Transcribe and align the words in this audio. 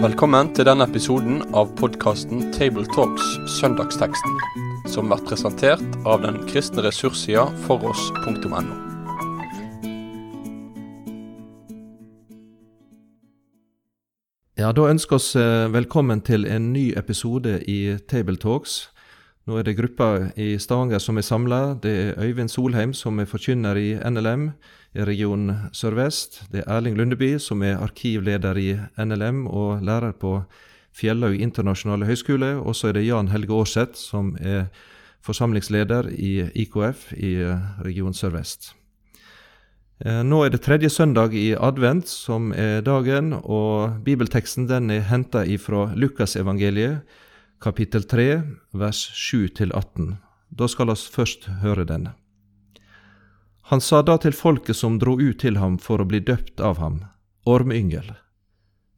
Velkommen 0.00 0.48
til 0.56 0.64
denne 0.64 0.84
episoden 0.88 1.42
av 1.52 1.70
podkasten 1.76 2.46
Tabletalks 2.56 3.24
Søndagsteksten, 3.58 4.36
som 4.88 5.08
blir 5.10 5.20
presentert 5.28 5.98
av 6.08 6.22
den 6.24 6.38
kristne 6.48 6.84
ressurssida 6.86 7.46
foross.no. 7.66 8.62
Ja, 14.60 14.72
Da 14.72 14.88
ønsker 14.88 15.16
oss 15.16 15.34
eh, 15.36 15.72
velkommen 15.72 16.20
til 16.20 16.44
en 16.44 16.72
ny 16.72 16.90
episode 16.96 17.58
i 17.64 17.96
Tabletalks. 18.08 18.90
Nå 19.50 19.56
er 19.58 19.64
det 19.66 19.72
gruppa 19.74 20.28
i 20.38 20.52
Stavanger 20.62 21.00
som 21.02 21.16
er 21.18 21.24
samla. 21.26 21.74
Det 21.82 21.90
er 21.90 22.18
Øyvind 22.22 22.52
Solheim 22.52 22.92
som 22.94 23.18
er 23.18 23.26
forkynner 23.26 23.74
i 23.74 23.96
NLM 23.98 24.44
i 24.94 25.02
region 25.02 25.48
Sør-Vest. 25.74 26.44
Det 26.52 26.60
er 26.60 26.68
Erling 26.70 26.94
Lundeby 26.94 27.32
som 27.42 27.64
er 27.66 27.80
arkivleder 27.82 28.60
i 28.62 28.76
NLM 28.94 29.48
og 29.50 29.82
lærer 29.82 30.12
på 30.12 30.44
Fjellhaug 30.94 31.34
internasjonale 31.34 32.06
høgskole. 32.06 32.52
Og 32.62 32.76
så 32.78 32.88
er 32.88 32.92
det 32.92 33.08
Jan 33.08 33.32
Helge 33.32 33.56
Aarseth 33.56 33.98
som 33.98 34.36
er 34.38 34.68
forsamlingsleder 35.26 36.12
i 36.14 36.46
IKF 36.54 37.08
i 37.18 37.32
region 37.82 38.14
Sør-Vest. 38.14 38.76
Eh, 40.04 40.20
nå 40.22 40.44
er 40.44 40.54
det 40.54 40.60
tredje 40.62 40.92
søndag 40.94 41.34
i 41.34 41.56
advent 41.58 42.06
som 42.06 42.52
er 42.54 42.86
dagen, 42.86 43.34
og 43.34 43.98
bibelteksten 44.06 44.70
den 44.70 44.94
er 44.94 45.02
henta 45.10 45.42
ifra 45.42 45.88
Lukasevangeliet, 45.96 47.02
kapittel 47.60 48.02
3, 48.02 48.42
vers 48.72 49.30
7-18. 49.32 50.16
Da 50.48 50.68
skal 50.68 50.90
oss 50.90 51.04
først 51.08 51.44
høre 51.60 51.84
denne. 51.84 52.14
Han 53.68 53.82
sa 53.84 54.00
da 54.02 54.16
til 54.18 54.32
folket 54.32 54.78
som 54.78 54.96
dro 54.98 55.18
ut 55.20 55.38
til 55.42 55.60
ham 55.60 55.76
for 55.78 56.00
å 56.00 56.06
bli 56.08 56.22
døpt 56.24 56.60
av 56.64 56.80
ham, 56.80 57.02
ormyngel, 57.44 58.08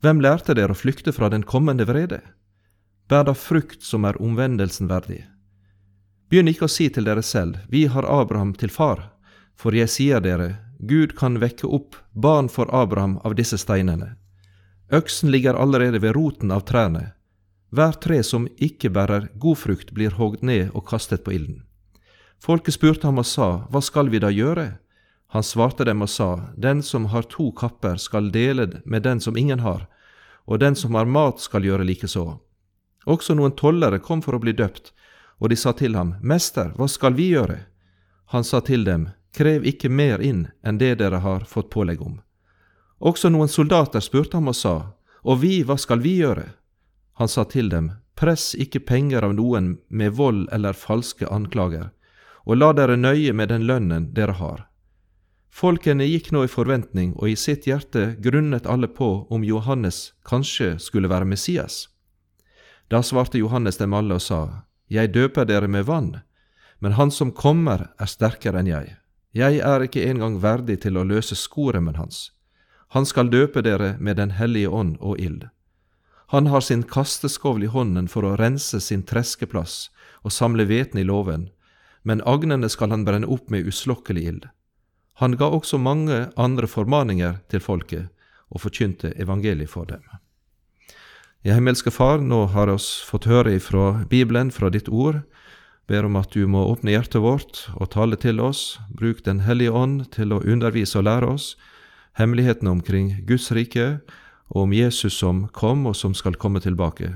hvem 0.02 0.22
lærte 0.22 0.54
dere 0.54 0.74
å 0.74 0.78
flykte 0.78 1.12
fra 1.14 1.28
den 1.30 1.44
kommende 1.46 1.84
vrede? 1.86 2.20
Bær 3.10 3.26
da 3.28 3.34
frukt 3.38 3.82
som 3.86 4.06
er 4.06 4.18
omvendelsen 4.22 4.88
verdig. 4.90 5.20
Begynn 6.30 6.50
ikke 6.50 6.66
å 6.66 6.72
si 6.72 6.88
til 6.90 7.06
dere 7.06 7.22
selv, 7.22 7.58
vi 7.68 7.84
har 7.86 8.06
Abraham 8.08 8.54
til 8.58 8.70
far, 8.70 9.12
for 9.54 9.74
jeg 9.74 9.90
sier 9.90 10.22
dere, 10.22 10.56
Gud 10.78 11.14
kan 11.18 11.38
vekke 11.42 11.66
opp 11.66 11.98
barn 12.14 12.48
for 12.50 12.70
Abraham 12.74 13.18
av 13.22 13.34
disse 13.38 13.58
steinene. 13.58 14.16
Øksen 14.90 15.30
ligger 15.30 15.54
allerede 15.54 16.02
ved 16.02 16.16
roten 16.16 16.50
av 16.50 16.64
trærne. 16.66 17.12
Hver 17.72 17.96
tre 18.04 18.20
som 18.22 18.44
ikke 18.60 18.90
bærer 18.92 19.30
god 19.40 19.56
frukt, 19.56 19.92
blir 19.96 20.12
hogd 20.18 20.42
ned 20.44 20.74
og 20.76 20.84
kastet 20.90 21.24
på 21.24 21.32
ilden. 21.32 21.62
Folket 22.36 22.76
spurte 22.76 23.08
ham 23.08 23.22
og 23.22 23.26
sa, 23.26 23.64
Hva 23.72 23.80
skal 23.80 24.10
vi 24.12 24.20
da 24.20 24.28
gjøre? 24.28 24.76
Han 25.32 25.42
svarte 25.46 25.86
dem 25.88 26.04
og 26.04 26.10
sa, 26.12 26.52
Den 26.56 26.82
som 26.82 27.06
har 27.08 27.24
to 27.32 27.48
kapper, 27.56 27.96
skal 27.96 28.28
dele 28.30 28.82
med 28.84 29.02
den 29.02 29.20
som 29.20 29.36
ingen 29.36 29.64
har, 29.64 29.86
og 30.44 30.60
den 30.60 30.76
som 30.76 30.94
har 30.94 31.08
mat, 31.08 31.40
skal 31.40 31.64
gjøre 31.64 31.86
likeså. 31.88 32.26
Også 33.06 33.34
noen 33.34 33.56
tollere 33.56 34.02
kom 34.04 34.20
for 34.20 34.36
å 34.36 34.42
bli 34.42 34.52
døpt, 34.52 34.92
og 35.40 35.48
de 35.48 35.56
sa 35.56 35.72
til 35.72 35.96
ham, 35.96 36.16
Mester, 36.20 36.74
hva 36.76 36.88
skal 36.88 37.16
vi 37.16 37.32
gjøre? 37.32 37.62
Han 38.36 38.44
sa 38.44 38.60
til 38.60 38.84
dem, 38.84 39.08
Krev 39.32 39.64
ikke 39.64 39.88
mer 39.88 40.20
inn 40.20 40.50
enn 40.60 40.76
det 40.76 40.98
dere 41.00 41.22
har 41.24 41.46
fått 41.48 41.70
pålegg 41.72 42.02
om. 42.04 42.18
Også 43.00 43.30
noen 43.32 43.48
soldater 43.48 44.04
spurte 44.04 44.36
ham 44.36 44.52
og 44.52 44.56
sa, 44.56 44.92
Og 45.24 45.40
vi, 45.40 45.62
hva 45.64 45.78
skal 45.78 46.02
vi 46.04 46.18
gjøre? 46.20 46.52
Han 47.20 47.28
sa 47.28 47.44
til 47.44 47.68
dem, 47.68 47.92
Press 48.16 48.52
ikke 48.54 48.80
penger 48.80 49.24
av 49.24 49.34
noen 49.34 49.78
med 49.88 50.12
vold 50.18 50.48
eller 50.52 50.76
falske 50.76 51.26
anklager, 51.28 51.90
og 52.44 52.58
la 52.58 52.72
dere 52.76 52.96
nøye 52.96 53.32
med 53.32 53.48
den 53.48 53.64
lønnen 53.66 54.10
dere 54.14 54.36
har. 54.38 54.66
Folkene 55.52 56.06
gikk 56.08 56.30
nå 56.32 56.44
i 56.46 56.50
forventning, 56.50 57.12
og 57.20 57.28
i 57.28 57.36
sitt 57.36 57.66
hjerte 57.68 58.14
grunnet 58.24 58.66
alle 58.66 58.88
på 58.88 59.26
om 59.30 59.44
Johannes 59.44 60.12
kanskje 60.24 60.78
skulle 60.80 61.10
være 61.12 61.28
Messias. 61.28 61.88
Da 62.88 63.02
svarte 63.02 63.40
Johannes 63.40 63.76
dem 63.76 63.92
alle 63.94 64.16
og 64.16 64.22
sa, 64.24 64.64
Jeg 64.88 65.12
døper 65.12 65.44
dere 65.44 65.68
med 65.68 65.84
vann, 65.84 66.20
men 66.80 66.92
han 66.92 67.10
som 67.10 67.32
kommer 67.32 67.90
er 67.98 68.08
sterkere 68.08 68.60
enn 68.60 68.70
jeg. 68.70 68.96
Jeg 69.32 69.60
er 69.64 69.84
ikke 69.84 70.04
engang 70.08 70.40
verdig 70.42 70.80
til 70.82 70.96
å 70.96 71.04
løse 71.04 71.36
skoremmen 71.36 71.96
hans. 71.96 72.32
Han 72.92 73.06
skal 73.08 73.30
døpe 73.32 73.62
dere 73.62 73.96
med 73.98 74.16
Den 74.16 74.30
hellige 74.36 74.68
ånd 74.68 74.96
og 75.00 75.20
ild. 75.20 75.48
Han 76.32 76.46
har 76.46 76.60
sin 76.64 76.82
kasteskovl 76.82 77.64
i 77.64 77.68
hånden 77.68 78.06
for 78.08 78.24
å 78.24 78.36
rense 78.40 78.78
sin 78.80 79.02
treskeplass 79.04 79.90
og 80.24 80.32
samle 80.32 80.64
hveten 80.64 81.02
i 81.02 81.04
låven, 81.04 81.50
men 82.08 82.22
agnene 82.24 82.70
skal 82.72 82.88
han 82.94 83.04
brenne 83.04 83.28
opp 83.28 83.50
med 83.52 83.68
uslokkelig 83.68 84.22
ild. 84.30 84.46
Han 85.20 85.36
ga 85.36 85.50
også 85.52 85.76
mange 85.76 86.22
andre 86.40 86.70
formaninger 86.72 87.36
til 87.52 87.60
folket 87.60 88.08
og 88.48 88.62
forkynte 88.64 89.12
evangeliet 89.20 89.68
for 89.74 89.84
dem. 89.90 90.00
Ja, 91.44 91.58
himmelske 91.58 91.92
Far, 91.92 92.24
nå 92.24 92.46
har 92.54 92.72
vi 92.72 92.78
fått 92.80 93.28
høre 93.28 93.52
ifra 93.58 94.06
Bibelen, 94.08 94.48
fra 94.50 94.72
ditt 94.72 94.88
ord. 94.88 95.20
Ber 95.84 96.08
om 96.08 96.16
at 96.16 96.32
du 96.32 96.46
må 96.48 96.64
åpne 96.70 96.94
hjertet 96.94 97.20
vårt 97.20 97.66
og 97.76 97.92
tale 97.92 98.16
til 98.16 98.40
oss. 98.40 98.78
Bruk 98.88 99.20
Den 99.28 99.44
hellige 99.44 99.76
ånd 99.76 100.08
til 100.16 100.32
å 100.32 100.40
undervise 100.40 100.96
og 101.02 101.10
lære 101.10 101.28
oss 101.36 101.52
hemmelighetene 102.16 102.72
omkring 102.72 103.14
Guds 103.28 103.50
rike 103.52 104.00
og 104.52 104.66
om 104.66 104.74
Jesus 104.76 105.16
som 105.18 105.46
kom, 105.56 105.86
og 105.88 105.96
som 105.96 106.14
skal 106.14 106.36
komme 106.36 106.60
tilbake. 106.60 107.14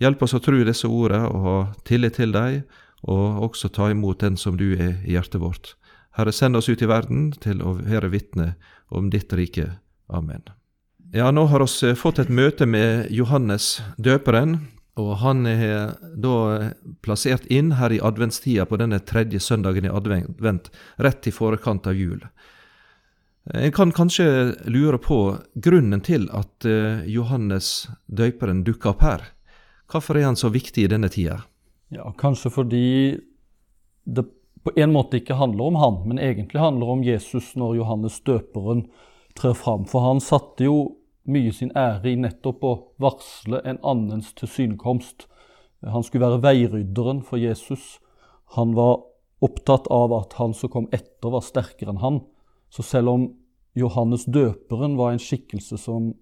Hjelp 0.00 0.24
oss 0.24 0.34
å 0.34 0.40
tro 0.42 0.62
disse 0.64 0.88
ordene 0.88 1.28
og 1.28 1.44
ha 1.46 1.58
tillit 1.86 2.16
til 2.18 2.32
deg, 2.34 2.62
og 3.02 3.44
også 3.48 3.68
ta 3.74 3.90
imot 3.92 4.22
den 4.22 4.38
som 4.40 4.56
du 4.56 4.72
er 4.72 5.02
i 5.04 5.16
hjertet 5.16 5.42
vårt. 5.42 5.74
Herre, 6.16 6.32
send 6.32 6.56
oss 6.56 6.68
ut 6.68 6.82
i 6.82 6.88
verden 6.88 7.30
til 7.40 7.62
å 7.64 7.74
være 7.78 8.10
vitne 8.12 8.54
om 8.92 9.10
ditt 9.12 9.32
rike. 9.32 9.68
Amen. 10.12 10.44
Ja, 11.12 11.30
nå 11.30 11.46
har 11.52 11.64
vi 11.64 11.92
fått 11.96 12.20
et 12.22 12.32
møte 12.32 12.66
med 12.68 13.10
Johannes 13.12 13.82
døperen, 14.00 14.58
og 14.96 15.12
han 15.22 15.46
er 15.48 15.94
da 16.20 16.72
plassert 17.04 17.46
inn 17.52 17.74
her 17.78 17.92
i 17.92 18.00
adventstida 18.00 18.66
på 18.68 18.76
denne 18.80 19.00
tredje 19.00 19.40
søndagen 19.40 19.88
i 19.88 19.92
advent, 19.92 20.68
rett 21.00 21.28
i 21.28 21.32
forkant 21.32 21.88
av 21.88 21.96
jul. 21.96 22.20
En 23.44 23.72
kan 23.72 23.92
kanskje 23.92 24.54
lure 24.70 24.98
på 25.02 25.36
grunnen 25.54 26.00
til 26.00 26.28
at 26.30 26.66
eh, 26.68 27.02
Johannes 27.10 27.88
døperen 28.06 28.62
dukker 28.62 28.92
opp 28.92 29.02
her. 29.02 29.24
Hvorfor 29.90 30.16
er 30.16 30.28
han 30.28 30.38
så 30.38 30.52
viktig 30.52 30.84
i 30.84 30.90
denne 30.92 31.10
tida? 31.10 31.40
Ja, 31.92 32.12
Kanskje 32.18 32.52
fordi 32.54 32.86
det 34.04 34.24
på 34.62 34.70
en 34.78 34.92
måte 34.94 35.18
ikke 35.18 35.36
handler 35.40 35.72
om 35.72 35.76
han, 35.80 35.96
men 36.06 36.22
egentlig 36.22 36.62
handler 36.62 36.94
om 36.94 37.02
Jesus 37.02 37.56
når 37.58 37.80
Johannes 37.80 38.20
døperen 38.22 38.86
trer 39.38 39.56
fram. 39.58 39.88
For 39.90 40.06
han 40.06 40.22
satte 40.22 40.68
jo 40.68 40.76
mye 41.26 41.50
sin 41.54 41.74
ære 41.74 42.12
i 42.12 42.18
nettopp 42.18 42.62
å 42.62 42.74
varsle 43.02 43.58
en 43.66 43.80
annens 43.82 44.30
tilsynekomst. 44.38 45.26
Han 45.82 46.06
skulle 46.06 46.28
være 46.28 46.44
veirydderen 46.44 47.24
for 47.26 47.42
Jesus. 47.42 47.98
Han 48.54 48.76
var 48.78 49.02
opptatt 49.42 49.90
av 49.90 50.14
at 50.14 50.38
han 50.38 50.54
som 50.54 50.70
kom 50.70 50.86
etter, 50.94 51.32
var 51.34 51.42
sterkere 51.42 51.90
enn 51.90 52.02
han. 52.02 52.22
Så 52.72 52.82
selv 52.82 53.12
om 53.12 53.28
Johannes 53.76 54.24
døperen 54.24 54.96
var 54.96 55.12
en 55.12 55.20
skikkelse 55.22 55.76
som 55.80 56.12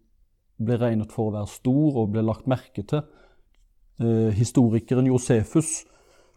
ble 0.61 0.77
regnet 0.81 1.13
for 1.15 1.31
å 1.31 1.35
være 1.39 1.51
stor 1.51 2.01
og 2.03 2.13
ble 2.15 2.25
lagt 2.27 2.49
merke 2.51 2.83
til, 2.83 3.05
eh, 4.03 4.31
historikeren 4.35 5.07
Josefus 5.07 5.85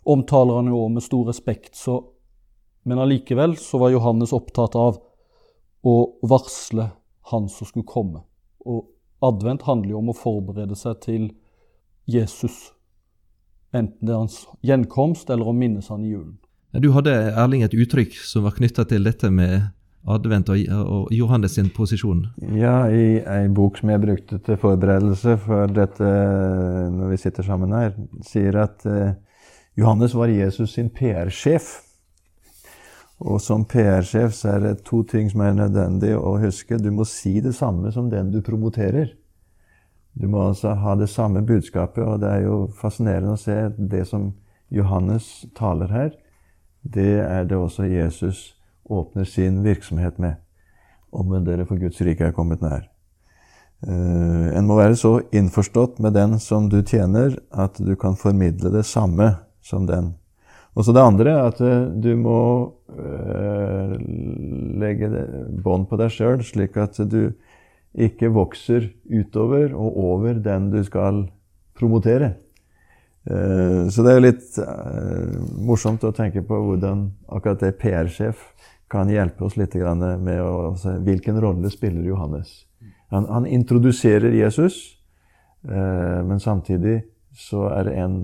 omtaler 0.06 0.62
han 0.62 0.70
jo 0.72 0.88
med 0.90 1.04
stor 1.04 1.28
respekt, 1.32 1.76
så, 1.76 2.00
men 2.86 3.00
allikevel 3.00 3.58
så 3.58 3.80
var 3.82 3.94
Johannes 3.94 4.34
opptatt 4.36 4.76
av 4.76 5.00
å 5.84 5.96
varsle 6.22 6.90
han 7.32 7.50
som 7.50 7.68
skulle 7.68 7.88
komme. 7.88 8.24
Og 8.68 8.88
advent 9.24 9.64
handler 9.68 9.96
jo 9.96 10.02
om 10.02 10.12
å 10.12 10.18
forberede 10.18 10.76
seg 10.80 11.00
til 11.04 11.30
Jesus, 12.06 12.74
enten 13.74 14.06
det 14.06 14.12
er 14.12 14.26
hans 14.26 14.42
gjenkomst 14.62 15.32
eller 15.32 15.50
å 15.50 15.56
minnes 15.56 15.88
han 15.90 16.04
i 16.04 16.12
julen. 16.12 16.38
Du 16.74 16.90
hadde 16.96 17.14
Erling, 17.38 17.64
et 17.64 17.74
uttrykk 17.74 18.16
som 18.18 18.44
var 18.48 18.56
knytta 18.58 18.86
til 18.90 19.06
dette 19.06 19.30
med 19.32 19.70
advent 20.04 20.50
og, 20.52 20.60
og 20.70 21.14
Johannes 21.16 21.56
sin 21.58 21.70
posisjon? 21.74 22.26
Ja, 22.58 22.90
i 22.92 23.20
ei 23.20 23.48
bok 23.54 23.80
som 23.80 23.92
jeg 23.94 24.04
brukte 24.04 24.40
til 24.44 24.60
forberedelse 24.60 25.38
for 25.46 25.72
dette 25.72 26.10
når 26.94 27.14
vi 27.14 27.22
sitter 27.22 27.48
sammen 27.48 27.76
her, 27.76 27.96
sier 28.26 28.60
at 28.66 28.86
eh, 28.90 29.16
Johannes 29.80 30.16
var 30.16 30.32
Jesus 30.34 30.76
sin 30.76 30.92
PR-sjef. 30.94 31.72
Og 33.24 33.40
som 33.42 33.64
PR-sjef 33.70 34.34
så 34.36 34.56
er 34.56 34.64
det 34.66 34.84
to 34.86 35.02
ting 35.08 35.30
som 35.32 35.46
er 35.46 35.56
nødvendig 35.56 36.12
å 36.18 36.36
huske. 36.42 36.78
Du 36.78 36.92
må 36.92 37.06
si 37.08 37.40
det 37.42 37.56
samme 37.56 37.94
som 37.96 38.10
den 38.12 38.34
du 38.34 38.42
promoterer. 38.44 39.14
Du 40.14 40.28
må 40.30 40.44
altså 40.50 40.76
ha 40.78 40.96
det 41.00 41.10
samme 41.10 41.42
budskapet, 41.42 42.04
og 42.04 42.20
det 42.22 42.30
er 42.30 42.44
jo 42.46 42.58
fascinerende 42.78 43.34
å 43.34 43.40
se 43.40 43.56
det 43.78 44.04
som 44.10 44.34
Johannes 44.74 45.46
taler 45.58 45.90
her. 45.94 46.12
Det 46.84 47.24
er 47.24 47.48
det 47.50 47.58
også 47.58 47.88
Jesus 47.88 48.52
åpner 48.90 49.28
sin 49.28 49.62
virksomhet 49.64 50.18
med. 50.20 50.40
Omvend 51.14 51.48
dere, 51.48 51.68
for 51.70 51.80
Guds 51.82 52.02
rike 52.02 52.26
er 52.28 52.36
kommet 52.36 52.64
nær. 52.64 52.90
Uh, 53.84 54.50
en 54.56 54.68
må 54.68 54.78
være 54.80 54.96
så 54.96 55.18
innforstått 55.36 56.00
med 56.04 56.16
den 56.16 56.38
som 56.40 56.70
du 56.72 56.80
tjener, 56.82 57.36
at 57.52 57.80
du 57.80 57.96
kan 58.00 58.16
formidle 58.20 58.72
det 58.74 58.86
samme 58.88 59.34
som 59.64 59.88
den. 59.90 60.14
Og 60.74 60.88
så 60.88 60.96
det 60.96 61.04
andre 61.04 61.34
er 61.36 61.50
at 61.52 61.60
du 62.02 62.14
må 62.18 62.40
uh, 62.96 63.94
legge 64.82 65.12
bånd 65.64 65.90
på 65.90 66.00
deg 66.00 66.16
sjøl, 66.16 66.42
slik 66.46 66.80
at 66.82 66.98
du 67.12 67.36
ikke 67.94 68.32
vokser 68.34 68.90
utover 69.06 69.76
og 69.78 70.00
over 70.02 70.40
den 70.42 70.72
du 70.74 70.82
skal 70.86 71.28
promotere. 71.78 72.34
Uh, 73.32 73.88
så 73.90 74.04
det 74.04 74.12
er 74.12 74.18
jo 74.18 74.26
litt 74.26 74.58
uh, 74.60 75.38
morsomt 75.64 76.04
å 76.04 76.12
tenke 76.16 76.44
på 76.44 76.58
hvordan 76.60 77.06
akkurat 77.32 77.62
det 77.64 77.78
PR-sjef 77.80 78.50
kan 78.92 79.10
hjelpe 79.10 79.48
oss 79.48 79.56
litt 79.58 79.78
med 79.80 80.42
å 80.44 80.76
se 80.78 80.98
hvilken 81.02 81.40
rolle 81.42 81.72
spiller 81.72 82.04
Johannes. 82.04 82.66
Han, 83.16 83.26
han 83.32 83.48
introduserer 83.48 84.36
Jesus, 84.36 85.00
uh, 85.70 86.20
men 86.28 86.44
samtidig 86.44 87.00
så 87.34 87.64
er 87.74 87.88
det 87.88 87.94
en 87.98 88.20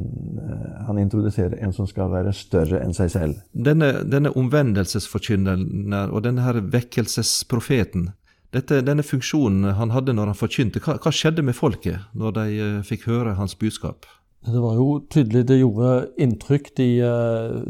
Han 0.85 0.99
introduserer 1.01 1.57
en 1.65 1.71
som 1.73 1.87
skal 1.89 2.11
være 2.11 2.29
større 2.33 2.77
enn 2.83 2.93
seg 2.93 3.09
selv. 3.09 3.39
Denne, 3.53 4.03
denne 4.05 4.29
omvendelsesforkynneren 4.37 5.95
og 6.11 6.21
denne 6.27 6.43
her 6.45 6.59
vekkelsesprofeten, 6.61 8.11
dette, 8.53 8.83
denne 8.85 9.01
funksjonen 9.01 9.73
han 9.79 9.95
hadde 9.95 10.13
når 10.13 10.31
han 10.33 10.37
forkynte, 10.37 10.81
hva, 10.85 10.99
hva 11.01 11.13
skjedde 11.13 11.41
med 11.45 11.57
folket 11.57 12.05
når 12.13 12.37
de 12.37 12.69
fikk 12.85 13.07
høre 13.09 13.33
hans 13.39 13.57
budskap? 13.57 14.05
Det 14.39 14.61
var 14.63 14.77
jo 14.77 14.85
tydelig 15.11 15.43
det 15.49 15.57
gjorde 15.59 15.89
inntrykk. 16.21 16.69
De, 16.79 16.87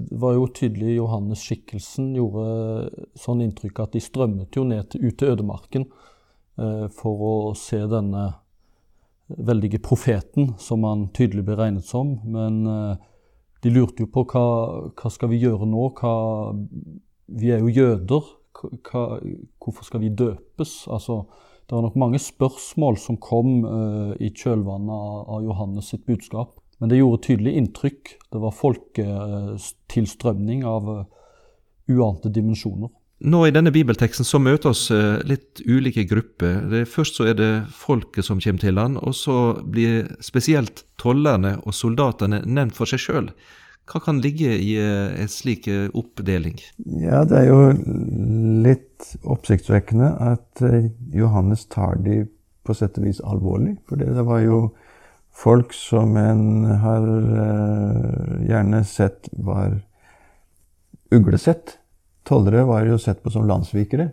det 0.10 0.19
var 0.21 0.36
jo 0.38 0.45
tydelig 0.54 1.00
Johannes-skikkelsen 1.00 2.12
gjorde 2.18 3.07
sånn 3.18 3.42
inntrykk 3.45 3.81
at 3.83 3.95
de 3.98 4.04
strømmet 4.04 4.60
jo 4.60 4.68
ned 4.69 4.92
til, 4.92 5.07
ut 5.10 5.18
til 5.18 5.33
ødemarken 5.33 5.88
uh, 5.89 6.86
for 6.94 7.25
å 7.25 7.36
se 7.57 7.81
denne 7.89 8.30
veldige 9.30 9.81
profeten, 9.81 10.54
som 10.62 10.86
han 10.86 11.10
tydelig 11.13 11.44
ble 11.45 11.57
regnet 11.57 11.86
som. 11.86 12.16
Men 12.25 12.63
de 13.62 13.69
lurte 13.69 14.01
jo 14.01 14.10
på 14.10 14.24
hva, 14.31 14.45
hva 14.98 15.12
skal 15.13 15.30
vi 15.30 15.42
gjøre 15.44 15.68
nå? 15.69 15.83
Hva, 16.00 16.13
vi 17.38 17.51
er 17.54 17.62
jo 17.62 17.69
jøder 17.69 18.30
hva, 18.60 19.04
hvorfor 19.62 19.88
skal 19.88 20.04
vi 20.04 20.10
døpes? 20.10 20.88
Altså, 20.92 21.24
det 21.69 21.75
var 21.75 21.86
nok 21.86 22.00
mange 22.01 22.19
spørsmål 22.19 22.98
som 22.98 23.19
kom 23.22 23.63
uh, 23.65 24.13
i 24.19 24.31
kjølvannet 24.33 24.94
av, 24.94 25.19
av, 25.30 25.44
Johannes 25.45 25.92
sitt 25.92 26.06
budskap. 26.07 26.59
Men 26.80 26.88
det 26.92 27.02
gjorde 27.02 27.26
tydelig 27.28 27.54
inntrykk. 27.60 28.04
Det 28.31 28.40
var 28.40 28.54
folketilstrømning 28.56 30.60
av 30.68 30.90
uh, 30.90 31.04
uante 31.92 32.30
dimensjoner. 32.31 32.90
Nå 33.20 33.48
I 33.48 33.52
denne 33.52 33.72
bibelteksten 33.76 34.24
så 34.24 34.40
møter 34.40 34.70
oss 34.72 34.92
uh, 34.96 35.20
litt 35.28 35.60
ulike 35.68 36.04
grupper. 36.08 36.72
Det, 36.72 36.88
først 36.88 37.16
så 37.20 37.24
er 37.31 37.36
det 37.40 37.64
folket 37.76 38.26
som 38.26 38.40
kommer 38.40 38.60
til 38.64 38.78
han, 38.80 38.98
og 38.98 39.14
så 39.18 39.64
blir 39.64 40.08
spesielt 40.24 40.86
tollerne 41.02 41.58
og 41.66 41.74
soldatene 41.76 42.42
nevnt 42.48 42.76
for 42.80 42.86
seg 42.88 43.00
sjøl. 43.04 43.28
Hva 43.90 44.02
kan 44.04 44.20
ligge 44.22 44.52
i 44.54 44.74
eh, 44.78 45.22
en 45.22 45.30
slik 45.32 45.68
eh, 45.68 45.88
oppdeling? 45.98 46.60
Ja, 47.02 47.24
Det 47.25 47.40
er 47.40 47.48
jo 47.50 47.62
litt 48.66 49.16
oppsiktsvekkende 49.24 50.12
at 50.30 50.62
eh, 50.66 50.92
Johannes 51.16 51.66
tar 51.74 51.98
de 52.06 52.22
på 52.66 52.75
sett 52.78 53.00
og 53.02 53.08
vis 53.08 53.22
alvorlig. 53.25 53.80
For 53.90 53.98
det 53.98 54.25
var 54.28 54.44
jo 54.46 54.60
folk 55.39 55.74
som 55.74 56.18
en 56.19 56.65
har 56.83 57.06
gjerne 58.44 58.83
sett 58.88 59.30
var 59.31 59.77
uglesett. 61.15 61.77
Tollere 62.27 62.65
var 62.68 62.86
jo 62.86 63.00
sett 63.00 63.24
på 63.24 63.31
som 63.33 63.47
landssvikere. 63.47 64.09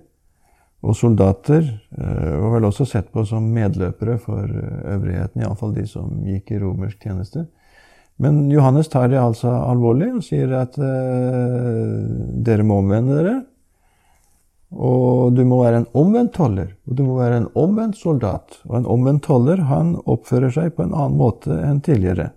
Og 0.87 0.95
soldater 0.95 1.67
var 1.91 2.53
vel 2.55 2.69
også 2.69 2.87
sett 2.87 3.09
på 3.13 3.25
som 3.27 3.49
medløpere 3.51 4.19
for 4.23 4.47
øvrigheten, 4.47 5.43
iallfall 5.43 5.75
de 5.75 5.87
som 5.91 6.13
gikk 6.23 6.53
i 6.55 6.61
romersk 6.63 7.03
tjeneste. 7.03 7.47
Men 8.23 8.47
Johannes 8.53 8.89
tar 8.93 9.11
det 9.13 9.19
altså 9.21 9.51
alvorlig 9.51 10.13
og 10.15 10.25
sier 10.25 10.53
at 10.57 10.79
dere 12.47 12.65
må 12.65 12.79
omvende 12.85 13.19
dere. 13.19 13.37
Og 14.75 15.37
du 15.37 15.45
må 15.47 15.61
være 15.63 15.83
en 15.83 15.91
omvendt 15.95 16.35
toller, 16.35 16.73
og 16.89 16.97
du 16.99 17.05
må 17.07 17.21
være 17.21 17.39
en 17.43 17.51
omvendt 17.55 18.01
soldat. 18.01 18.59
Og 18.67 18.81
en 18.81 18.89
omvendt 18.97 19.23
toller 19.29 19.63
han 19.69 19.95
oppfører 20.11 20.51
seg 20.55 20.75
på 20.75 20.87
en 20.87 20.95
annen 20.95 21.19
måte 21.21 21.55
enn 21.55 21.79
tidligere. 21.87 22.33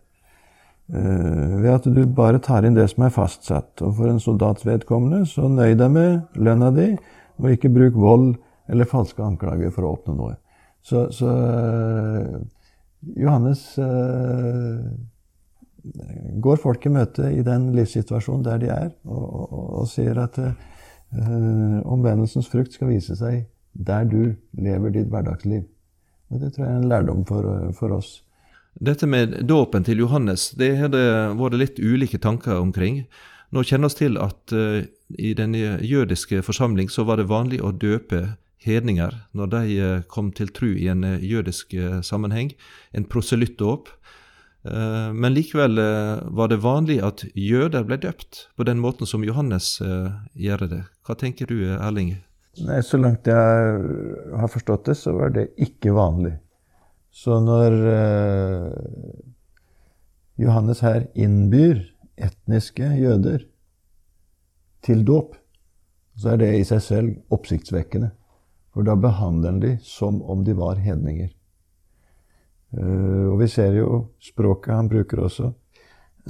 Uh, 0.90 1.58
ved 1.62 1.72
at 1.74 1.88
du 1.90 2.02
bare 2.18 2.42
tar 2.42 2.66
inn 2.66 2.78
det 2.78 2.88
som 2.94 3.06
er 3.06 3.14
fastsatt. 3.14 3.81
Og 3.81 3.98
for 3.98 4.12
en 4.12 4.22
soldats 4.22 4.66
vedkommende, 4.66 5.24
så 5.30 5.50
nøy 5.50 5.74
deg 5.78 5.90
med 5.94 6.38
lønna 6.38 6.70
di, 6.76 6.92
og 7.42 7.50
ikke 7.50 7.74
bruk 7.74 7.98
vold 7.98 8.32
eller 8.70 8.90
falske 8.90 9.25
anklager 9.25 9.74
for 9.74 9.88
å 9.88 9.96
oppnå 9.98 10.18
noe. 10.18 10.38
Så, 10.86 11.08
så 11.14 11.30
uh, 11.34 12.40
Johannes 13.18 13.64
går 16.44 16.60
folk 16.60 16.86
i 16.86 16.92
møte 16.92 17.30
i 17.32 17.42
den 17.46 17.70
livssituasjonen 17.74 18.44
der 18.46 18.60
de 18.62 18.70
er, 18.74 18.90
og, 19.08 19.24
og, 19.24 19.70
og 19.82 19.88
sier 19.90 20.20
at 20.22 20.38
uh, 20.44 20.52
omvendelsens 21.10 22.50
frukt 22.52 22.76
skal 22.76 22.92
vise 22.92 23.16
seg 23.18 23.48
der 23.74 24.06
du 24.10 24.36
lever 24.58 24.94
ditt 24.94 25.10
hverdagsliv. 25.10 25.64
Og 26.30 26.42
Det 26.42 26.54
tror 26.54 26.66
jeg 26.66 26.74
er 26.74 26.82
en 26.82 26.90
lærdom 26.90 27.26
for, 27.26 27.46
for 27.74 27.96
oss. 27.96 28.22
Dette 28.80 29.08
med 29.10 29.34
dåpen 29.50 29.84
til 29.84 30.00
Johannes 30.04 30.52
det 30.58 30.76
har 30.78 30.92
det 30.94 31.06
vært 31.40 31.58
litt 31.58 31.80
ulike 31.80 32.20
tanker 32.22 32.60
omkring. 32.60 33.04
Nå 33.50 33.64
kjenner 33.66 33.90
vi 33.90 33.98
til 34.04 34.20
at 34.22 34.54
uh, 34.54 34.86
i 35.18 35.34
den 35.34 35.56
jødiske 35.58 36.44
forsamling 36.46 36.92
så 36.94 37.04
var 37.04 37.18
det 37.18 37.32
vanlig 37.32 37.64
å 37.66 37.74
døpe 37.74 38.36
hedninger 38.62 39.16
når 39.34 39.48
de 39.54 39.80
kom 40.12 40.30
til 40.36 40.52
tru 40.54 40.74
i 40.76 40.90
en 40.92 41.02
jødisk 41.24 41.74
sammenheng. 42.04 42.52
En 42.94 43.08
proselyttdåp. 43.08 43.88
Eh, 44.64 45.14
men 45.14 45.34
likevel 45.34 45.78
eh, 45.78 46.20
var 46.36 46.50
det 46.52 46.60
vanlig 46.64 47.00
at 47.06 47.24
jøder 47.32 47.86
ble 47.88 48.00
døpt 48.02 48.50
på 48.60 48.66
den 48.68 48.82
måten 48.84 49.08
som 49.08 49.24
Johannes 49.24 49.78
eh, 49.82 50.12
gjør 50.36 50.66
det. 50.68 50.82
Hva 51.08 51.16
tenker 51.16 51.48
du, 51.48 51.62
Erling? 51.78 52.18
Nei, 52.66 52.82
Så 52.84 53.00
langt 53.00 53.28
jeg 53.30 54.36
har 54.36 54.52
forstått 54.52 54.90
det, 54.90 54.98
så 55.00 55.16
var 55.16 55.32
det 55.32 55.52
ikke 55.62 55.96
vanlig. 55.96 56.36
Så 57.10 57.40
når 57.42 57.74
Johannes 60.38 60.82
her 60.86 61.08
innbyr 61.18 61.80
etniske 62.20 62.86
jøder 63.00 63.48
til 64.86 65.02
dåp, 65.08 65.34
så 66.20 66.36
er 66.36 66.44
det 66.44 66.52
i 66.58 66.68
seg 66.68 66.84
selv 66.84 67.34
oppsiktsvekkende. 67.34 68.12
For 68.76 68.86
da 68.86 68.98
behandler 69.00 69.56
han 69.56 69.64
de 69.64 69.74
som 69.86 70.20
om 70.22 70.44
de 70.46 70.54
var 70.58 70.84
hedninger. 70.84 71.32
Eh, 72.77 73.25
og 73.30 73.39
vi 73.42 73.48
ser 73.50 73.77
jo 73.80 74.04
språket 74.21 74.75
han 74.75 74.92
bruker 74.92 75.24
også. 75.25 75.50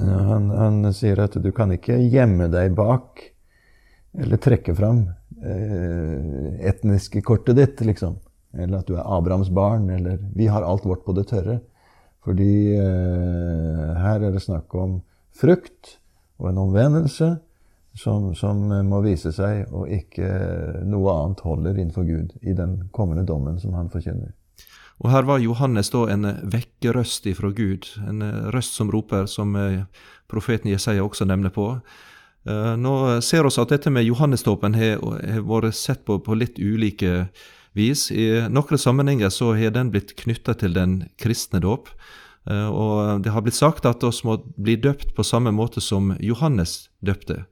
Eh, 0.00 0.22
han, 0.30 0.50
han, 0.50 0.80
sier 0.96 1.20
at 1.24 1.36
du 1.42 1.50
kan 1.56 1.72
ikke 1.74 1.98
gjemme 2.10 2.48
deg 2.52 2.74
bak 2.78 3.24
eller 4.20 4.40
trekke 4.42 4.74
fram 4.74 5.04
eh, 5.44 6.56
etniske 6.70 7.22
kortet 7.26 7.58
ditt, 7.60 7.84
liksom. 7.86 8.18
Eller 8.56 8.80
at 8.80 8.88
du 8.88 8.96
er 8.96 9.06
Abrahams 9.06 9.52
barn, 9.54 9.86
eller 9.94 10.18
Vi 10.34 10.48
har 10.50 10.66
alt 10.66 10.86
vårt 10.86 11.04
på 11.04 11.14
det 11.14 11.28
tørre. 11.30 11.60
Fordi 12.24 12.74
eh, 12.76 13.86
her 13.96 14.20
er 14.20 14.34
det 14.34 14.42
snakk 14.42 14.74
om 14.74 15.00
frukt 15.30 15.96
og 16.40 16.50
en 16.50 16.58
omvendelse 16.58 17.30
som, 17.96 18.34
som, 18.34 18.60
må 18.86 19.00
vise 19.04 19.32
seg, 19.34 19.70
og 19.72 19.88
ikke 19.90 20.28
noe 20.88 21.14
annet 21.14 21.42
holder 21.44 21.78
innenfor 21.78 22.06
Gud 22.08 22.34
i 22.42 22.54
den 22.56 22.76
kommende 22.94 23.24
dommen 23.28 23.58
som 23.60 23.74
han 23.76 23.90
forkynner. 23.92 24.32
Og 25.00 25.08
her 25.08 25.24
var 25.24 25.40
Johannes 25.40 25.88
da 25.94 26.04
en 26.12 26.28
vekkerøst 26.52 27.26
ifra 27.30 27.50
Gud, 27.56 27.88
en 28.04 28.20
røst 28.52 28.76
som 28.76 28.90
roper, 28.92 29.24
som 29.30 29.56
eh, 29.56 29.86
profeten 30.28 30.70
Jesaja 30.70 31.04
også 31.04 31.24
nevner 31.28 31.52
på. 31.54 31.72
Eh, 32.48 32.74
nå 32.76 32.94
ser 33.24 33.46
vi 33.46 33.54
at 33.62 33.72
dette 33.72 33.92
med 33.92 34.04
Johannesdåpen 34.04 34.76
har, 34.76 35.00
vært 35.48 35.78
sett 35.78 36.04
på 36.04 36.18
på 36.20 36.36
litt 36.36 36.60
ulike 36.60 37.30
vis. 37.76 38.10
I 38.12 38.44
noen 38.52 38.80
sammenhenger 38.80 39.32
så 39.32 39.54
har 39.56 39.72
den 39.72 39.92
blitt 39.94 40.16
knytta 40.20 40.58
til 40.60 40.76
den 40.76 41.04
kristne 41.20 41.62
dåp. 41.64 41.88
Eh, 42.44 42.68
og 42.68 43.24
det 43.24 43.32
har 43.32 43.46
blitt 43.46 43.56
sagt 43.56 43.88
at 43.88 44.04
vi 44.04 44.12
må 44.28 44.36
bli 44.60 44.76
døpt 44.76 45.14
på 45.16 45.24
samme 45.24 45.52
måte 45.52 45.80
som 45.80 46.12
Johannes 46.20 46.90
døpte. 47.00 47.46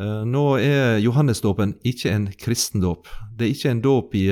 Nå 0.00 0.42
er 0.56 1.02
Johannesdåpen 1.04 1.74
ikke 1.84 2.08
en 2.08 2.22
kristendåp. 2.40 3.10
Det 3.36 3.44
er 3.44 3.50
ikke 3.52 3.72
en 3.74 3.82
dåp 3.84 4.14
i 4.16 4.22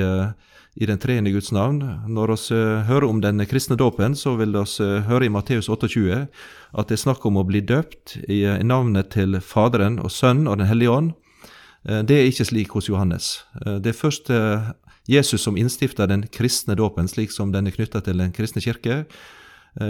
i 0.81 0.87
den 0.87 0.99
treende 0.99 1.31
Guds 1.31 1.53
navn. 1.53 1.83
Når 2.09 2.31
vi 2.33 2.57
eh, 2.57 2.87
hører 2.89 3.05
om 3.05 3.19
den 3.21 3.45
kristne 3.47 3.77
dåpen, 3.77 4.15
så 4.17 4.33
vil 4.41 4.55
vi 4.57 4.63
eh, 4.85 5.03
høre 5.05 5.27
i 5.27 5.33
Matteus 5.33 5.69
28 5.69 6.23
at 6.73 6.89
det 6.89 6.97
er 6.97 7.03
snakk 7.03 7.27
om 7.29 7.37
å 7.37 7.45
bli 7.45 7.61
døpt 7.61 8.17
i 8.33 8.41
eh, 8.49 8.63
navnet 8.65 9.11
til 9.13 9.37
Faderen 9.45 9.99
og 10.01 10.09
Sønnen 10.15 10.49
og 10.49 10.57
Den 10.63 10.71
hellige 10.71 10.95
ånd. 10.95 11.13
Det 11.81 12.13
er 12.13 12.27
ikke 12.29 12.45
slik 12.45 12.75
hos 12.77 12.91
Johannes. 12.91 13.27
Det 13.57 13.89
er 13.89 13.97
først 13.97 14.29
Jesus 15.09 15.41
som 15.41 15.57
innstifter 15.57 16.11
den 16.11 16.27
kristne 16.29 16.75
dåpen, 16.77 17.07
slik 17.09 17.33
som 17.33 17.55
den 17.55 17.71
er 17.71 17.73
knytta 17.73 18.03
til 18.05 18.21
den 18.21 18.35
kristne 18.37 18.61
kirke. 18.61 19.07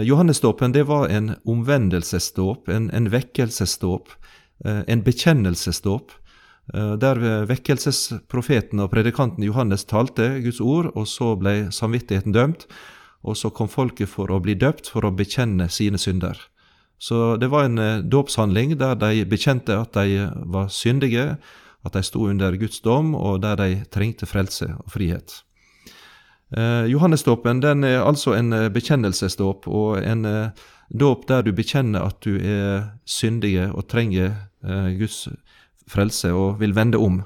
Johannesdåpen 0.07 0.71
var 0.87 1.11
en 1.11 1.33
omvendelsesdåp, 1.43 2.71
en, 2.71 2.87
en 2.95 3.11
vekkelsesdåp, 3.11 4.15
en 4.63 5.03
bekjennelsesdåp. 5.03 6.15
Eh, 6.73 6.93
der 7.01 7.45
vekkelsesprofeten 7.49 8.79
og 8.83 8.91
predikanten 8.93 9.43
Johannes 9.43 9.85
talte 9.89 10.37
Guds 10.43 10.61
ord, 10.61 10.91
og 10.95 11.07
så 11.09 11.33
ble 11.35 11.71
samvittigheten 11.73 12.35
dømt. 12.35 12.67
Og 13.21 13.37
så 13.37 13.51
kom 13.53 13.69
folket 13.69 14.09
for 14.09 14.31
å 14.33 14.39
bli 14.41 14.55
døpt, 14.57 14.89
for 14.89 15.05
å 15.05 15.13
bekjenne 15.13 15.67
sine 15.69 15.99
synder. 16.01 16.39
Så 17.01 17.35
det 17.41 17.49
var 17.49 17.65
en 17.65 17.81
eh, 17.81 18.01
dåpshandling 18.05 18.75
der 18.77 18.95
de 19.01 19.25
bekjente 19.25 19.73
at 19.73 19.97
de 19.97 20.27
var 20.53 20.69
syndige, 20.69 21.37
at 21.81 21.95
de 21.97 22.03
sto 22.05 22.27
under 22.29 22.53
Guds 22.61 22.81
dom, 22.85 23.15
og 23.17 23.41
der 23.41 23.57
de 23.57 23.69
trengte 23.89 24.29
frelse 24.29 24.67
og 24.77 24.91
frihet. 24.93 25.41
Eh, 26.57 26.85
Johannesdåpen 26.91 27.63
er 27.63 28.03
altså 28.03 28.35
en 28.37 28.53
eh, 28.53 28.69
bekjennelsesdåp, 28.69 29.67
og 29.67 29.97
en 30.03 30.25
eh, 30.25 30.67
dåp 30.93 31.25
der 31.27 31.41
du 31.47 31.53
bekjenner 31.57 32.05
at 32.05 32.21
du 32.21 32.35
er 32.37 32.91
syndige 33.05 33.71
og 33.71 33.87
trenger 33.89 34.35
eh, 34.61 34.91
Guds 34.99 35.27
frelse 35.91 36.31
og 36.33 36.61
vil 36.61 36.75
vende 36.77 36.99
om. 37.01 37.21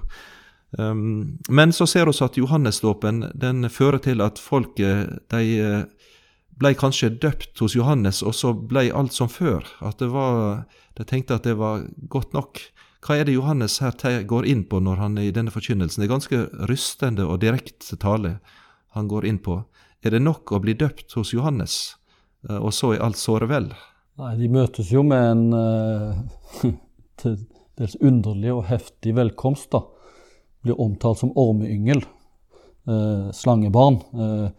Um, 0.77 1.37
men 1.47 1.71
så 1.71 1.87
ser 1.87 2.09
vi 2.09 2.17
at 2.25 2.37
Johannesdåpen 2.37 3.29
den 3.37 3.69
fører 3.69 4.01
til 4.03 4.21
at 4.25 4.41
folket 4.41 5.21
de 5.31 5.43
eh, 5.61 5.83
ble 6.59 6.71
kanskje 6.75 7.13
døpt 7.21 7.59
hos 7.63 7.75
Johannes, 7.75 8.21
og 8.23 8.35
så 8.35 8.53
ble 8.55 8.89
alt 8.95 9.15
som 9.15 9.29
før. 9.31 9.63
At 9.79 9.99
det 9.99 10.09
var, 10.11 10.65
De 10.95 11.03
tenkte 11.03 11.35
at 11.35 11.43
det 11.43 11.57
var 11.59 11.83
godt 12.09 12.33
nok. 12.33 12.59
Hva 13.03 13.19
er 13.19 13.27
det 13.27 13.35
Johannes 13.35 13.79
her 13.83 14.23
går 14.23 14.45
inn 14.47 14.63
på 14.63 14.79
når 14.79 14.95
han 14.95 15.17
er 15.17 15.27
i 15.27 15.33
denne 15.35 15.51
forkynnelsen? 15.51 16.01
Det 16.01 16.07
er 16.07 16.15
ganske 16.15 16.39
rystende 16.69 17.25
og 17.27 17.41
direkte 17.43 17.97
tale 17.99 18.39
han 18.95 19.07
går 19.07 19.25
inn 19.27 19.39
på. 19.39 19.59
Er 20.03 20.15
det 20.15 20.23
nok 20.23 20.51
å 20.55 20.61
bli 20.63 20.73
døpt 20.73 21.13
hos 21.17 21.33
Johannes, 21.33 21.95
eh, 22.49 22.57
og 22.57 22.73
så 22.73 22.95
er 22.95 23.03
alt 23.03 23.19
såre 23.19 23.47
vel? 23.51 23.71
Nei, 24.15 24.35
de 24.39 24.47
møtes 24.47 24.91
jo 24.91 25.03
med 25.03 25.23
en 25.27 25.53
uh, 27.25 27.35
dels 27.79 27.95
underlig 28.01 28.53
og 28.53 28.65
heftig 28.69 29.15
velkomst. 29.17 29.71
da. 29.71 29.83
Blir 30.63 30.79
omtalt 30.81 31.19
som 31.19 31.33
ormeyngel, 31.35 32.03
eh, 32.87 33.31
slangebarn. 33.31 34.01
Eh, 34.13 34.49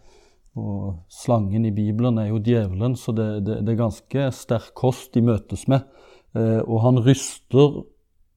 og 0.57 1.03
slangen 1.09 1.65
i 1.65 1.71
Bibelen 1.71 2.17
er 2.17 2.29
jo 2.29 2.39
djevelen, 2.39 2.95
så 2.95 3.13
det, 3.13 3.45
det, 3.45 3.65
det 3.65 3.73
er 3.73 3.83
ganske 3.83 4.31
sterk 4.33 4.73
kost 4.73 5.13
de 5.13 5.21
møtes 5.21 5.67
med. 5.67 5.85
og 6.33 6.81
han 6.81 6.97
ryster 7.01 7.83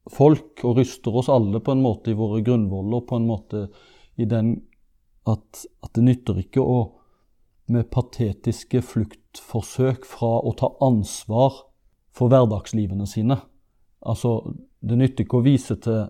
folk, 0.08 0.60
og 0.64 0.76
ryster 0.76 1.16
oss 1.16 1.28
alle 1.28 1.60
på 1.60 1.72
en 1.72 1.82
måte 1.82 2.12
i 2.12 2.16
våre 2.16 2.40
grunnvoller, 2.44 3.00
på 3.00 3.16
en 3.16 3.26
måte 3.26 3.68
i 4.16 4.24
den 4.24 4.62
at, 5.28 5.64
at 5.84 5.92
det 5.94 6.04
nytter 6.04 6.40
ikke 6.42 6.64
å 6.64 6.80
med 7.70 7.90
patetiske 7.92 8.82
fluktforsøk 8.82 10.06
fra 10.08 10.40
å 10.42 10.52
ta 10.58 10.72
ansvar 10.82 11.62
for 12.16 12.32
hverdagslivene 12.32 13.06
sine. 13.06 13.36
Altså, 14.00 14.40
det 14.80 14.96
nytter 14.96 15.26
ikke 15.26 15.40
å 15.40 15.44
vise 15.44 15.76
til 15.84 16.06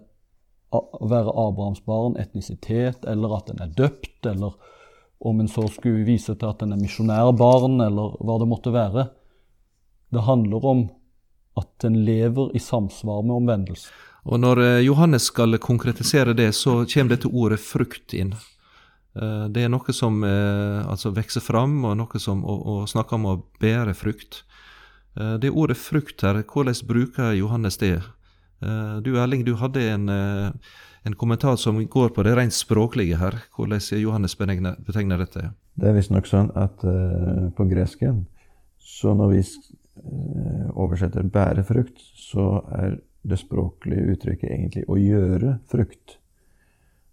å 0.70 1.08
være 1.10 1.32
Abrahams 1.34 1.82
barn, 1.86 2.16
etnisitet, 2.20 3.04
eller 3.08 3.34
at 3.40 3.50
en 3.50 3.62
er 3.64 3.72
døpt, 3.74 4.26
eller 4.30 4.54
om 5.20 5.40
en 5.42 5.50
så 5.50 5.66
skulle 5.68 6.06
vise 6.06 6.36
til 6.36 6.48
at 6.48 6.62
en 6.62 6.76
er 6.76 6.80
misjonærbarn, 6.80 7.80
eller 7.84 8.14
hva 8.22 8.38
det 8.40 8.48
måtte 8.48 8.72
være. 8.74 9.08
Det 10.10 10.22
handler 10.26 10.68
om 10.70 10.84
at 11.58 11.84
en 11.84 11.98
lever 12.06 12.54
i 12.56 12.62
samsvar 12.62 13.26
med 13.26 13.42
omvendelse. 13.42 13.90
Og 14.28 14.40
når 14.40 14.62
eh, 14.62 14.84
Johannes 14.84 15.26
skal 15.30 15.58
konkretisere 15.62 16.34
det, 16.36 16.52
så 16.56 16.84
kommer 16.84 17.16
dette 17.16 17.30
ordet 17.30 17.60
frukt 17.62 18.14
inn. 18.14 18.34
Eh, 19.16 19.46
det 19.52 19.64
er 19.64 19.72
noe 19.72 19.94
som 19.96 20.22
eh, 20.26 20.80
altså 20.84 21.14
vokser 21.16 21.44
fram, 21.44 21.80
og 21.88 21.96
noe 21.98 22.22
som 22.22 22.44
og, 22.44 22.62
og 22.62 22.88
snakker 22.90 23.18
om 23.18 23.28
å 23.32 23.36
bære 23.62 23.96
frukt. 23.98 24.44
Det 25.10 25.50
ordet 25.50 25.74
frukt 25.74 26.22
her, 26.22 26.38
hvordan 26.46 26.76
bruker 26.86 27.32
Johannes 27.34 27.80
det? 27.80 27.96
Du 28.60 29.14
Erling, 29.16 29.40
du 29.46 29.54
hadde 29.56 29.80
en, 29.88 30.10
en 30.10 31.14
kommentar 31.16 31.56
som 31.56 31.78
går 31.80 32.10
på 32.12 32.24
det 32.26 32.34
rent 32.36 32.52
språklige 32.52 33.16
her. 33.16 33.38
Hvordan 33.56 33.80
Johannes 33.96 34.36
betegner 34.36 35.22
dette? 35.22 35.46
Det 35.80 35.88
er 35.88 35.96
visstnok 35.96 36.28
sånn 36.28 36.50
at 36.60 36.84
uh, 36.84 37.48
på 37.56 37.64
gresken, 37.70 38.26
så 38.76 39.14
når 39.16 39.32
vi 39.32 39.40
oversetter 40.74 41.22
'bære 41.22 41.64
frukt', 41.64 42.04
så 42.14 42.60
er 42.72 42.98
det 43.22 43.38
språklige 43.38 44.12
uttrykket 44.12 44.50
egentlig 44.50 44.84
'å 44.88 44.96
gjøre 44.96 45.58
frukt'. 45.72 46.20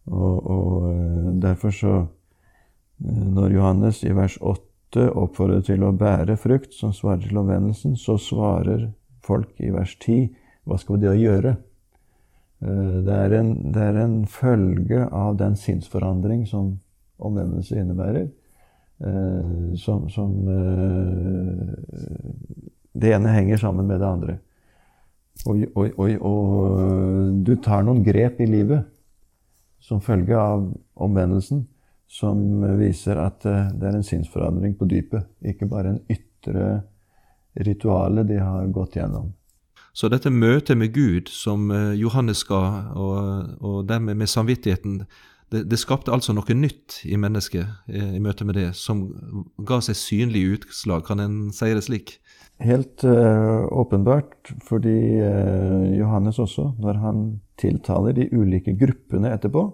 Og, 0.08 0.48
og 0.48 0.92
eh, 0.92 1.32
derfor 1.42 1.70
så 1.70 1.94
eh, 3.04 3.28
Når 3.34 3.52
Johannes 3.52 4.04
i 4.04 4.14
vers 4.16 4.38
8 4.42 5.10
oppfordrer 5.12 5.62
til 5.62 5.84
å 5.84 5.92
bære 5.92 6.38
frukt 6.38 6.74
som 6.74 6.94
svarer 6.94 7.28
til 7.28 7.38
omvendelsen, 7.38 7.98
så 8.00 8.18
svarer 8.18 8.92
folk 9.22 9.60
i 9.60 9.72
vers 9.72 9.98
10 10.00 10.30
hva 10.68 10.78
skal 10.80 11.00
vi 11.02 11.14
gjøre? 11.24 11.56
Eh, 12.64 12.98
det 13.08 13.16
er, 13.16 13.38
en, 13.40 13.54
det 13.74 13.86
er 13.86 14.02
en 14.04 14.18
følge 14.30 15.06
av 15.08 15.38
den 15.40 15.56
sinnsforandring 15.60 16.46
som 16.50 16.76
omvendelse 17.18 17.80
innebærer. 17.80 18.28
Som, 19.78 20.08
som 20.10 20.32
Det 22.98 23.12
ene 23.14 23.30
henger 23.30 23.60
sammen 23.62 23.86
med 23.86 24.00
det 24.02 24.08
andre. 24.08 24.38
Og, 25.46 25.60
og, 25.76 26.00
og, 26.02 26.16
og 26.26 27.36
du 27.46 27.52
tar 27.62 27.86
noen 27.86 28.02
grep 28.02 28.42
i 28.42 28.48
livet 28.50 28.88
som 29.86 30.02
følge 30.02 30.34
av 30.34 30.66
omvendelsen 30.98 31.62
som 32.08 32.62
viser 32.80 33.20
at 33.20 33.46
eh, 33.46 33.72
det 33.76 33.90
er 33.90 33.98
en 34.00 34.06
sinnsforandring 34.06 34.78
på 34.80 34.88
dypet, 34.90 35.28
ikke 35.44 35.68
bare 35.70 35.94
en 35.94 36.04
ytre 36.10 36.70
rituale 37.68 38.24
de 38.28 38.40
har 38.40 38.70
gått 38.72 38.96
gjennom. 39.00 39.34
Så 39.98 40.12
dette 40.14 40.30
møtet 40.30 40.78
med 40.78 40.94
Gud 40.94 41.32
som 41.34 41.72
eh, 41.74 41.96
Johannes 41.98 42.44
ga, 42.46 42.62
og, 42.94 43.56
og 43.66 43.78
dermed 43.90 44.20
med 44.20 44.30
samvittigheten, 44.30 45.00
det, 45.50 45.64
det, 45.72 45.80
skapte 45.82 46.14
altså 46.14 46.36
noe 46.38 46.54
nytt 46.54 47.00
i 47.08 47.18
mennesket 47.18 47.90
eh, 47.90 48.12
i 48.18 48.22
møte 48.22 48.46
med 48.46 48.60
det, 48.60 48.68
som 48.78 49.08
ga 49.66 49.80
seg 49.82 49.98
synlig 49.98 50.44
utslag. 50.60 51.02
Kan 51.08 51.24
en 51.24 51.40
si 51.56 51.72
det 51.74 51.88
slik? 51.88 52.14
Helt 52.62 53.06
uh, 53.06 53.66
åpenbart, 53.70 54.52
fordi 54.66 54.98
uh, 55.22 55.90
Johannes 55.94 56.40
også, 56.42 56.72
når 56.82 57.02
han 57.02 57.26
tiltaler 57.62 58.14
de 58.18 58.30
ulike 58.34 58.74
gruppene 58.78 59.34
etterpå, 59.34 59.66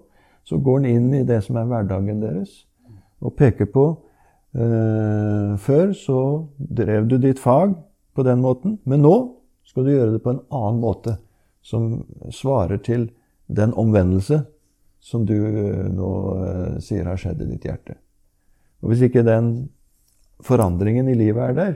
så 0.44 0.60
går 0.60 0.82
han 0.82 0.90
inn 0.90 1.14
i 1.16 1.24
det 1.28 1.40
som 1.44 1.56
er 1.60 1.68
hverdagen 1.68 2.20
deres, 2.24 2.62
og 3.24 3.36
peker 3.40 3.68
på 3.72 3.86
uh, 4.56 5.56
Før 5.64 5.96
så 5.96 6.20
drev 6.56 7.08
du 7.08 7.16
ditt 7.20 7.40
fag 7.40 7.72
på 8.14 8.24
den 8.24 8.44
måten, 8.44 8.78
men 8.84 9.04
nå 9.04 9.16
skal 9.64 9.86
du 9.86 9.92
gjøre 9.92 10.14
det 10.14 10.22
på 10.24 10.34
en 10.34 10.42
annen 10.54 10.80
måte, 10.82 11.16
som 11.64 12.04
svarer 12.32 12.82
til 12.84 13.08
den 13.46 13.72
omvendelse 13.76 14.42
som 15.04 15.24
du 15.28 15.36
nå 15.92 16.10
sier 16.84 17.08
har 17.08 17.20
skjedd 17.20 17.42
i 17.44 17.50
ditt 17.52 17.66
hjerte. 17.68 17.96
Og 18.84 18.92
Hvis 18.92 19.06
ikke 19.06 19.24
den 19.24 19.50
forandringen 20.44 21.08
i 21.08 21.16
livet 21.16 21.50
er 21.50 21.56
der, 21.56 21.74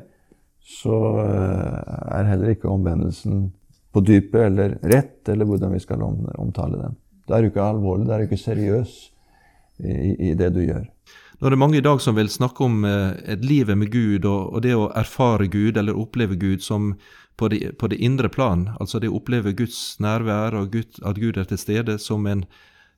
så 0.68 0.96
eh, 1.22 2.18
er 2.18 2.28
heller 2.28 2.52
ikke 2.52 2.68
omvendelsen 2.68 3.46
på 3.94 4.02
dypet 4.04 4.42
eller 4.50 4.76
rett, 4.82 5.22
eller 5.28 5.48
hvordan 5.48 5.72
vi 5.72 5.80
skal 5.80 6.04
omtale 6.04 6.80
den. 6.82 6.98
Da 7.28 7.36
er 7.36 7.44
du 7.44 7.50
ikke 7.50 7.64
alvorlig, 7.64 8.08
da 8.08 8.16
er 8.16 8.24
du 8.24 8.28
ikke 8.28 8.40
seriøs 8.42 8.96
i, 9.78 10.30
i, 10.30 10.34
det 10.36 10.50
du 10.52 10.60
gjør. 10.64 10.84
Nå 11.38 11.46
er 11.46 11.54
det 11.54 11.60
mange 11.62 11.78
i 11.78 11.84
dag 11.84 12.00
som 12.02 12.16
vil 12.18 12.30
snakke 12.30 12.64
om 12.66 12.84
eh, 12.84 13.12
et 13.34 13.44
livet 13.46 13.78
med 13.78 13.92
Gud 13.92 14.24
og, 14.26 14.54
og, 14.54 14.62
det 14.64 14.74
å 14.74 14.88
erfare 14.98 15.46
Gud 15.46 15.76
eller 15.78 15.94
oppleve 15.94 16.34
Gud 16.34 16.64
som 16.66 16.96
på 17.38 17.48
det, 17.52 17.76
på 17.78 17.86
det 17.86 18.00
indre 18.02 18.28
plan. 18.28 18.72
Altså 18.82 18.98
det 18.98 19.12
å 19.12 19.20
oppleve 19.20 19.52
Guds 19.54 20.00
nærvær 20.02 20.56
og 20.58 20.72
Gud, 20.72 20.98
at 21.06 21.20
Gud 21.22 21.38
er 21.38 21.46
til 21.46 21.60
stede 21.62 21.94
som 22.02 22.26
en, 22.26 22.42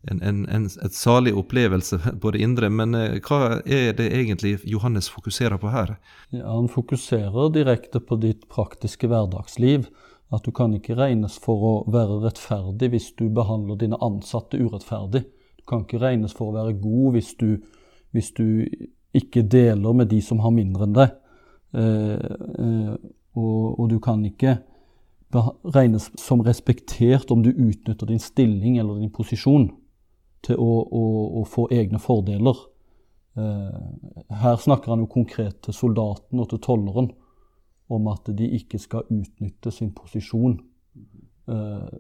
en, 0.09 0.23
en, 0.25 0.47
en, 0.49 0.65
et 0.65 0.97
salig 0.97 1.35
opplevelse 1.37 1.99
på 2.23 2.33
det 2.33 2.41
indre. 2.41 2.71
Men 2.73 2.97
eh, 2.97 3.19
hva 3.21 3.61
er 3.61 3.93
det 3.99 4.09
egentlig 4.09 4.57
Johannes 4.65 5.11
fokuserer 5.13 5.61
på 5.61 5.75
her? 5.75 5.99
Ja, 6.33 6.47
han 6.49 6.71
fokuserer 6.73 7.53
direkte 7.53 8.01
på 8.01 8.17
ditt 8.25 8.49
praktiske 8.49 9.11
hverdagsliv. 9.11 9.91
At 10.33 10.47
du 10.47 10.53
kan 10.55 10.73
ikke 10.73 10.97
regnes 10.97 11.37
for 11.43 11.67
å 11.67 11.75
være 11.91 12.23
rettferdig 12.23 12.93
hvis 12.93 13.11
du 13.19 13.27
behandler 13.35 13.77
dine 13.77 13.99
ansatte 14.01 14.57
urettferdig. 14.57 15.27
Du 15.61 15.65
kan 15.69 15.85
ikke 15.85 16.01
regnes 16.01 16.33
for 16.33 16.49
å 16.49 16.57
være 16.57 16.79
god 16.81 17.19
hvis 17.19 17.35
du, 17.37 17.59
hvis 18.15 18.33
du 18.37 18.67
ikke 19.17 19.43
deler 19.43 19.95
med 19.97 20.11
de 20.11 20.21
som 20.23 20.41
har 20.45 20.55
mindre 20.55 20.87
enn 20.87 20.97
deg. 20.97 21.15
Eh, 21.75 22.19
eh, 22.19 22.95
og, 23.39 23.79
og, 23.79 23.85
du 23.91 23.99
kan 24.03 24.23
ikke 24.27 24.59
regnes 25.75 26.09
som 26.19 26.43
respektert 26.43 27.31
om 27.31 27.45
du 27.45 27.53
utnytter 27.53 28.11
din 28.11 28.23
stilling 28.23 28.79
eller 28.79 28.99
din 28.99 29.13
posisjon 29.15 29.69
til 30.43 30.59
å, 30.59 30.73
å, 30.83 31.05
å 31.41 31.45
få 31.47 31.69
egne 31.75 32.01
fordeler. 32.03 32.59
Eh, 33.39 33.81
her 34.43 34.57
snakker 34.59 34.95
han 34.95 35.05
jo 35.05 35.11
konkret 35.13 35.61
til 35.67 35.77
soldaten 35.77 36.43
og 36.43 36.51
til 36.51 36.63
tolleren 36.65 37.13
om 37.91 38.09
at 38.11 38.31
de 38.39 38.47
ikke 38.59 38.79
skal 38.79 39.07
utnytte 39.11 39.73
sin 39.75 39.93
posisjon 39.95 40.59
eh, 41.51 41.91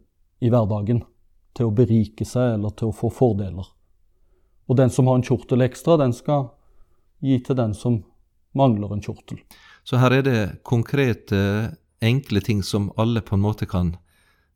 i 0.40 0.50
hverdagen 0.50 1.02
til 1.54 1.68
å 1.68 1.74
berike 1.74 2.26
seg 2.26 2.56
eller 2.56 2.74
til 2.78 2.90
å 2.90 2.96
få 2.96 3.10
fordeler. 3.14 3.66
Og 4.70 4.78
den 4.78 4.92
som 4.94 5.08
har 5.10 5.18
en 5.18 5.26
kjortel 5.26 5.66
ekstra, 5.66 5.98
den 5.98 6.14
skal 6.14 6.52
gi 7.20 7.40
til 7.42 7.58
den 7.58 7.74
som 7.74 8.04
mangler 8.56 8.94
en 8.94 9.02
kjortel. 9.02 9.40
Så 9.84 9.98
her 9.98 10.14
er 10.14 10.22
det 10.22 10.38
konkrete, 10.62 11.74
enkle 12.00 12.40
ting 12.40 12.62
som 12.64 12.92
alle 12.96 13.20
på 13.20 13.34
en 13.36 13.42
måte 13.44 13.66
kan 13.68 13.96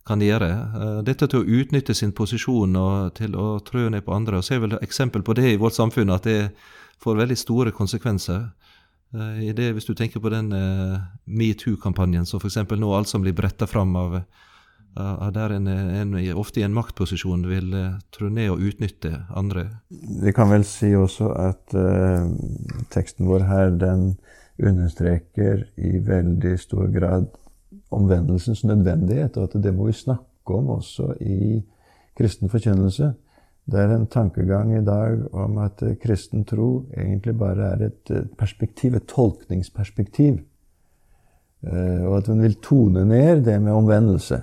kan 0.04 0.21
gjøre. 0.21 0.50
Eh, 0.50 0.99
dette 1.04 1.28
til 1.30 1.40
å 1.40 1.61
utnytte 1.61 1.94
sin 1.97 2.12
posisjon 2.12 2.76
og 2.76 3.14
til 3.16 3.37
å 3.40 3.59
trø 3.64 3.88
ned 3.88 4.04
på 4.04 4.12
andre. 4.12 4.37
og 4.38 4.44
ser 4.44 4.61
vel 4.61 4.78
eksempel 4.83 5.23
på 5.23 5.35
det 5.35 5.54
i 5.54 5.56
vårt 5.56 5.73
samfunn, 5.73 6.11
at 6.11 6.25
det 6.25 6.52
får 7.00 7.16
veldig 7.16 7.38
store 7.38 7.73
konsekvenser. 7.73 8.52
i 9.14 9.52
det, 9.52 9.73
hvis 9.73 9.85
du 9.87 9.94
tenker 9.94 10.18
på 10.18 10.28
den 10.28 10.50
metoo-kampanjen 11.25 12.26
som 12.26 12.40
f.eks. 12.40 12.56
nå 12.56 12.94
alt 12.94 13.06
som 13.06 13.23
blir 13.23 13.33
bretta 13.33 13.64
fram 13.64 13.94
av 13.97 14.25
der 14.95 15.57
en, 15.57 15.67
en, 15.67 16.15
ofte 16.39 16.61
i 16.61 16.65
en 16.67 16.75
maktposisjon 16.75 17.47
vil 17.51 17.73
trå 18.15 18.29
ned 18.31 18.53
og 18.53 18.63
utnytte 18.63 19.11
andre. 19.35 19.67
Vi 20.23 20.33
kan 20.33 20.53
vel 20.53 20.67
si 20.69 20.93
også 20.95 21.33
at 21.35 21.75
uh, 21.75 22.29
teksten 22.95 23.27
vår 23.27 23.47
her, 23.49 23.73
den 23.81 24.13
understreker 24.63 25.65
i 25.77 25.99
veldig 25.99 26.55
stor 26.63 26.87
grad 26.95 27.27
omvendelsens 27.95 28.63
nødvendighet, 28.65 29.37
og 29.37 29.51
at 29.51 29.63
det 29.63 29.75
må 29.75 29.89
vi 29.89 29.99
snakke 29.99 30.55
om 30.55 30.71
også 30.77 31.15
i 31.21 31.59
kristen 32.15 32.51
forkynnelse. 32.51 33.13
Det 33.65 33.81
er 33.81 33.95
en 33.95 34.07
tankegang 34.07 34.75
i 34.77 34.85
dag 34.85 35.23
om 35.35 35.59
at 35.65 35.83
kristen 36.03 36.45
tro 36.45 36.85
egentlig 36.93 37.39
bare 37.39 37.71
er 37.75 37.87
et 37.89 38.17
perspektiv, 38.39 38.95
et 38.95 39.09
tolkningsperspektiv. 39.09 40.43
Uh, 41.65 42.05
og 42.05 42.19
at 42.19 42.27
hun 42.29 42.43
vil 42.45 42.59
tone 42.63 43.07
ned 43.09 43.47
det 43.47 43.57
med 43.63 43.73
omvendelse. 43.73 44.43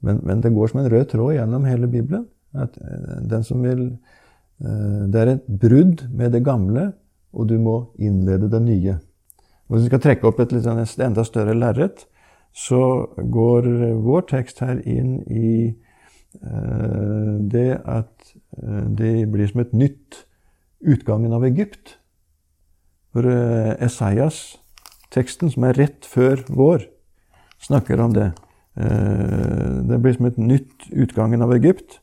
Men, 0.00 0.20
men, 0.22 0.40
det 0.40 0.54
går 0.54 0.70
som 0.70 0.80
en 0.80 0.90
rød 0.90 1.08
tråd 1.10 1.34
gjennom 1.34 1.66
hele 1.66 1.90
Bibelen. 1.90 2.28
At 2.54 2.78
eh, 2.80 3.18
den 3.28 3.44
som 3.44 3.62
vil 3.62 3.84
eh, 3.88 5.02
Det 5.10 5.20
er 5.20 5.32
et 5.34 5.48
brudd 5.48 6.06
med 6.14 6.32
det 6.32 6.44
gamle, 6.46 6.92
og 7.32 7.48
du 7.48 7.58
må 7.58 7.80
innlede 7.98 8.50
det 8.50 8.62
nye. 8.62 8.98
Hvis 9.68 9.84
vi 9.84 9.90
skal 9.90 10.00
trekke 10.00 10.30
opp 10.30 10.40
et, 10.40 10.52
et 10.52 11.02
enda 11.04 11.24
større 11.24 11.54
lerret, 11.54 12.06
så 12.56 13.06
går 13.18 13.66
vår 14.00 14.24
tekst 14.30 14.62
her 14.64 14.80
inn 14.88 15.18
i 15.28 15.76
Eh, 16.34 17.34
det 17.40 17.80
at 17.88 18.34
det 18.98 19.30
blir 19.32 19.48
som 19.48 19.62
et 19.62 19.72
nytt 19.72 20.24
utgangen 20.84 21.32
av 21.32 21.46
Egypt. 21.48 21.96
For 23.14 23.26
eh, 23.26 23.74
Esaias, 23.84 24.58
teksten 25.14 25.50
som 25.52 25.64
er 25.66 25.78
rett 25.78 26.06
før 26.06 26.44
vår, 26.52 26.84
snakker 27.64 28.00
om 28.04 28.14
det. 28.14 28.30
Det 28.78 29.98
blir 29.98 30.14
som 30.14 30.28
et 30.28 30.38
nytt 30.38 30.86
utgangen 30.92 31.42
av 31.42 31.50
Egypt. 31.56 31.98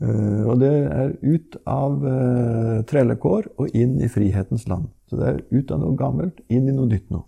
Og 0.00 0.58
det 0.60 0.72
er 0.92 1.14
ut 1.22 1.56
av 1.68 1.96
trellekår 2.88 3.48
og 3.56 3.76
inn 3.76 3.96
i 4.04 4.08
frihetens 4.12 4.66
land. 4.68 4.90
Så 5.08 5.16
det 5.16 5.28
er 5.28 5.40
ut 5.50 5.72
av 5.72 5.80
noe 5.80 5.96
gammelt, 5.98 6.42
inn 6.52 6.68
i 6.68 6.74
noe 6.76 6.88
nytt 6.90 7.08
nå. 7.12 7.22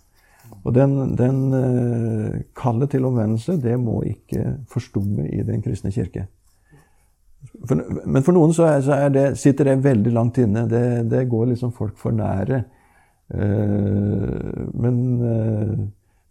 Og 0.63 0.75
den, 0.77 0.95
den 1.19 1.41
kallet 2.59 2.93
til 2.93 3.09
omvendelse, 3.09 3.57
det 3.61 3.75
må 3.81 4.03
ikke 4.07 4.59
forstumme 4.71 5.27
i 5.33 5.43
den 5.47 5.65
kristne 5.65 5.91
kirke. 5.95 6.29
For, 7.67 7.81
men 8.07 8.23
for 8.23 8.37
noen 8.37 8.53
så, 8.55 8.69
er, 8.69 8.85
så 8.87 8.99
er 9.01 9.11
det, 9.15 9.25
sitter 9.41 9.73
det 9.73 9.81
veldig 9.83 10.13
langt 10.15 10.39
inne. 10.39 10.69
Det, 10.71 10.85
det 11.11 11.25
går 11.31 11.51
liksom 11.55 11.73
folk 11.75 11.97
for 11.99 12.15
nære. 12.15 12.63
Men 13.33 14.97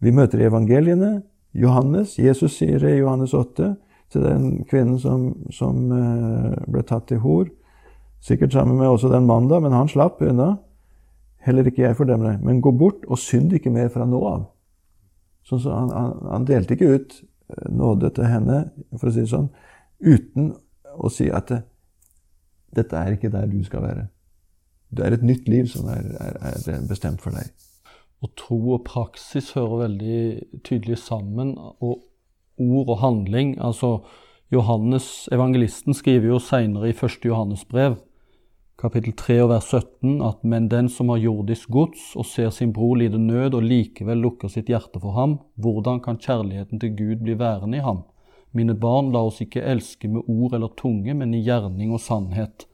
vi 0.01 0.13
møter 0.15 0.41
i 0.41 0.47
evangeliene 0.47 1.11
Johannes. 1.53 2.17
Jesus 2.19 2.57
sier 2.57 2.79
det 2.79 2.95
i 2.95 3.01
Johannes 3.01 3.33
8 3.33 3.73
til 4.11 4.23
den 4.23 4.63
kvinnen 4.67 4.99
som, 4.99 5.29
som 5.51 5.87
ble 6.67 6.83
tatt 6.87 7.09
til 7.11 7.21
hor. 7.23 7.49
Sikkert 8.21 8.53
sammen 8.53 8.77
med 8.77 8.87
også 8.87 9.09
den 9.09 9.25
mannen, 9.25 9.63
men 9.63 9.73
han 9.73 9.89
slapp 9.89 10.21
unna. 10.21 10.55
Heller 11.41 11.65
ikke 11.65 11.81
jeg 11.81 11.97
fordømmer 11.97 12.31
deg, 12.31 12.43
men 12.45 12.61
gå 12.61 12.71
bort 12.77 13.05
og 13.09 13.17
synd 13.17 13.53
ikke 13.57 13.73
mer 13.73 13.89
fra 13.89 14.05
nå 14.05 14.19
av. 14.29 14.43
Så, 15.43 15.57
han, 15.57 15.89
han, 15.89 16.11
han, 16.29 16.45
delte 16.45 16.75
ikke 16.75 16.91
ut 16.93 17.15
eh, 17.17 17.69
nåde 17.73 18.11
til 18.13 18.29
henne, 18.29 18.59
for 18.93 19.09
å 19.09 19.13
si 19.15 19.23
det 19.23 19.31
sånn, 19.31 19.49
uten 20.05 20.51
å 21.01 21.09
si 21.09 21.31
at 21.33 21.49
det, 21.49 21.63
dette 22.77 22.99
er 22.99 23.17
ikke 23.17 23.31
der 23.33 23.49
du 23.49 23.57
skal 23.65 23.87
være. 23.87 24.05
Det 24.93 25.07
er 25.07 25.15
et 25.17 25.25
nytt 25.25 25.49
liv 25.49 25.65
som 25.71 25.89
er, 25.89 26.05
er, 26.21 26.37
er 26.45 26.85
bestemt 26.87 27.23
for 27.23 27.33
deg. 27.33 27.49
Og 28.21 28.35
tro 28.37 28.59
og 28.75 28.83
praksis 28.85 29.53
hører 29.57 29.87
veldig 29.87 30.61
tydelig 30.67 30.99
sammen. 31.01 31.55
Og 31.57 32.03
ord 32.61 32.93
og 32.95 33.01
handling. 33.01 33.55
Altså, 33.57 33.99
Johannes, 34.51 35.29
evangelisten, 35.31 35.93
skriver 35.97 36.33
jo 36.33 36.39
seinere 36.39 36.91
i 36.91 36.95
1. 36.95 37.25
Johannes 37.25 37.65
brev 37.65 37.97
kapittel 38.81 39.13
3 39.13 39.37
og 39.43 39.51
vers 39.51 39.67
17 39.69 40.21
at 40.25 40.41
men 40.47 40.67
den 40.71 40.87
som 40.89 41.11
har 41.13 41.21
jordisk 41.21 41.69
gods 41.73 42.11
og 42.17 42.25
ser 42.25 42.49
sin 42.55 42.71
bror 42.73 42.97
lide 42.97 43.19
nød 43.21 43.57
og 43.57 43.65
likevel 43.67 44.23
lukker 44.23 44.49
sitt 44.49 44.71
hjerte 44.71 45.01
for 45.01 45.13
ham, 45.17 45.37
hvordan 45.61 46.01
kan 46.01 46.17
kjærligheten 46.21 46.81
til 46.81 46.95
Gud 46.97 47.21
bli 47.21 47.37
værende 47.37 47.77
i 47.77 47.85
ham? 47.85 48.03
Mine 48.57 48.73
barn, 48.75 49.11
la 49.13 49.21
oss 49.27 49.39
ikke 49.43 49.63
elske 49.63 50.09
med 50.11 50.27
ord 50.27 50.57
eller 50.57 50.73
tunge, 50.79 51.13
men 51.15 51.33
i 51.33 51.43
gjerning 51.45 51.93
og 51.93 52.01
sannhet. 52.03 52.65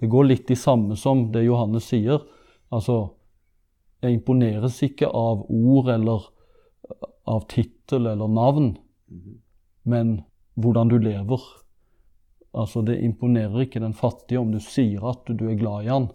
Det 0.00 0.10
går 0.10 0.28
litt 0.28 0.50
i 0.50 0.58
samme 0.58 0.98
som 0.98 1.28
det 1.32 1.46
Johannes 1.46 1.86
sier. 1.88 2.20
Altså, 2.72 3.14
jeg 4.02 4.18
imponeres 4.18 4.80
ikke 4.82 5.08
av 5.08 5.44
ord 5.46 5.90
eller 5.94 6.28
av 7.30 7.46
tittel 7.48 8.08
eller 8.10 8.28
navn, 8.28 8.72
mhm. 9.10 9.36
men 9.82 10.16
hvordan 10.58 10.90
du 10.90 10.98
lever. 10.98 11.40
Altså, 12.52 12.82
Det 12.82 13.00
imponerer 13.00 13.64
ikke 13.64 13.80
den 13.80 13.94
fattige 13.94 14.40
om 14.40 14.52
du 14.52 14.60
sier 14.60 15.04
at 15.08 15.24
du 15.28 15.48
er 15.48 15.56
glad 15.56 15.86
i 15.86 15.92
han, 15.92 16.10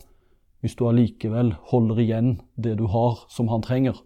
hvis 0.62 0.76
du 0.76 0.86
allikevel 0.90 1.56
holder 1.72 2.04
igjen 2.04 2.36
det 2.56 2.78
du 2.78 2.86
har 2.92 3.24
som 3.30 3.50
han 3.50 3.64
trenger. 3.66 3.98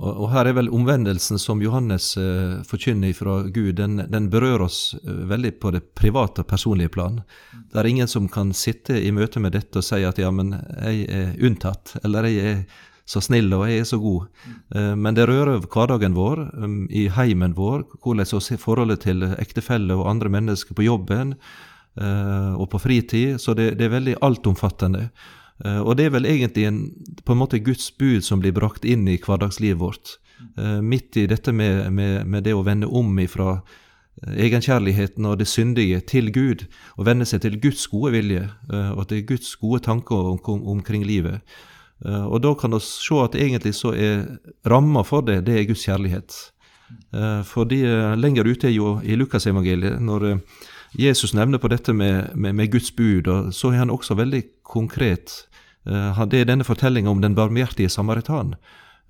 Og, 0.00 0.12
og 0.14 0.30
Her 0.32 0.48
er 0.48 0.56
vel 0.56 0.70
omvendelsen 0.72 1.40
som 1.40 1.60
Johannes 1.60 2.14
eh, 2.16 2.60
forkynner 2.66 3.12
fra 3.16 3.40
Gud, 3.52 3.74
den, 3.80 4.00
den, 4.08 4.28
berører 4.32 4.64
oss 4.64 4.94
eh, 5.02 5.24
veldig 5.28 5.52
på 5.60 5.72
det 5.74 5.82
private 5.98 6.44
og 6.44 6.48
personlige 6.48 6.92
plan. 6.94 7.20
Det 7.52 7.80
er 7.80 7.90
ingen 7.90 8.08
som 8.08 8.28
kan 8.32 8.54
sitte 8.56 8.96
i 8.96 9.12
møte 9.12 9.42
med 9.42 9.52
dette 9.56 9.82
og 9.82 9.86
si 9.86 10.00
at 10.06 10.20
ja, 10.20 10.30
men 10.32 10.54
jeg 10.54 11.04
er 11.10 11.34
unntatt, 11.44 11.98
eller 12.04 12.30
jeg 12.30 12.54
er 12.54 12.62
så 13.10 13.22
snill 13.24 13.50
og 13.56 13.66
jeg 13.66 13.82
er 13.82 13.88
så 13.88 13.98
god. 14.00 14.28
Eh, 14.74 14.94
men 14.94 15.16
det 15.16 15.26
rører 15.28 15.64
hverdagen 15.64 16.14
vår, 16.14 16.44
um, 16.62 16.84
i 16.86 17.08
heimen 17.10 17.56
vår, 17.58 17.84
hvordan 18.04 18.28
så 18.28 18.40
forholdet 18.60 19.04
til 19.06 19.26
ektefelle 19.32 19.96
og 19.98 20.06
andre 20.12 20.30
mennesker 20.30 20.76
på 20.78 20.86
jobben 20.86 21.34
eh, 21.34 22.52
og 22.54 22.70
på 22.70 22.82
fritid. 22.82 23.40
Så 23.42 23.56
det, 23.58 23.72
det 23.80 23.88
er 23.88 23.96
veldig 23.96 24.16
altomfattende. 24.22 25.08
Eh, 25.64 25.80
og 25.80 25.96
det 25.98 26.06
er 26.06 26.14
vel 26.14 26.28
egentlig 26.30 26.68
en, 26.68 26.80
på 27.24 27.34
en 27.34 27.42
måte 27.42 27.62
Guds 27.66 27.90
bud 27.90 28.22
som 28.26 28.42
blir 28.42 28.54
brakt 28.54 28.86
inn 28.86 29.08
i 29.10 29.18
hverdagslivet 29.18 29.80
vårt. 29.80 30.18
Midt 30.56 31.18
i 31.20 31.26
dette 31.28 31.52
med, 31.52 31.90
med, 31.92 32.22
med 32.24 32.46
det 32.46 32.54
å 32.56 32.62
vende 32.64 32.86
om 32.88 33.10
ifra 33.20 33.58
egenkjærligheten 34.24 35.26
og 35.28 35.34
det 35.36 35.46
syndige 35.52 35.98
til 36.08 36.30
Gud, 36.32 36.64
og 36.96 37.04
vende 37.10 37.26
seg 37.28 37.42
til 37.44 37.58
Guds 37.60 37.82
gode 37.92 38.14
vilje 38.14 38.46
og 38.72 39.02
til 39.10 39.20
Guds 39.28 39.50
gode 39.60 39.82
tanker 39.84 40.30
om, 40.32 40.40
omkring 40.72 41.04
livet. 41.04 41.44
Eh, 42.06 42.24
og 42.24 42.40
da 42.44 42.54
kan 42.56 42.72
vi 42.74 42.80
se 42.84 43.20
at 43.20 43.36
egentlig 43.36 43.74
så 43.76 43.92
er 43.92 44.24
ramma 44.68 45.04
for 45.06 45.26
det, 45.26 45.42
det 45.48 45.58
er 45.58 45.68
Guds 45.68 45.84
kjærlighet. 45.88 46.36
Eh, 47.14 47.40
fordi 47.46 47.82
eh, 47.86 48.16
lenger 48.18 48.48
ute 48.48 48.68
er 48.70 48.74
jo 48.74 48.98
i 49.04 49.18
Lukasevangeliet, 49.18 50.00
når 50.00 50.40
Jesus 50.98 51.34
nevner 51.34 51.60
på 51.62 51.70
dette 51.70 51.94
med, 51.94 52.34
med, 52.34 52.56
med 52.56 52.72
Guds 52.72 52.90
bud, 52.90 53.28
så 53.54 53.72
er 53.72 53.84
han 53.84 53.94
også 53.94 54.16
veldig 54.18 54.42
konkret. 54.66 55.44
Det 55.84 56.36
er 56.36 56.48
denne 56.48 56.66
fortellinga 56.66 57.08
om 57.08 57.22
den 57.22 57.34
barmhjertige 57.34 57.88
samaritan. 57.88 58.56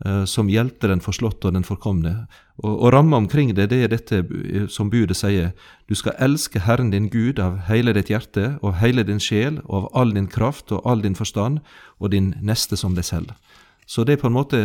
Eh, 0.05 0.25
som 0.25 0.49
hjelpte 0.49 0.89
den 0.89 1.03
forslåtte 1.05 1.51
og 1.51 1.57
den 1.59 1.65
forkomne. 1.67 2.25
Og, 2.63 2.73
og 2.73 2.93
ramma 2.95 3.19
omkring 3.21 3.53
det, 3.53 3.67
det 3.69 3.83
er 3.85 3.91
dette 3.93 4.23
som 4.73 4.89
budet 4.89 5.19
sier. 5.19 5.51
Du 5.93 5.95
skal 5.99 6.17
elske 6.17 6.63
Herren 6.65 6.89
din 6.95 7.11
Gud 7.13 7.41
av 7.43 7.59
hele 7.69 7.93
ditt 7.93 8.09
hjerte 8.09 8.55
og 8.65 8.79
hele 8.81 9.05
din 9.05 9.21
sjel 9.21 9.59
og 9.67 9.75
av 9.83 9.89
all 10.01 10.15
din 10.17 10.29
kraft 10.33 10.73
og 10.73 10.87
all 10.89 11.05
din 11.05 11.19
forstand, 11.19 11.61
og 12.01 12.15
din 12.15 12.33
neste 12.41 12.79
som 12.81 12.97
deg 12.97 13.05
selv. 13.05 13.35
Så 13.85 14.07
det 14.09 14.17
er 14.17 14.23
på 14.23 14.31
en 14.31 14.39
måte, 14.39 14.61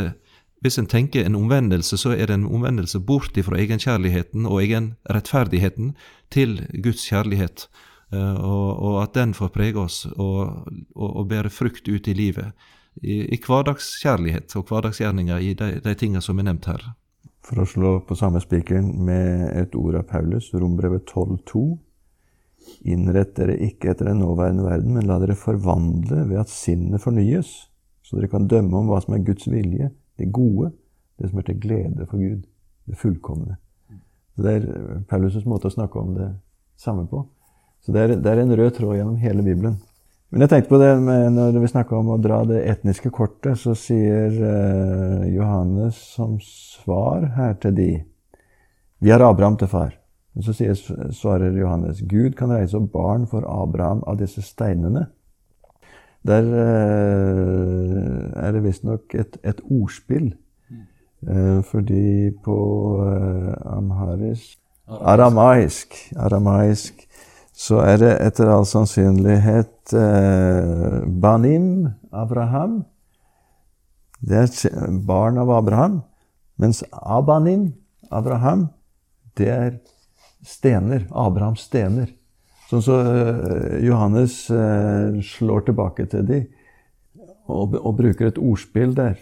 hvis 0.64 0.80
en 0.80 0.88
tenker 0.88 1.26
en 1.26 1.36
omvendelse, 1.36 2.00
så 2.00 2.14
er 2.16 2.30
det 2.30 2.38
en 2.38 2.48
omvendelse 2.48 3.02
bort 3.04 3.36
ifra 3.36 3.60
egenkjærligheten 3.60 4.48
og 4.48 4.62
egenrettferdigheten 4.64 5.98
til 6.32 6.62
Guds 6.80 7.04
kjærlighet. 7.10 7.68
Eh, 8.14 8.40
og, 8.40 8.72
og 8.80 9.04
at 9.04 9.20
den 9.20 9.36
får 9.36 9.52
prege 9.52 9.84
oss 9.84 10.06
og, 10.16 10.64
og, 10.96 11.10
og 11.12 11.28
bære 11.28 11.52
frukt 11.52 11.92
ut 11.92 12.08
i 12.08 12.16
livet 12.16 12.56
i, 13.02 13.26
i 13.36 13.40
hverdagskjærlighet 13.42 14.56
og 14.60 14.70
hverdagsgjerninger 14.70 15.42
i 15.44 15.54
de, 15.58 15.72
de 15.84 15.96
tingene 15.98 16.24
som 16.24 16.40
er 16.40 16.48
nevnt 16.50 16.70
her. 16.70 16.86
For 17.46 17.62
å 17.62 17.68
slå 17.70 17.92
på 18.08 18.18
samme 18.18 18.42
spikeren 18.42 18.88
med 19.06 19.52
et 19.54 19.76
ord 19.78 20.00
av 20.00 20.08
Paulus, 20.10 20.50
Rombrevet 20.54 21.06
12,2. 21.12 21.66
Innrett 22.90 23.36
dere 23.38 23.58
ikke 23.62 23.92
etter 23.92 24.10
den 24.10 24.24
nåværende 24.24 24.66
verden, 24.66 24.96
men 24.98 25.06
la 25.10 25.20
dere 25.22 25.38
forvandle 25.38 26.24
ved 26.32 26.42
at 26.42 26.54
sinnet 26.54 27.04
fornyes, 27.04 27.52
så 28.06 28.18
dere 28.18 28.32
kan 28.32 28.50
dømme 28.50 28.80
om 28.80 28.90
hva 28.90 29.02
som 29.04 29.14
er 29.18 29.26
Guds 29.28 29.46
vilje, 29.52 29.92
det 30.18 30.32
gode, 30.34 30.72
det 31.22 31.30
som 31.30 31.42
er 31.42 31.48
til 31.48 31.62
glede 31.62 32.08
for 32.10 32.22
Gud, 32.22 32.48
det 32.90 32.98
fullkomne. 33.02 33.60
Så 34.36 34.44
Det 34.44 34.52
er 34.52 34.66
Paulus' 35.08 35.46
måte 35.48 35.70
å 35.70 35.74
snakke 35.74 36.02
om 36.02 36.16
det 36.18 36.32
samme 36.76 37.06
på. 37.08 37.24
Så 37.86 37.94
det 37.94 38.02
er, 38.02 38.16
det 38.20 38.32
er 38.32 38.42
en 38.42 38.56
rød 38.58 38.72
tråd 38.76 38.98
gjennom 38.98 39.22
hele 39.22 39.46
Bibelen. 39.46 39.78
Men 40.34 40.44
jeg 40.44 40.52
tenkte 40.52 40.72
på 40.74 40.80
det 40.82 40.92
når 41.36 41.60
vi 41.62 41.70
snakka 41.70 41.98
om 42.00 42.10
å 42.16 42.22
dra 42.22 42.42
det 42.50 42.64
etniske 42.72 43.12
kortet, 43.14 43.60
så 43.62 43.76
sier 43.78 44.34
eh, 44.34 45.28
Johannes 45.36 46.00
som 46.16 46.40
svar 46.44 47.30
her 47.38 47.54
til 47.62 47.76
de 47.78 47.92
Vi 49.04 49.12
har 49.12 49.22
Abraham 49.22 49.58
til 49.60 49.70
far. 49.70 49.94
Men 50.34 50.44
så 50.44 50.56
sier, 50.56 50.74
svarer 51.16 51.56
Johannes 51.56 52.02
Gud 52.02 52.36
kan 52.36 52.52
reise 52.52 52.80
opp 52.80 52.90
barn 52.92 53.28
for 53.30 53.46
Abraham 53.48 54.02
av 54.08 54.18
disse 54.20 54.42
steinene. 54.44 55.06
Der 56.26 56.50
eh, 56.64 58.48
er 58.48 58.56
det 58.56 58.66
visstnok 58.66 59.16
et, 59.16 59.38
et 59.46 59.62
ordspill. 59.70 60.34
Eh, 61.26 61.62
fordi 61.70 62.32
på 62.44 62.60
eh, 63.06 63.54
amharisk 63.78 64.60
Aramaisk, 64.86 65.96
aramaisk 66.16 67.08
så 67.56 67.80
er 67.86 68.02
det 68.02 68.12
etter 68.20 68.50
all 68.52 68.66
sannsynlighet 68.68 69.94
eh, 69.96 70.98
Banim 71.08 71.88
Abraham. 72.12 72.82
Det 74.20 74.42
er 74.44 74.92
barn 75.08 75.40
av 75.40 75.54
Abraham. 75.56 76.02
Mens 76.60 76.84
Abanim 76.92 77.70
Abraham, 78.12 78.68
det 79.40 79.48
er 79.52 79.72
stener. 80.44 81.08
Abrahams 81.12 81.64
stener. 81.70 82.12
Sånn 82.68 82.84
så 82.84 83.00
eh, 83.00 83.80
Johannes 83.88 84.42
eh, 84.52 85.22
slår 85.24 85.70
tilbake 85.70 86.10
til 86.12 86.28
dem 86.28 86.46
og, 87.46 87.76
og, 87.78 87.92
bruker 87.96 88.34
et 88.34 88.42
ordspill 88.42 88.96
der. 88.98 89.16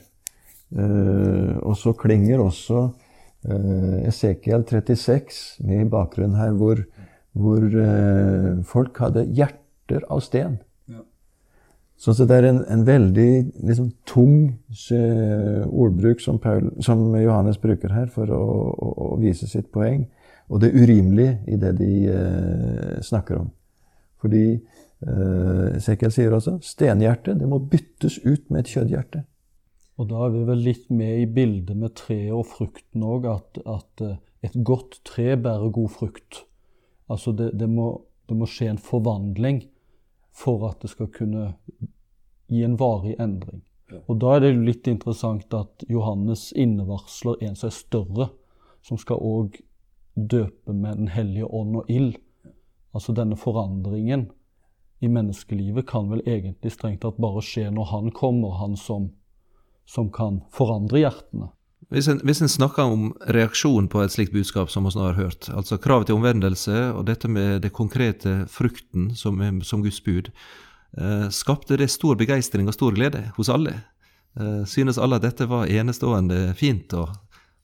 Eh, 0.73 1.53
og 1.61 1.77
så 1.77 1.93
klinger 1.93 2.41
også 2.41 2.87
Eh, 3.43 4.07
Esekiel 4.07 4.63
36 4.63 5.57
med 5.67 5.81
i 5.81 5.89
bakgrunnen 5.89 6.37
her, 6.39 6.53
hvor, 6.55 6.79
hvor 7.33 7.63
eh, 7.65 8.61
folk 8.67 8.99
hadde 9.01 9.25
hjerter 9.33 10.05
av 10.11 10.21
sten. 10.25 10.59
Ja. 10.91 11.01
Så 11.97 12.13
det 12.19 12.35
er 12.35 12.49
en, 12.49 12.61
en 12.69 12.85
veldig 12.87 13.31
liksom, 13.63 13.89
tung 14.09 14.35
eh, 14.93 15.63
ordbruk 15.67 16.21
som, 16.21 16.39
Paul, 16.41 16.69
som, 16.83 17.07
Johannes 17.17 17.57
bruker 17.61 17.93
her 17.95 18.11
for 18.13 18.29
å, 18.29 18.43
å, 18.73 18.93
å, 19.07 19.09
vise 19.21 19.49
sitt 19.49 19.71
poeng. 19.73 20.05
Og 20.53 20.61
det 20.61 20.73
urimelige 20.75 21.39
i 21.49 21.57
det 21.57 21.75
de 21.79 21.91
eh, 22.11 22.95
snakker 23.05 23.41
om. 23.41 23.51
Fordi 24.21 24.45
eh, 24.53 25.67
Esekiel 25.79 26.13
sier 26.13 26.35
også 26.35 26.59
stenhjerte 26.63 27.37
det 27.39 27.49
må 27.49 27.61
byttes 27.71 28.21
ut 28.27 28.49
med 28.51 28.63
et 28.63 28.73
kjøtthjerte. 28.75 29.25
Og 30.01 30.09
da 30.09 30.23
er 30.25 30.31
vi 30.33 30.45
vel 30.47 30.63
litt 30.65 30.87
med 30.93 31.19
i 31.21 31.27
bildet 31.29 31.77
med 31.77 31.93
treet 31.97 32.33
og 32.33 32.47
frukten 32.49 33.03
òg, 33.05 33.27
at, 33.29 33.59
at, 33.65 34.05
eh, 34.05 34.17
et 34.43 34.55
godt 34.65 34.99
tre 35.07 35.33
bærer 35.39 35.71
god 35.73 35.91
frukt. 35.93 36.43
Altså 37.11 37.31
det, 37.31 37.51
det, 37.59 37.67
må, 37.69 38.01
det, 38.29 38.37
må, 38.37 38.47
skje 38.49 38.71
en 38.73 38.81
forvandling 38.81 39.63
for 40.33 40.65
at 40.69 40.81
det 40.81 40.93
skal 40.93 41.11
kunne 41.13 41.53
gi 42.49 42.63
en 42.65 42.77
varig 42.79 43.15
endring. 43.21 43.61
Og 44.07 44.17
da 44.21 44.35
er 44.35 44.45
det 44.45 44.53
litt 44.57 44.87
interessant 44.89 45.53
at 45.53 45.83
Johannes 45.89 46.51
innevarsler 46.57 47.43
en 47.45 47.57
som 47.59 47.69
er 47.69 47.75
større, 47.75 48.29
som 48.81 48.97
skal 48.97 49.21
òg 49.21 49.59
døpe 50.15 50.73
med 50.73 50.97
Den 50.97 51.11
hellige 51.13 51.49
ånd 51.49 51.81
og 51.81 51.89
ild. 51.91 52.15
Altså 52.93 53.13
denne 53.13 53.37
forandringen 53.37 54.29
i 55.03 55.09
menneskelivet 55.11 55.85
kan 55.89 56.09
vel 56.09 56.23
egentlig 56.25 56.71
strengt 56.73 57.03
tatt 57.03 57.19
bare 57.21 57.41
skje 57.43 57.67
når 57.73 57.91
han 57.91 58.11
kommer, 58.15 58.57
han 58.61 58.77
som 58.79 59.11
som 59.85 60.11
kan 60.11 60.41
forandre 60.51 61.03
hjertene. 61.03 61.49
Hvis 61.93 62.07
en, 62.09 62.19
hvis 62.25 62.41
en, 62.41 62.49
snakker 62.49 62.89
om 62.89 63.11
reaksjon 63.35 63.85
på 63.91 64.01
et 64.01 64.13
slikt 64.13 64.33
budskap 64.33 64.71
som 64.73 64.87
vi 64.87 64.93
nå 64.95 65.03
har 65.05 65.19
hørt, 65.19 65.49
altså 65.53 65.77
kravet 65.77 66.09
til 66.09 66.17
omvendelse 66.17 66.77
og 66.89 67.05
dette 67.05 67.29
med 67.29 67.61
det 67.61 67.73
konkrete 67.75 68.47
frukten 68.49 69.11
som, 69.17 69.37
som 69.61 69.83
Guds 69.85 69.99
bud, 70.01 70.31
eh, 70.97 71.27
skapte 71.29 71.77
det 71.77 71.91
stor 71.93 72.17
begeistring 72.17 72.67
og 72.67 72.73
stor 72.73 72.97
glede 72.97 73.27
hos 73.37 73.51
alle? 73.53 73.75
Eh, 74.39 74.63
synes 74.65 74.97
alle 74.97 75.21
at 75.21 75.27
dette 75.27 75.45
var 75.49 75.69
enestående 75.69 76.55
fint? 76.57 76.97
Og, 76.97 77.13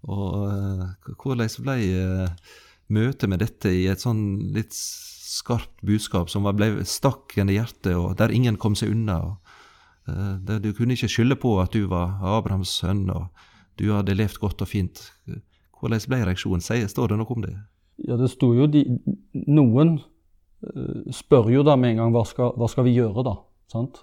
og 0.05 0.29
eh, 0.53 1.13
hvordan 1.17 1.49
ble 1.65 1.79
eh, 1.89 2.55
møtet 2.93 3.33
med 3.33 3.41
dette 3.41 3.73
i 3.73 3.87
et 3.89 4.05
sånn 4.05 4.53
litt 4.53 4.77
skarpt 4.77 5.81
budskap 5.81 6.29
som 6.29 6.45
ble 6.53 6.75
stakk 6.85 7.33
i 7.37 7.49
hjertet, 7.49 7.95
og 7.97 8.13
der 8.21 8.29
ingen 8.29 8.61
kom 8.61 8.77
seg 8.77 8.93
unna? 8.93 9.23
og 9.25 9.57
Eh, 10.09 10.59
du 10.59 10.73
kunne 10.73 10.95
ikke 10.95 11.11
skylde 11.11 11.37
på 11.39 11.55
at 11.61 11.73
du 11.75 11.85
var 11.91 12.19
Abrahams 12.23 12.71
sønn 12.81 13.07
og 13.13 13.29
du 13.79 13.89
hadde 13.93 14.17
levd 14.17 14.41
godt 14.41 14.63
og 14.65 14.69
fint. 14.69 15.01
Hvordan 15.79 16.03
ble 16.11 16.21
reaksjonen? 16.27 16.63
Står 16.91 17.11
det 17.11 17.19
noe 17.19 17.35
om 17.35 17.45
det? 17.45 17.55
Ja, 18.07 18.17
det 18.19 18.29
sto 18.31 18.51
jo 18.55 18.67
de, 18.71 18.83
Noen 19.47 19.97
uh, 19.99 21.09
spør 21.15 21.49
jo 21.51 21.63
da 21.67 21.75
med 21.79 21.95
en 21.95 22.03
gang 22.03 22.13
hva 22.15 22.23
skal, 22.27 22.53
hva 22.59 22.69
skal 22.71 22.87
vi 22.87 22.95
gjøre, 22.95 23.25
da? 23.27 23.35
Sant? 23.71 24.01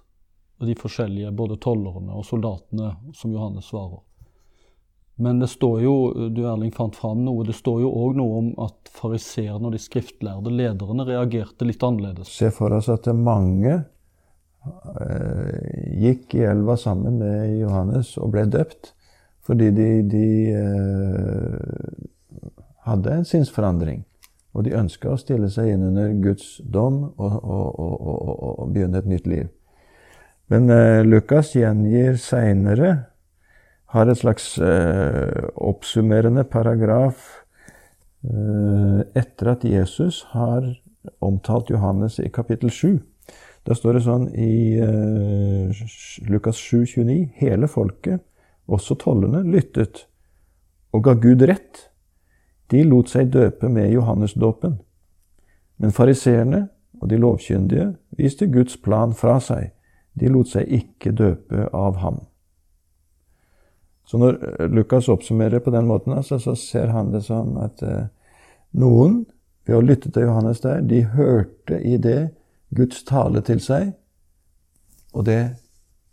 Og 0.60 0.68
de 0.68 0.76
forskjellige, 0.78 1.32
både 1.36 1.58
tollerne 1.60 2.16
og 2.16 2.24
soldatene, 2.24 2.94
som 3.16 3.32
Johannes 3.32 3.68
svarer. 3.68 4.00
Men 5.20 5.40
det 5.40 5.48
står 5.48 5.80
jo, 5.80 5.94
du 6.32 6.42
Erling 6.44 6.72
fant 6.76 6.96
fram 6.96 7.22
noe, 7.24 7.44
det 7.48 7.56
står 7.56 7.82
jo 7.86 7.92
òg 8.04 8.18
noe 8.18 8.40
om 8.40 8.48
at 8.66 8.90
fariseerne 8.92 9.68
og 9.68 9.72
de 9.72 9.80
skriftlærde 9.80 10.52
lederne 10.52 11.06
reagerte 11.08 11.68
litt 11.68 11.84
annerledes. 11.84 12.32
Se 12.36 12.50
for 12.52 12.76
oss 12.76 12.90
at 12.92 13.08
mange 13.16 13.78
Eh, 15.00 15.92
gikk 16.00 16.34
i 16.34 16.44
elva 16.46 16.76
sammen 16.76 17.18
med 17.20 17.58
Johannes 17.60 18.14
og 18.18 18.32
ble 18.34 18.46
døpt 18.50 18.92
fordi 19.46 19.70
de, 19.70 19.88
de 20.10 20.28
eh, 20.58 22.04
hadde 22.86 23.14
en 23.14 23.26
sinnsforandring. 23.28 24.04
Og 24.56 24.64
de 24.66 24.74
ønska 24.74 25.12
å 25.12 25.20
stille 25.20 25.50
seg 25.52 25.74
inn 25.74 25.84
under 25.90 26.14
Guds 26.24 26.56
dom 26.62 27.02
og, 27.16 27.34
og, 27.36 27.66
og, 27.76 28.46
og 28.64 28.72
begynne 28.74 29.02
et 29.02 29.10
nytt 29.10 29.28
liv. 29.30 29.50
Men 30.50 30.70
eh, 30.72 31.02
Lukas 31.06 31.52
gjengir 31.54 32.16
seinere 32.22 32.94
har 33.94 34.10
et 34.10 34.18
slags 34.18 34.56
eh, 34.58 35.46
oppsummerende 35.54 36.46
paragraf 36.50 37.42
etter 38.26 39.52
at 39.52 39.62
Jesus 39.62 40.24
har 40.32 40.64
omtalt 41.22 41.68
Johannes 41.70 42.16
i 42.18 42.26
kapittel 42.34 42.72
7. 42.74 42.96
Da 43.66 43.74
står 43.74 43.98
det 43.98 44.04
sånn 44.04 44.26
i 44.38 44.78
uh, 44.78 45.86
Lukas 46.30 46.58
7, 46.58 46.84
29 46.86 47.16
Hele 47.40 47.68
folket, 47.70 48.22
også 48.66 48.96
tollerne, 49.00 49.44
lyttet 49.46 50.06
og 50.94 51.04
ga 51.04 51.14
Gud 51.20 51.42
rett. 51.46 51.86
De 52.70 52.82
lot 52.86 53.10
seg 53.12 53.30
døpe 53.34 53.68
med 53.70 53.92
Johannesdåpen. 53.92 54.78
Men 55.76 55.92
fariseerne 55.94 56.66
og 57.00 57.10
de 57.10 57.18
lovkyndige 57.20 57.90
viste 58.16 58.48
Guds 58.50 58.78
plan 58.80 59.12
fra 59.14 59.36
seg. 59.44 59.70
De 60.16 60.30
lot 60.32 60.48
seg 60.50 60.70
ikke 60.72 61.12
døpe 61.12 61.68
av 61.76 62.00
ham. 62.00 62.22
Så 64.06 64.18
når 64.22 64.38
eh, 64.38 64.68
Lukas 64.70 65.10
oppsummerer 65.12 65.60
på 65.60 65.70
den 65.74 65.86
måten, 65.86 66.14
altså, 66.16 66.38
så 66.38 66.54
ser 66.54 66.94
han 66.94 67.12
det 67.12 67.24
som 67.26 67.56
at 67.60 67.82
eh, 67.82 68.06
noen, 68.78 69.24
ved 69.66 69.80
å 69.80 69.82
lytte 69.82 70.12
til 70.14 70.28
Johannes 70.28 70.62
der, 70.62 70.80
de 70.86 71.02
hørte 71.10 71.80
i 71.82 71.96
det 71.98 72.30
Guds 72.70 73.02
tale 73.06 73.42
til 73.42 73.58
seg, 73.62 73.90
og 75.10 75.26
det 75.26 75.40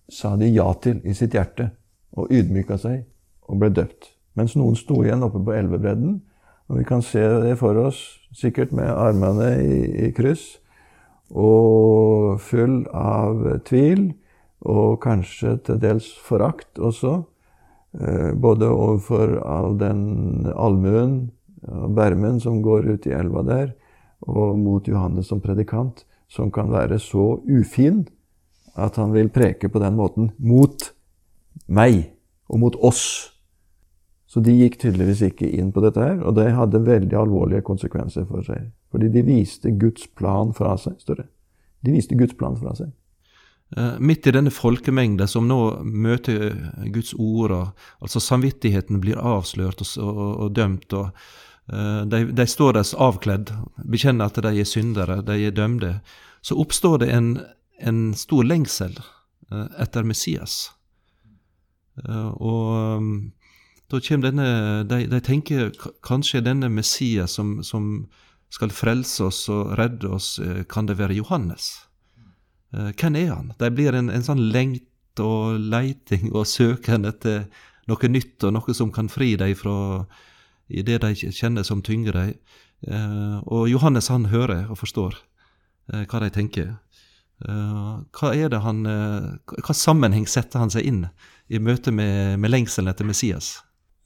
sa 0.09 0.33
de 0.41 0.49
ja 0.49 0.65
til 0.81 1.03
i 1.05 1.13
sitt 1.13 1.37
hjerte, 1.37 1.69
og 2.17 2.31
ydmyka 2.33 2.77
seg 2.81 3.03
og 3.49 3.59
ble 3.61 3.71
døpt. 3.73 4.11
Mens 4.37 4.55
noen 4.57 4.77
sto 4.77 5.03
igjen 5.03 5.25
oppe 5.25 5.41
på 5.43 5.53
elvebredden, 5.53 6.21
og 6.71 6.79
vi 6.79 6.85
kan 6.87 7.03
se 7.05 7.21
det 7.43 7.57
for 7.59 7.77
oss, 7.77 7.99
sikkert 8.33 8.71
med 8.73 8.89
armene 8.89 9.49
i, 9.61 10.07
i 10.07 10.11
kryss, 10.15 10.57
og 11.33 12.39
full 12.41 12.83
av 12.93 13.43
tvil, 13.67 14.11
og 14.63 15.01
kanskje 15.03 15.57
til 15.67 15.79
dels 15.81 16.07
forakt 16.23 16.79
også, 16.79 17.17
eh, 17.99 18.31
både 18.33 18.69
overfor 18.71 19.37
all 19.43 19.77
den 19.77 20.47
allmuen 20.55 21.17
og 21.67 21.93
bermen 21.95 22.39
som 22.43 22.61
går 22.63 22.87
ut 22.95 23.07
i 23.07 23.15
elva 23.15 23.43
der, 23.47 23.73
og 24.23 24.57
mot 24.59 24.87
Johannes 24.87 25.27
som 25.27 25.41
predikant 25.43 26.05
som 26.31 26.51
kan 26.51 26.71
være 26.71 26.99
så 26.99 27.41
ufin 27.43 28.05
at 28.79 28.95
han 28.97 29.11
vil 29.13 29.29
preke 29.29 29.69
på 29.69 29.81
den 29.83 29.97
måten 29.99 30.31
mot 30.39 30.92
meg 31.67 32.13
og 32.49 32.59
mot 32.63 32.75
oss. 32.81 33.03
Så 34.27 34.41
de 34.41 34.55
gikk 34.55 34.79
tydeligvis 34.81 35.21
ikke 35.27 35.49
inn 35.49 35.69
på 35.73 35.83
dette 35.83 36.01
her, 36.01 36.17
og 36.25 36.35
det 36.39 36.49
hadde 36.57 36.81
veldig 36.85 37.17
alvorlige 37.19 37.65
konsekvenser 37.65 38.25
for 38.29 38.45
seg. 38.45 38.71
Fordi 38.93 39.11
de 39.13 39.21
viste 39.27 39.71
Guds 39.77 40.07
plan 40.17 40.53
fra 40.57 40.73
seg. 40.81 40.97
større. 41.01 41.27
De 41.85 41.93
viste 41.93 42.17
Guds 42.17 42.33
plan 42.39 42.57
fra 42.57 42.73
seg. 42.77 42.91
Uh, 43.77 43.97
midt 43.99 44.27
i 44.29 44.33
denne 44.33 44.51
folkemengden 44.53 45.27
som 45.29 45.47
nå 45.49 45.59
møter 45.81 46.51
Guds 46.93 47.13
ord, 47.17 47.73
altså 48.01 48.21
samvittigheten 48.21 48.99
blir 49.01 49.17
avslørt 49.17 49.81
og, 49.81 49.89
og, 50.03 50.27
og 50.45 50.53
dømt, 50.53 50.93
og 50.93 51.09
Eh, 51.71 52.05
de, 52.05 52.25
de, 52.31 52.47
står 52.47 52.77
der 52.77 52.93
avkledd, 52.99 53.51
bekjenner 53.87 54.27
at 54.27 54.39
de 54.43 54.51
er 54.59 54.67
syndere, 54.67 55.21
de 55.23 55.39
er 55.47 55.55
dømte. 55.55 55.95
Så 56.43 56.57
oppstår 56.59 57.03
det 57.05 57.11
en, 57.15 57.29
en 57.79 58.01
stor 58.17 58.43
lengsel 58.43 58.97
eh, 58.99 59.67
etter 59.83 60.03
Messias. 60.07 60.73
Eh, 62.01 62.29
og 62.41 63.01
mm, 63.03 63.17
da 63.93 63.99
kommer 64.01 64.31
denne 64.31 64.47
De, 64.89 65.03
de 65.05 65.19
tenker 65.21 65.69
kanskje 66.01 66.41
denne 66.41 66.69
Messias 66.69 67.37
som, 67.37 67.59
som, 67.63 68.07
skal 68.53 68.69
frelse 68.69 69.23
oss 69.25 69.47
og 69.49 69.71
redde 69.79 70.11
oss, 70.13 70.35
kan 70.69 70.85
det 70.85 70.99
være 70.99 71.15
Johannes? 71.17 71.87
Hvem 72.69 73.15
er 73.17 73.31
han? 73.31 73.47
De 73.57 73.69
blir 73.73 73.95
en, 73.97 74.11
en 74.13 74.25
sånn 74.25 74.43
lengt 74.53 75.21
og 75.21 75.57
leiting 75.57 76.27
og 76.29 76.45
søken 76.45 77.09
etter 77.09 77.47
noe 77.89 78.09
nytt 78.13 78.45
og 78.45 78.53
noe 78.53 78.75
som 78.77 78.91
kan 78.93 79.09
fri 79.09 79.31
dem 79.41 79.55
fra 79.57 80.05
i 80.69 80.83
det 80.85 80.99
de 81.01 81.31
kjenner 81.33 81.65
som 81.65 81.81
tynger 81.81 82.13
dem. 82.13 82.35
Eh, 82.85 83.37
og 83.49 83.67
Johannes 83.71 84.11
han 84.13 84.29
hører 84.31 84.67
og 84.69 84.79
forstår 84.83 85.17
eh, 85.93 86.05
hva 86.05 86.23
de 86.23 86.31
tenker. 86.33 86.73
Hva 87.43 88.29
er 88.37 88.53
det 88.53 88.59
han, 88.63 88.85
hva 88.85 89.73
sammenheng 89.75 90.23
setter 90.29 90.61
han 90.61 90.69
seg 90.71 90.85
inn 90.87 91.01
i 91.53 91.61
møte 91.61 91.93
med, 91.95 92.39
med 92.41 92.51
lengselen 92.51 92.91
etter 92.91 93.07
Messias? 93.07 93.55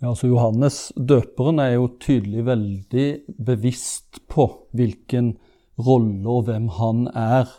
Ja, 0.02 0.12
altså 0.12 0.30
Johannes 0.30 0.92
døperen 0.96 1.62
er 1.64 1.78
jo 1.78 1.88
tydelig 2.02 2.44
veldig 2.46 3.08
bevisst 3.48 4.22
på 4.30 4.46
hvilken 4.78 5.34
rolle 5.82 6.28
og 6.30 6.46
hvem 6.50 6.68
han 6.78 7.08
er. 7.18 7.50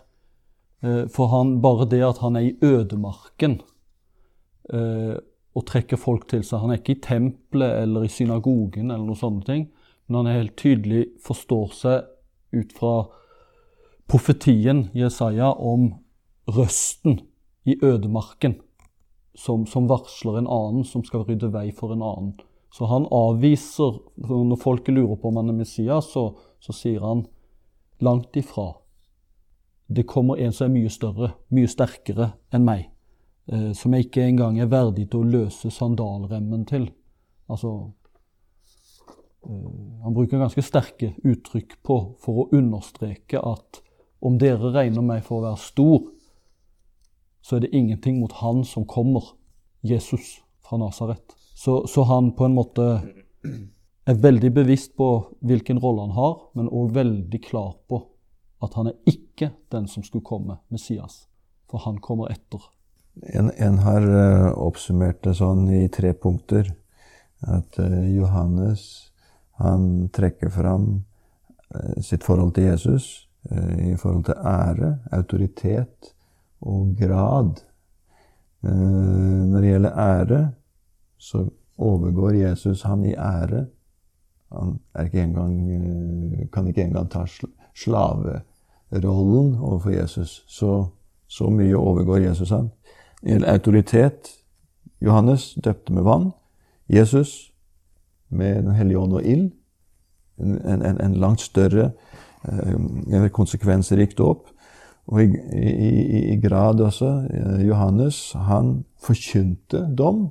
For 1.10 1.32
han, 1.32 1.56
bare 1.64 1.88
det 1.90 2.04
at 2.06 2.20
han 2.22 2.38
er 2.38 2.46
i 2.46 2.54
ødemarken 2.62 3.56
og 5.58 5.64
trekker 5.66 5.98
folk 5.98 6.28
til 6.30 6.44
seg 6.46 6.62
Han 6.62 6.70
er 6.70 6.78
ikke 6.78 6.94
i 6.94 7.02
tempelet 7.02 7.82
eller 7.82 8.04
i 8.06 8.12
synagogen 8.12 8.92
eller 8.92 9.06
noen 9.08 9.18
sånne 9.18 9.46
ting, 9.48 9.64
men 10.06 10.20
han 10.20 10.28
er 10.30 10.40
helt 10.42 10.56
tydelig 10.60 11.06
forstår 11.24 11.72
seg 11.74 12.06
ut 12.54 12.74
fra 12.76 12.92
profetien 14.08 14.86
Jesaja 14.96 15.50
om 15.52 15.90
røsten 16.48 17.18
i 17.68 17.76
ødemarken, 17.84 18.56
som, 19.38 19.66
som, 19.70 19.86
varsler 19.86 20.40
en 20.40 20.50
annen 20.50 20.84
som 20.84 21.04
skal 21.06 21.22
rydde 21.28 21.52
vei 21.54 21.68
for 21.72 21.94
en 21.94 22.02
annen. 22.02 22.34
Så 22.74 22.88
han 22.90 23.06
avviser 23.14 24.00
Når 24.16 24.58
folket 24.60 24.94
lurer 24.94 25.16
på 25.16 25.30
om 25.30 25.38
han 25.40 25.48
er 25.48 25.56
Messias, 25.56 26.10
så, 26.12 26.34
så 26.60 26.74
sier 26.74 27.00
han 27.06 27.24
langt 28.04 28.36
ifra. 28.36 28.74
Det 29.86 30.04
kommer 30.10 30.36
en 30.36 30.52
som 30.52 30.66
er 30.68 30.74
mye 30.74 30.90
større, 30.92 31.32
mye 31.54 31.70
sterkere 31.70 32.32
enn 32.52 32.66
meg. 32.66 32.90
Eh, 33.48 33.72
som 33.72 33.94
jeg 33.94 34.08
ikke 34.08 34.26
engang 34.26 34.58
er 34.60 34.68
verdig 34.68 35.06
til 35.08 35.22
å 35.22 35.30
løse 35.38 35.70
sandalremmen 35.72 36.66
til. 36.68 36.90
Altså 37.48 37.72
eh, 39.46 39.70
Han 40.04 40.16
bruker 40.16 40.42
ganske 40.42 40.64
sterke 40.66 41.14
uttrykk 41.24 41.78
på 41.86 41.98
for 42.20 42.42
å 42.42 42.48
understreke 42.58 43.40
at 43.40 43.80
om 44.20 44.36
dere 44.38 44.74
regner 44.74 45.04
meg 45.04 45.22
for 45.24 45.40
å 45.40 45.46
være 45.46 45.62
stor, 45.62 46.02
så 47.48 47.56
er 47.56 47.60
det 47.64 47.72
ingenting 47.72 48.18
mot 48.20 48.32
han 48.42 48.64
som 48.64 48.84
kommer, 48.84 49.24
Jesus 49.80 50.42
fra 50.60 50.76
Nasaret. 50.76 51.32
Så, 51.54 51.86
så, 51.86 52.02
han 52.02 52.32
på 52.36 52.44
en 52.44 52.54
måte 52.54 52.84
er 54.04 54.18
veldig 54.20 54.50
bevisst 54.52 54.92
på 54.96 55.06
hvilken 55.40 55.80
rolle 55.80 56.04
han 56.04 56.12
har, 56.16 56.34
men 56.54 56.68
òg 56.68 56.92
veldig 56.92 57.40
klar 57.46 57.70
på 57.88 58.02
at 58.60 58.76
han 58.76 58.90
er 58.90 58.98
ikke 59.08 59.48
den 59.72 59.88
som 59.88 60.04
skulle 60.04 60.26
komme, 60.26 60.58
Messias. 60.68 61.22
For 61.70 61.80
han 61.86 62.02
kommer 62.04 62.28
etter. 62.34 62.60
En, 63.32 63.48
en 63.56 63.80
har 63.80 64.04
uh, 64.04 64.52
oppsummert 64.66 65.22
det 65.24 65.38
sånn 65.40 65.64
i 65.72 65.86
tre 65.88 66.12
punkter. 66.12 66.68
At 67.48 67.80
uh, 67.80 68.04
Johannes 68.12 68.84
han 69.62 70.10
trekker 70.12 70.52
fram 70.52 70.86
uh, 71.72 71.96
sitt 72.04 72.28
forhold 72.28 72.52
til 72.58 72.68
Jesus 72.68 73.24
i 73.48 73.94
forhold 73.96 74.26
til 74.26 74.40
ære, 74.44 74.88
autoritet 75.14 76.10
og 76.60 76.96
grad. 76.98 77.50
Når 78.62 79.60
det 79.60 79.70
gjelder 79.70 79.98
ære, 79.98 80.50
så 81.18 81.44
overgår 81.78 82.30
Jesus 82.30 82.82
han 82.82 83.04
i 83.04 83.14
ære. 83.14 83.66
Han 84.52 84.78
ikke 85.04 85.22
engang, 85.22 85.70
kan 86.52 86.66
ikke 86.66 86.82
engang 86.82 87.10
ta 87.10 87.24
slaverollen 87.74 89.54
overfor 89.54 89.90
Jesus. 89.90 90.44
Så, 90.48 90.86
så 91.26 91.50
mye 91.50 91.76
overgår 91.76 92.16
Jesus 92.16 92.50
han 92.50 92.70
gjelder 93.22 93.52
autoritet. 93.52 94.34
Johannes 95.00 95.58
døpte 95.64 95.92
med 95.92 96.02
vann. 96.02 96.30
Jesus 96.88 97.52
med 98.28 98.62
Den 98.62 98.74
hellige 98.74 98.98
ånd 98.98 99.12
og 99.12 99.24
ild. 99.24 99.52
En, 100.38 100.82
en, 100.82 101.00
en, 101.00 101.14
langt 101.14 101.40
større, 101.40 101.90
eh, 102.48 103.28
konsekvensrikt 103.28 104.18
dåp. 104.18 104.48
Og 105.08 105.22
i, 105.22 105.28
i, 105.56 106.32
i, 106.34 106.36
grad 106.42 106.80
også 106.84 107.12
eh, 107.32 107.62
Johannes, 107.68 108.32
han 108.36 108.82
forkynte 109.00 109.86
dom, 109.96 110.26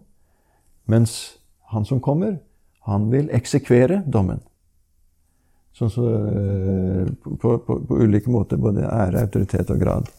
mens 0.85 1.39
han 1.73 1.85
som 1.85 2.01
kommer, 2.03 2.37
han 2.85 3.09
vil 3.11 3.31
eksekvere 3.33 4.03
dommen. 4.05 4.43
Sånn 5.77 5.91
så, 5.93 6.05
eh, 6.05 7.09
på, 7.25 7.57
på, 7.57 7.79
på 7.89 7.99
ulike 8.03 8.31
måter, 8.33 8.61
både 8.61 8.85
ære, 8.85 9.25
autoritet 9.25 9.73
og 9.73 9.81
grad. 9.81 10.13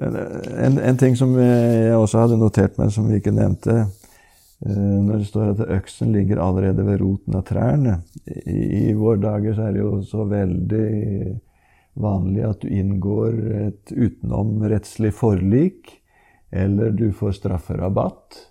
En, 0.00 0.78
en, 0.78 0.98
ting 0.98 1.16
som 1.18 1.34
jeg 1.36 1.94
også 1.94 2.22
hadde 2.22 2.38
notert 2.40 2.78
meg, 2.80 2.90
som 2.94 3.08
vi 3.10 3.18
ikke 3.20 3.34
nevnte 3.36 3.74
eh, 3.82 4.70
Når 5.04 5.18
det 5.18 5.26
står 5.28 5.50
at 5.50 5.60
øksen 5.76 6.14
ligger 6.14 6.40
allerede 6.40 6.86
ved 6.86 7.02
roten 7.02 7.36
av 7.36 7.44
trærne 7.44 7.98
I, 8.24 8.88
i 8.88 8.94
våre 8.96 9.20
dager 9.20 9.58
så 9.58 9.66
er 9.66 9.76
det 9.76 9.82
jo 9.82 9.90
så 10.08 10.24
veldig 10.30 10.86
vanlig 12.02 12.44
at 12.48 12.62
du 12.62 12.70
inngår 12.72 13.38
et 13.64 13.92
utenomrettslig 13.92 15.12
forlik, 15.16 15.96
eller 16.50 16.90
du 16.96 17.10
får 17.14 17.38
strafferabatt. 17.38 18.46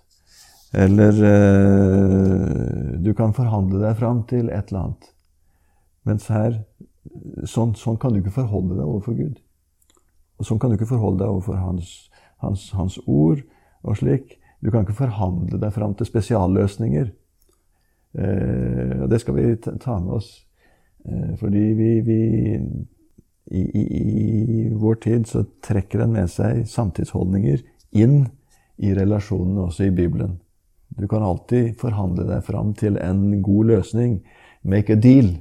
Eller 0.72 1.22
eh, 1.26 2.98
du 3.02 3.12
kan 3.18 3.34
forhandle 3.34 3.82
deg 3.82 3.96
fram 3.98 4.22
til 4.30 4.48
et 4.48 4.70
eller 4.70 4.84
annet. 4.84 5.08
Mens 6.06 6.28
her 6.32 6.60
sånn, 7.48 7.74
sånn 7.78 7.98
kan 8.00 8.14
du 8.14 8.20
ikke 8.20 8.38
forholde 8.38 8.76
deg 8.78 8.86
overfor 8.86 9.16
Gud. 9.18 9.40
Og 10.40 10.46
Sånn 10.48 10.60
kan 10.60 10.72
du 10.72 10.78
ikke 10.78 10.88
forholde 10.88 11.20
deg 11.20 11.32
overfor 11.34 11.58
hans, 11.60 11.88
hans, 12.40 12.70
hans, 12.72 12.96
ord 13.04 13.42
og 13.84 13.98
slik. 14.00 14.38
Du 14.64 14.70
kan 14.72 14.86
ikke 14.86 14.96
forhandle 15.02 15.58
deg 15.60 15.74
fram 15.74 15.96
til 15.96 16.08
spesialløsninger. 16.08 17.10
Eh, 18.20 18.94
og 19.02 19.10
det 19.12 19.20
skal 19.20 19.36
vi 19.36 19.50
ta 19.60 19.98
med 20.00 20.14
oss. 20.16 20.30
Eh, 21.04 21.34
fordi 21.40 21.66
vi, 21.76 21.90
vi 22.06 22.20
i, 23.46 23.60
i, 23.60 23.84
i, 24.60 24.68
vår 24.74 24.94
tid 25.04 25.26
så 25.28 25.44
trekker 25.64 26.04
en 26.04 26.14
med 26.14 26.30
seg 26.30 26.66
samtidsholdninger 26.70 27.62
inn 27.98 28.22
i 28.80 28.92
relasjonene 28.96 29.66
også 29.66 29.88
i 29.88 29.94
Bibelen. 29.94 30.38
Du 30.98 31.06
kan 31.08 31.22
alltid 31.22 31.76
forhandle 31.80 32.26
deg 32.28 32.44
fram 32.46 32.74
til 32.78 32.98
en 33.00 33.40
god 33.42 33.70
løsning. 33.72 34.20
Make 34.62 34.96
a 34.96 35.00
deal. 35.00 35.32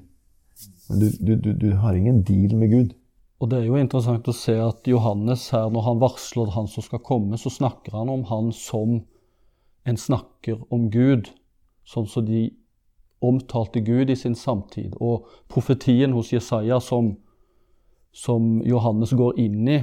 Men 0.89 1.01
du, 1.01 1.09
du, 1.19 1.35
du, 1.35 1.51
du 1.53 1.69
har 1.81 1.97
ingen 1.97 2.23
deal 2.25 2.55
med 2.57 2.73
Gud. 2.73 2.95
Og 3.39 3.49
det 3.51 3.61
er 3.61 3.69
jo 3.69 3.79
interessant 3.79 4.27
å 4.27 4.35
se 4.35 4.57
at 4.59 4.87
Johannes 4.89 5.45
her, 5.53 5.69
når 5.71 5.85
han 5.85 6.01
varsler 6.01 6.51
han 6.57 6.67
som 6.67 6.83
skal 6.83 7.01
komme, 7.05 7.37
så 7.39 7.51
snakker 7.53 7.95
han 7.95 8.11
om 8.11 8.25
han 8.27 8.51
som 8.55 8.99
en 9.87 9.97
snakker 9.97 10.59
om 10.73 10.89
Gud, 10.91 11.29
sånn 11.87 12.09
som 12.09 12.25
de 12.27 12.49
omtalte 13.23 13.81
Gud 13.83 14.11
i 14.11 14.17
sin 14.19 14.35
samtid. 14.35 14.97
Og 14.99 15.29
profetien 15.51 16.13
hos 16.15 16.33
Jesaja 16.33 16.81
som, 16.83 17.13
som 18.15 18.59
Johannes 18.65 19.13
går 19.17 19.39
inn 19.39 19.67
i, 19.67 19.79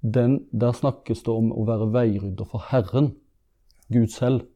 den, 0.00 0.40
der 0.52 0.74
snakkes 0.76 1.24
det 1.26 1.32
om 1.32 1.50
å 1.52 1.64
være 1.66 1.88
veirydder 1.94 2.48
for 2.48 2.64
Herren, 2.70 3.14
Gud 3.92 4.12
selv. 4.14 4.46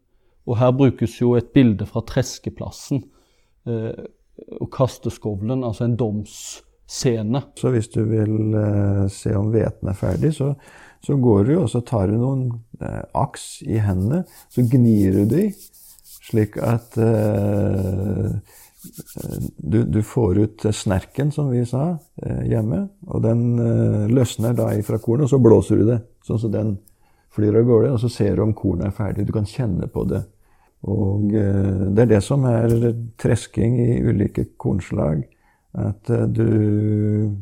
Og 0.49 0.59
her 0.59 0.73
brukes 0.75 1.19
jo 1.21 1.35
et 1.39 1.53
bilde 1.55 1.87
fra 1.87 2.03
treskeplassen 2.07 3.05
eh, 3.69 4.07
og 4.59 4.71
kasteskovlen, 4.73 5.65
altså 5.67 5.87
en 5.87 5.97
domsscene. 6.01 7.43
Så 7.61 7.73
hvis 7.75 7.91
du 7.93 8.03
vil 8.09 8.57
eh, 8.59 9.05
se 9.13 9.35
om 9.37 9.51
hveten 9.53 9.91
er 9.91 9.99
ferdig, 9.99 10.33
så, 10.39 10.55
så, 11.05 11.19
går 11.21 11.45
du 11.51 11.55
og 11.59 11.69
så 11.73 11.83
tar 11.87 12.11
du 12.11 12.17
noen 12.19 12.49
eh, 12.81 13.05
aks 13.19 13.61
i 13.69 13.79
hendene. 13.83 14.25
Så 14.51 14.67
gnir 14.71 15.21
du 15.21 15.37
de, 15.37 15.51
slik 16.31 16.59
at 16.63 16.97
uh, 17.01 18.37
du, 19.57 19.83
du, 19.85 20.01
får 20.07 20.39
ut 20.39 20.67
snerken, 20.75 21.33
som 21.35 21.51
vi 21.53 21.65
sa 21.69 21.99
hjemme. 22.49 22.87
Og 23.09 23.25
den 23.25 23.43
løsner 24.13 24.55
da 24.57 24.71
ifra 24.79 25.01
kornet, 25.03 25.27
og 25.27 25.35
så 25.35 25.41
blåser 25.43 25.83
du 25.83 25.89
det. 25.91 25.99
Sånn 26.27 26.41
så 26.41 26.49
den 26.53 26.77
flyr 27.35 27.61
av 27.61 27.69
gårde. 27.69 27.91
Og 27.95 28.01
så 28.01 28.13
ser 28.13 28.39
du 28.39 28.45
om 28.47 28.55
kornet 28.57 28.89
er 28.89 28.97
ferdig. 28.97 29.27
Du 29.29 29.35
kan 29.37 29.49
kjenne 29.49 29.91
på 29.93 30.07
det. 30.09 30.23
Og 30.89 31.29
det 31.29 32.07
er 32.07 32.15
det 32.15 32.23
som 32.25 32.47
er 32.49 32.73
tresking 33.21 33.77
i 33.85 34.01
ulike 34.01 34.47
kornslag 34.57 35.27
at 35.73 36.11
eh, 36.11 36.27
du 36.27 37.37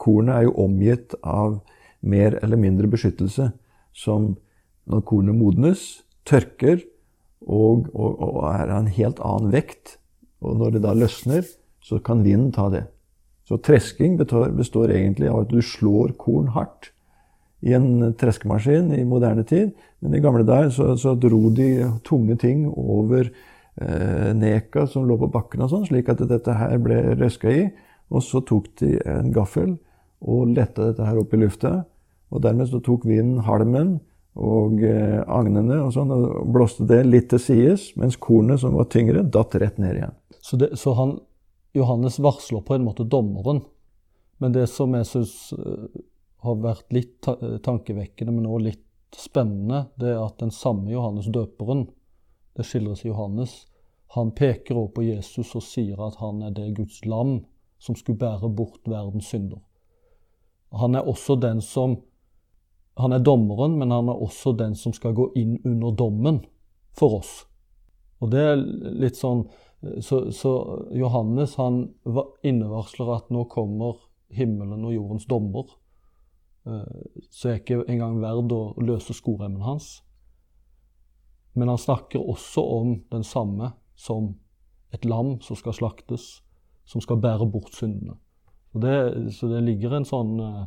Kornet 0.00 0.32
er 0.32 0.44
jo 0.46 0.52
omgitt 0.64 1.14
av 1.20 1.58
mer 2.00 2.38
eller 2.40 2.56
mindre 2.60 2.88
beskyttelse, 2.88 3.50
som 3.92 4.30
når 4.88 5.02
kornet 5.08 5.36
modnes, 5.36 5.82
tørker 6.24 6.78
og, 7.44 7.90
og, 7.92 8.20
og 8.20 8.38
er 8.48 8.70
av 8.70 8.78
en 8.78 8.90
helt 8.92 9.20
annen 9.24 9.52
vekt. 9.52 9.98
Og 10.40 10.56
når 10.60 10.76
det 10.76 10.84
da 10.84 10.94
løsner, 10.96 11.44
så 11.84 11.98
kan 12.04 12.24
vinden 12.24 12.52
ta 12.52 12.68
det. 12.72 12.86
Så 13.48 13.58
tresking 13.58 14.16
består, 14.20 14.92
egentlig 14.94 15.28
av 15.30 15.44
at 15.44 15.52
du 15.52 15.60
slår 15.64 16.14
korn 16.20 16.52
hardt 16.54 16.92
i 17.66 17.74
en 17.76 18.12
treskemaskin 18.16 18.92
i 18.94 19.04
moderne 19.04 19.44
tid. 19.44 19.72
Men 20.00 20.14
i 20.14 20.20
gamle 20.22 20.46
dager 20.48 20.70
så, 20.72 20.92
så 20.96 21.16
dro 21.18 21.50
de 21.52 21.90
tunge 22.06 22.36
ting 22.40 22.68
over 22.70 23.26
eh, 23.26 24.30
neka 24.36 24.86
som 24.88 25.08
lå 25.08 25.18
på 25.20 25.30
bakken, 25.34 25.64
og 25.64 25.72
sånn, 25.72 25.88
slik 25.88 26.12
at 26.12 26.22
dette 26.30 26.56
her 26.56 26.78
ble 26.82 27.00
røska 27.20 27.52
i. 27.52 27.64
Og 28.10 28.24
så 28.26 28.42
tok 28.46 28.70
de 28.80 28.96
en 29.06 29.32
gaffel 29.34 29.76
og 30.20 30.54
letta 30.54 30.90
dette 30.90 31.06
her 31.06 31.20
opp 31.20 31.34
i 31.34 31.42
lufta. 31.42 31.80
Og 32.30 32.44
dermed 32.44 32.70
så 32.70 32.80
tok 32.84 33.04
vinden 33.08 33.42
halmen 33.46 33.98
og 34.38 34.78
eh, 34.86 35.20
agnene 35.26 35.82
og 35.82 35.92
sånn, 35.94 36.14
og 36.14 36.48
blåste 36.54 36.86
det 36.86 37.02
litt 37.08 37.32
til 37.32 37.42
sides, 37.42 37.90
mens 37.98 38.18
kornet, 38.20 38.62
som 38.62 38.78
var 38.78 38.88
tyngre, 38.92 39.26
datt 39.26 39.58
rett 39.58 39.80
ned 39.82 39.98
igjen. 39.98 40.19
Så, 40.40 40.56
det, 40.56 40.76
så 40.80 40.94
han, 40.96 41.18
Johannes 41.72 42.18
varsler 42.18 42.60
på 42.60 42.74
en 42.74 42.84
måte 42.84 43.04
dommeren. 43.04 43.62
Men 44.40 44.52
det 44.56 44.66
som 44.72 44.94
jeg 44.96 45.08
syns 45.08 45.34
eh, 45.52 46.00
har 46.40 46.62
vært 46.64 46.92
litt 46.96 47.18
ta 47.24 47.36
tankevekkende, 47.62 48.32
men 48.32 48.48
også 48.48 48.66
litt 48.70 48.86
spennende, 49.16 49.84
det 50.00 50.14
er 50.14 50.22
at 50.22 50.38
den 50.40 50.52
samme 50.54 50.88
Johannes 50.92 51.28
døperen, 51.32 51.88
det 52.56 52.64
skildres 52.66 53.04
i 53.04 53.10
Johannes, 53.10 53.64
han 54.14 54.32
peker 54.34 54.78
også 54.78 54.94
på 54.96 55.02
Jesus 55.06 55.52
og 55.54 55.62
sier 55.62 56.00
at 56.02 56.16
han 56.18 56.40
er 56.42 56.54
det 56.54 56.72
Guds 56.74 57.04
lam 57.06 57.42
som 57.80 57.96
skulle 57.96 58.18
bære 58.18 58.48
bort 58.56 58.88
verdens 58.90 59.28
synder. 59.30 59.60
Han 60.74 60.94
er 60.94 61.06
også 61.06 61.36
den 61.40 61.60
som 61.60 62.00
Han 62.98 63.12
er 63.12 63.22
dommeren, 63.24 63.78
men 63.78 63.90
han 63.90 64.08
er 64.08 64.18
også 64.22 64.52
den 64.52 64.74
som 64.74 64.92
skal 64.92 65.14
gå 65.14 65.30
inn 65.38 65.54
under 65.64 65.94
dommen 65.96 66.40
for 66.92 67.14
oss. 67.20 67.46
Og 68.20 68.28
det 68.34 68.40
er 68.44 68.58
litt 69.00 69.16
sånn 69.16 69.46
Så, 69.80 70.32
så 70.36 70.52
Johannes 70.92 71.54
han 71.56 71.86
innevarsler 72.44 73.14
at 73.14 73.30
nå 73.32 73.46
kommer 73.48 73.96
himmelen 74.34 74.84
og 74.84 74.94
jordens 74.94 75.26
dommer. 75.30 75.70
Eh, 76.66 77.00
så 77.30 77.48
er 77.48 77.60
ikke 77.60 77.82
engang 77.88 78.20
verdt 78.20 78.52
å 78.52 78.62
løse 78.84 79.16
skoremmen 79.16 79.64
hans. 79.64 80.00
Men 81.56 81.72
han 81.72 81.80
snakker 81.80 82.22
også 82.22 82.62
om 82.62 82.92
den 83.10 83.24
samme 83.26 83.72
som 83.98 84.34
et 84.94 85.04
lam 85.04 85.38
som 85.44 85.58
skal 85.58 85.74
slaktes, 85.76 86.42
som 86.84 87.02
skal 87.02 87.20
bære 87.22 87.46
bort 87.50 87.74
syndene. 87.74 88.16
Så 88.72 88.82
det, 88.82 88.94
så 89.34 89.48
det 89.50 89.64
ligger 89.66 89.96
en 89.96 90.06
sånn 90.06 90.36
uh, 90.38 90.66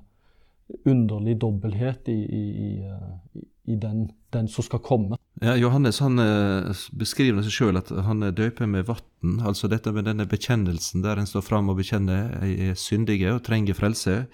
underlig 0.89 1.37
dobbelthet 1.39 2.09
i, 2.11 2.19
i, 2.19 2.43
i, 2.65 2.71
uh, 2.83 3.45
i 3.65 3.75
den, 3.75 4.11
den, 4.29 4.47
som 4.47 4.63
skal 4.63 4.79
komme. 4.83 5.17
Ja, 5.41 5.55
Johannes 5.55 5.99
han 6.03 6.19
uh, 6.19 6.75
beskriver 6.99 7.43
seg 7.45 7.55
sjøl 7.55 7.79
at 7.79 7.91
han 8.05 8.25
døper 8.35 8.67
med 8.67 8.89
vann. 8.89 9.39
Altså 9.47 9.69
dette 9.71 9.93
med 9.95 10.07
denne 10.07 10.27
bekjennelsen 10.29 11.03
der 11.05 11.19
en 11.19 11.29
står 11.29 11.45
fram 11.47 11.71
og 11.71 11.79
bekjenner 11.79 12.35
er 12.43 12.75
syndige 12.79 13.31
og 13.31 13.43
trenger 13.47 13.77
frelse. 13.77 14.25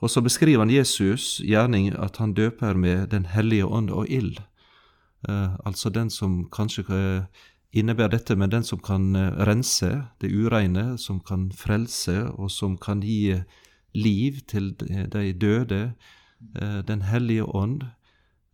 Og 0.00 0.08
så 0.08 0.24
beskriver 0.24 0.64
han 0.64 0.72
Jesus 0.72 1.42
gjerning 1.44 1.90
at 1.92 2.16
han 2.22 2.32
døper 2.32 2.74
med 2.74 3.10
Den 3.12 3.28
hellige 3.28 3.68
ånd 3.68 3.92
og 3.92 4.08
ild. 4.08 4.40
Uh, 5.28 5.60
altså 5.68 5.92
den 5.92 6.08
som 6.10 6.46
kanskje 6.48 7.26
innebærer 7.76 8.16
dette, 8.16 8.34
men 8.34 8.50
den 8.50 8.64
som 8.64 8.80
kan 8.82 9.12
rense 9.46 10.06
det 10.20 10.32
ureine, 10.32 10.96
som 10.98 11.20
kan 11.20 11.52
frelse, 11.54 12.24
og 12.32 12.50
som 12.50 12.74
kan 12.80 13.04
gi 13.04 13.36
liv 13.94 14.40
til 14.48 14.72
de 14.80 15.32
døde. 15.32 15.92
Den 16.88 17.02
hellige 17.02 17.44
ånd. 17.44 17.84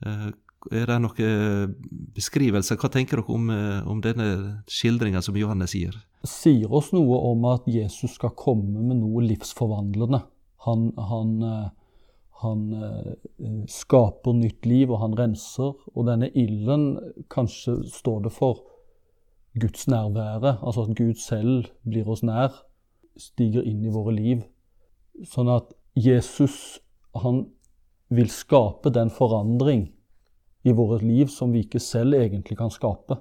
Er 0.05 0.89
det 0.91 0.97
noen 0.99 1.75
beskrivelser? 2.17 2.77
Hva 2.81 2.91
tenker 2.93 3.21
dere 3.21 3.33
om, 3.33 3.51
om 3.87 4.01
denne 4.05 4.29
skildringa 4.69 5.23
som 5.23 5.39
Johannes 5.39 5.77
gir? 5.79 5.95
Sier 6.27 6.73
oss 6.75 6.91
noe 6.95 7.19
om 7.31 7.45
at 7.53 7.69
Jesus 7.71 8.17
skal 8.19 8.35
komme 8.37 8.83
med 8.83 8.99
noe 8.99 9.23
livsforvandlende. 9.29 10.25
Han, 10.67 10.89
han, 10.99 11.43
eh, 11.43 11.69
han 12.43 12.63
eh, 12.75 13.13
skaper 13.71 14.35
nytt 14.35 14.67
liv, 14.67 14.91
og 14.91 15.03
han 15.05 15.15
renser. 15.19 15.77
Og 15.95 16.09
denne 16.09 16.31
ilden, 16.35 16.89
kanskje 17.33 17.79
står 17.93 18.27
det 18.27 18.35
for 18.35 18.65
Guds 19.57 19.87
nærvære, 19.89 20.59
altså 20.61 20.85
at 20.85 20.97
Gud 20.99 21.15
selv 21.23 21.71
blir 21.87 22.09
oss 22.13 22.25
nær, 22.27 22.53
stiger 23.17 23.65
inn 23.65 23.87
i 23.87 23.93
våre 23.93 24.13
liv. 24.13 24.43
Sånn 25.25 25.49
at 25.49 25.71
Jesus, 25.97 26.83
han 27.17 27.47
vil 28.09 28.31
skape 28.31 28.93
den 28.95 29.11
forandring 29.11 29.89
i 30.67 30.73
vårt 30.73 31.03
liv 31.03 31.31
som 31.31 31.53
vi 31.55 31.65
ikke 31.67 31.83
selv 31.83 32.15
egentlig 32.19 32.59
kan 32.59 32.71
skape. 32.71 33.19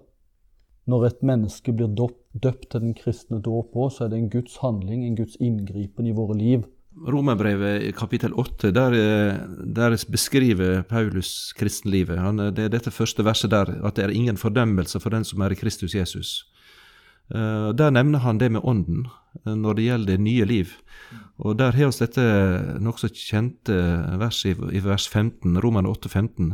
Når 0.85 1.07
et 1.07 1.21
menneske 1.25 1.73
blir 1.73 1.89
døpt 1.89 2.69
til 2.69 2.81
den 2.83 2.93
kristne 2.97 3.39
dåp 3.41 3.73
òg, 3.73 3.91
så 3.93 4.05
er 4.05 4.13
det 4.13 4.19
en 4.21 4.31
Guds 4.33 4.57
handling, 4.61 5.05
en 5.05 5.17
Guds 5.17 5.37
inngripen 5.41 6.09
i 6.09 6.13
våre 6.13 6.37
liv. 6.37 6.65
Romerbrevet 6.95 7.89
kapittel 7.97 8.33
8, 8.39 8.71
der, 8.71 8.93
der, 9.75 9.95
beskriver 10.11 10.81
Paulus 10.87 11.53
kristenlivet. 11.57 12.21
Han, 12.21 12.39
det 12.55 12.69
er 12.69 12.71
dette 12.77 12.93
første 12.93 13.25
verset 13.25 13.51
der, 13.51 13.73
at 13.83 13.97
det 13.97 14.05
er 14.05 14.13
ingen 14.13 14.37
fordømmelse 14.37 15.01
for 15.03 15.11
den 15.11 15.25
som 15.27 15.41
er 15.41 15.51
i 15.51 15.59
Kristus 15.59 15.95
Jesus. 15.95 16.45
Uh, 17.33 17.71
der 17.73 17.91
nevner 17.91 18.21
han 18.21 18.37
det 18.37 18.51
med 18.53 18.61
ånden 18.63 19.07
uh, 19.45 19.55
når 19.55 19.77
det 19.77 19.87
gjelder 19.87 20.11
det 20.13 20.25
nye 20.25 20.45
liv. 20.45 20.75
Og 21.37 21.57
Der 21.57 21.71
har 21.75 21.91
vi 21.91 21.99
dette 21.99 22.25
nokså 22.79 23.09
kjente 23.11 23.75
verset 24.19 24.61
i 24.71 24.79
vers 24.79 25.07
15, 25.07 25.59
Roman 25.61 25.85
8, 25.85 26.09
15, 26.09 26.53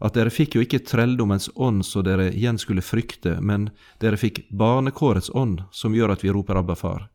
at 0.00 0.14
dere 0.14 0.30
fikk 0.32 0.54
jo 0.56 0.62
ikke 0.64 0.84
trelldommens 0.86 1.50
ånd 1.54 1.84
så 1.84 2.02
dere 2.02 2.30
igjen 2.30 2.58
skulle 2.58 2.84
frykte, 2.84 3.40
men 3.40 3.68
dere 4.00 4.16
fikk 4.20 4.46
barnekårets 4.48 5.32
ånd, 5.34 5.64
som 5.72 5.96
gjør 5.96 6.14
at 6.14 6.24
vi 6.24 6.32
roper 6.32 6.60
Abba 6.62 6.76
far. 6.78 7.08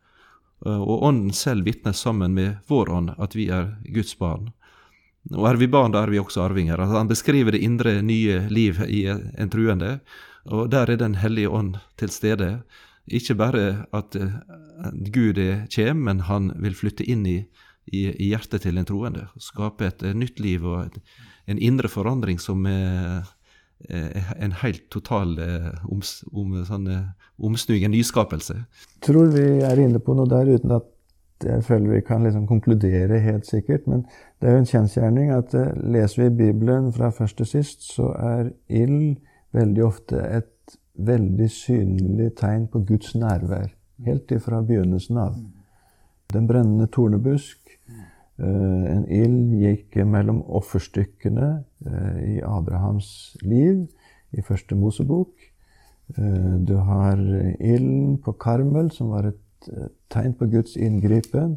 Eh, 0.65 0.82
og 0.82 1.04
Ånden 1.04 1.34
selv 1.34 1.65
vitner 1.65 1.96
sammen 1.98 2.36
med 2.36 2.62
vår 2.68 2.91
ånd 2.91 3.15
at 3.18 3.36
vi 3.36 3.50
er 3.50 3.74
Guds 3.89 4.13
barn. 4.20 4.52
Og 5.34 5.48
er 5.50 5.58
vi 5.58 5.68
barn, 5.72 5.96
da 5.96 6.04
er 6.06 6.13
vi 6.13 6.22
også 6.22 6.44
arvinger. 6.46 6.78
Altså, 6.78 7.00
han 7.00 7.10
beskriver 7.10 7.56
det 7.56 7.63
indre, 7.65 7.98
nye 8.06 8.44
liv 8.54 8.78
i 8.86 9.08
en 9.10 9.50
truende, 9.50 10.00
og 10.46 10.70
der 10.70 10.91
er 10.91 10.98
Den 10.98 11.15
hellige 11.15 11.50
ånd 11.50 11.78
til 11.98 12.10
stede. 12.10 12.62
Ikke 13.08 13.38
bare 13.38 13.86
at 13.94 14.18
eh, 14.18 14.34
Gud 15.13 15.39
kommer, 15.76 16.02
men 16.10 16.26
han 16.30 16.52
vil 16.63 16.76
flytte 16.78 17.06
inn 17.06 17.26
i, 17.30 17.38
i, 17.91 18.08
i 18.10 18.32
hjertet 18.32 18.65
til 18.65 18.78
en 18.78 18.88
troende. 18.88 19.28
Skape 19.41 19.88
et, 19.88 20.04
et 20.04 20.18
nytt 20.18 20.41
liv 20.41 20.65
og 20.65 20.88
et, 20.88 21.15
en 21.48 21.62
indre 21.62 21.91
forandring 21.91 22.41
som 22.41 22.65
er 22.70 23.26
er 23.89 24.34
en 24.39 24.52
helt 24.62 24.89
total 24.89 25.36
om, 25.84 26.02
om, 26.32 26.58
sånn, 26.65 26.88
eh, 26.89 27.30
omsnug, 27.38 27.84
en 27.84 27.94
nyskapelse. 27.94 28.58
Tror 29.06 29.32
vi 29.34 29.46
er 29.68 29.82
inne 29.82 30.00
på 30.00 30.15
noe 30.18 30.30
der 30.32 30.50
uten 30.56 30.76
at 30.78 30.91
jeg 31.44 31.65
føler 31.68 31.98
vi 31.98 32.02
kan 32.08 32.24
liksom 32.24 32.48
konkludere 32.48 33.20
helt 33.20 33.46
sikkert. 33.46 33.88
Men 33.91 34.06
det 34.39 34.48
er 34.48 34.56
jo 34.56 34.63
en 34.63 34.70
kjensgjerning 34.70 35.34
at 35.36 35.54
leser 35.84 36.24
vi 36.24 36.46
Bibelen 36.46 36.94
fra 36.96 37.12
først 37.13 37.38
til 37.41 37.50
sist, 37.50 37.84
så 37.91 38.13
er 38.15 38.54
ild 38.72 39.18
veldig 39.56 39.84
ofte 39.84 40.22
et 40.24 40.48
veldig 40.98 41.50
synlig 41.52 42.32
tegn 42.40 42.68
på 42.72 42.84
Guds 42.88 43.16
nærvær. 43.16 43.70
Helt 44.06 44.32
ifra 44.32 44.62
begynnelsen 44.62 45.18
av. 45.18 45.38
Den 46.34 46.48
brennende 46.48 46.88
tornebusk 46.92 47.66
Eh, 48.36 48.86
en 48.92 49.06
ild 49.08 49.54
gikk 49.62 49.96
mellom 50.04 50.42
offerstykkene 50.60 51.50
eh, 51.88 52.18
i 52.36 52.42
Abrahams 52.44 53.38
liv 53.48 53.86
i 54.36 54.44
første 54.44 54.76
Mosebok. 54.76 55.32
Eh, 56.18 56.56
du 56.68 56.76
har 56.84 57.16
ilden 57.16 58.18
på 58.20 58.36
Karmel, 58.36 58.92
som 58.92 59.14
var 59.16 59.32
et 59.32 59.42
tegn 60.12 60.36
på 60.38 60.50
Guds 60.52 60.76
inngripen. 60.76 61.56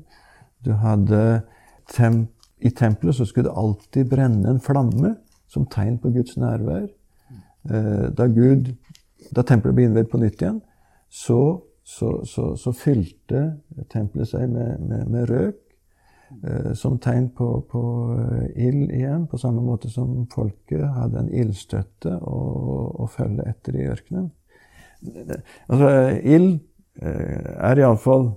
Du 0.64 0.72
hadde 0.78 1.42
tem 1.92 2.28
I 2.58 2.70
tempelet 2.74 3.14
så 3.14 3.24
skulle 3.24 3.50
det 3.50 3.58
alltid 3.58 4.08
brenne 4.10 4.48
en 4.50 4.58
flamme 4.58 5.12
som 5.46 5.66
tegn 5.70 5.98
på 6.02 6.10
Guds 6.10 6.34
nærvær. 6.36 6.88
Da, 7.62 8.26
Gud, 8.26 8.72
da 9.34 9.44
tempelet 9.46 9.76
ble 9.76 9.88
innvidd 9.88 10.10
på 10.12 10.20
nytt 10.22 10.42
igjen, 10.42 10.60
så, 11.08 11.40
så, 11.82 12.18
så, 12.28 12.52
så 12.60 12.72
fylte 12.76 13.44
tempelet 13.92 14.30
seg 14.30 14.46
med, 14.52 14.84
med, 14.84 15.08
med 15.12 15.30
røk 15.30 15.64
Eh, 16.42 16.72
som 16.72 16.98
tegn 16.98 17.30
på, 17.30 17.46
på 17.70 17.82
eh, 18.20 18.66
ild 18.66 18.90
igjen, 18.92 19.26
på 19.26 19.38
samme 19.40 19.62
måte 19.64 19.88
som 19.88 20.26
folket 20.32 20.84
hadde 20.92 21.22
en 21.22 21.30
ildstøtte 21.32 22.12
å, 22.20 22.40
å 23.00 23.08
følge 23.08 23.46
etter 23.48 23.78
i 23.78 23.86
ørkenen. 23.88 24.28
Altså, 25.70 25.88
ild 26.28 26.52
eh, 27.00 27.48
er 27.70 27.80
iallfall 27.80 28.30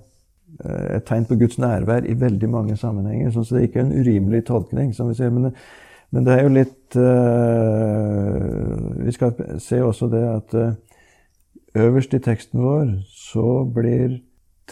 et 0.62 1.04
tegn 1.08 1.24
på 1.26 1.36
Guds 1.40 1.56
nærvær 1.60 2.04
i 2.06 2.16
veldig 2.16 2.48
mange 2.52 2.76
sammenhenger. 2.80 3.32
Så 3.32 3.44
det 3.50 3.60
er 3.60 3.68
ikke 3.68 3.84
en 3.84 3.94
urimelig 3.96 4.42
tolkning, 4.48 4.92
som 4.96 5.08
vi 5.08 5.16
ser. 5.18 5.32
Men, 5.32 5.52
men 6.12 6.26
det 6.26 6.34
er 6.34 6.42
jo 6.44 6.52
litt 6.52 6.96
Vi 9.02 9.12
skal 9.16 9.32
se 9.64 9.78
også 9.80 10.08
det 10.12 10.22
at 10.28 10.54
øverst 11.80 12.12
i 12.14 12.20
teksten 12.20 12.60
vår 12.60 12.90
så 13.08 13.64
blir 13.64 14.18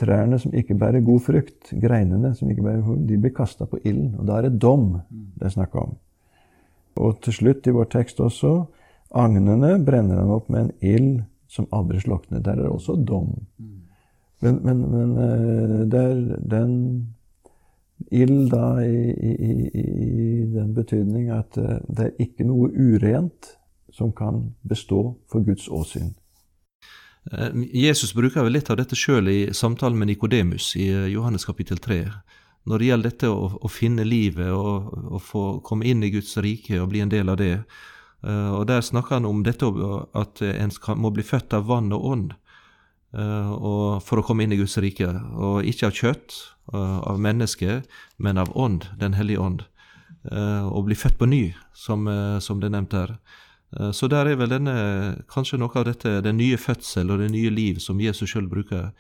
Trærne 0.00 0.38
som 0.38 0.54
ikke 0.54 0.76
bærer 0.78 1.02
god 1.04 1.20
frukt, 1.20 1.72
greinene 1.82 2.30
som 2.34 2.50
ikke 2.50 2.62
bærer 2.62 2.84
frukt, 2.84 3.08
de 3.08 3.18
blir 3.18 3.32
kasta 3.34 3.66
på 3.68 3.80
ilden. 3.84 4.14
Og 4.18 4.28
da 4.28 4.38
er 4.38 4.46
det 4.46 4.60
dom 4.62 5.00
det 5.10 5.48
er 5.48 5.56
snakk 5.56 5.74
om. 5.76 5.96
Og 7.00 7.18
til 7.24 7.36
slutt 7.36 7.66
i 7.66 7.74
vår 7.74 7.90
tekst 7.90 8.20
også 8.22 8.54
agnene 9.10 9.74
brenner 9.84 10.22
han 10.22 10.32
opp 10.32 10.48
med 10.48 10.60
en 10.60 10.72
ild 10.80 11.22
som 11.50 11.68
aldri 11.74 12.00
slukner. 12.00 12.40
Der 12.40 12.52
er 12.52 12.62
det 12.62 12.70
også 12.70 12.96
dom. 12.96 13.32
Men, 14.40 14.60
men, 14.64 14.84
men 14.90 15.16
eh, 15.20 15.80
det 15.90 16.00
er 16.00 16.20
den 16.54 16.74
ild 18.10 18.50
da 18.50 18.84
i, 18.84 19.10
i, 19.10 19.70
i, 19.80 20.46
den 20.54 20.74
betydning 20.74 21.30
at 21.34 21.58
eh, 21.58 21.78
det 21.88 22.06
er 22.06 22.24
ikke 22.24 22.46
noe 22.48 22.70
urent 22.72 23.54
som 23.92 24.12
kan 24.16 24.52
bestå 24.62 25.02
for 25.30 25.44
Guds 25.46 25.68
åsyn. 25.68 26.14
Eh, 27.32 27.62
Jesus 27.76 28.14
bruker 28.16 28.46
vel 28.46 28.56
litt 28.56 28.70
av 28.70 28.80
dette 28.80 28.98
sjøl 28.98 29.30
i 29.30 29.40
samtalen 29.54 29.98
med 29.98 30.12
Nikodemus 30.12 30.72
i 30.80 30.88
eh, 30.92 31.08
Johannes 31.14 31.46
kapittel 31.48 31.82
3. 31.82 32.02
Når 32.70 32.78
det 32.78 32.90
gjelder 32.90 33.10
dette 33.10 33.32
å, 33.32 33.46
å 33.60 33.72
finne 33.72 34.04
livet 34.04 34.52
og, 34.52 34.90
og, 35.10 35.20
få 35.24 35.44
komme 35.66 35.88
inn 35.88 36.04
i 36.04 36.12
Guds 36.12 36.36
rike 36.44 36.80
og 36.80 36.90
bli 36.92 37.00
en 37.04 37.12
del 37.12 37.32
av 37.32 37.40
det. 37.40 37.54
Og 38.20 38.66
Der 38.68 38.82
snakker 38.84 39.16
han 39.16 39.24
om 39.24 39.38
dette 39.40 39.64
at 40.12 40.42
en 40.44 40.72
må 41.00 41.08
bli 41.08 41.24
født 41.24 41.54
av 41.56 41.70
vann 41.70 41.88
og 41.96 42.04
ånd 42.04 42.34
for 43.16 44.20
å 44.20 44.24
komme 44.26 44.44
inn 44.44 44.52
i 44.52 44.58
Guds 44.60 44.76
rike. 44.84 45.08
Og 45.40 45.64
ikke 45.64 45.88
av 45.88 45.96
kjøtt, 45.96 46.36
av 46.72 47.20
menneske, 47.20 47.82
men 48.18 48.38
av 48.38 48.56
ånd, 48.56 48.86
Den 48.98 49.14
hellige 49.14 49.38
ånd. 49.38 49.62
og 50.30 50.84
bli 50.84 50.94
født 50.94 51.18
på 51.18 51.26
ny, 51.26 51.54
som, 51.72 52.04
som 52.40 52.60
det 52.60 52.66
er 52.68 52.74
nevnt 52.74 52.92
her. 52.92 53.14
Så 53.92 54.08
der 54.10 54.26
er 54.26 54.36
vel 54.36 54.50
denne, 54.50 54.74
kanskje 55.30 55.58
noe 55.58 55.72
av 55.74 55.86
dette, 55.86 56.20
den 56.20 56.36
nye 56.36 56.58
fødsel 56.58 57.10
og 57.10 57.22
det 57.22 57.30
nye 57.30 57.50
liv 57.50 57.78
som 57.80 58.00
Jesus 58.00 58.30
sjøl 58.30 58.48
bruker. 58.50 58.90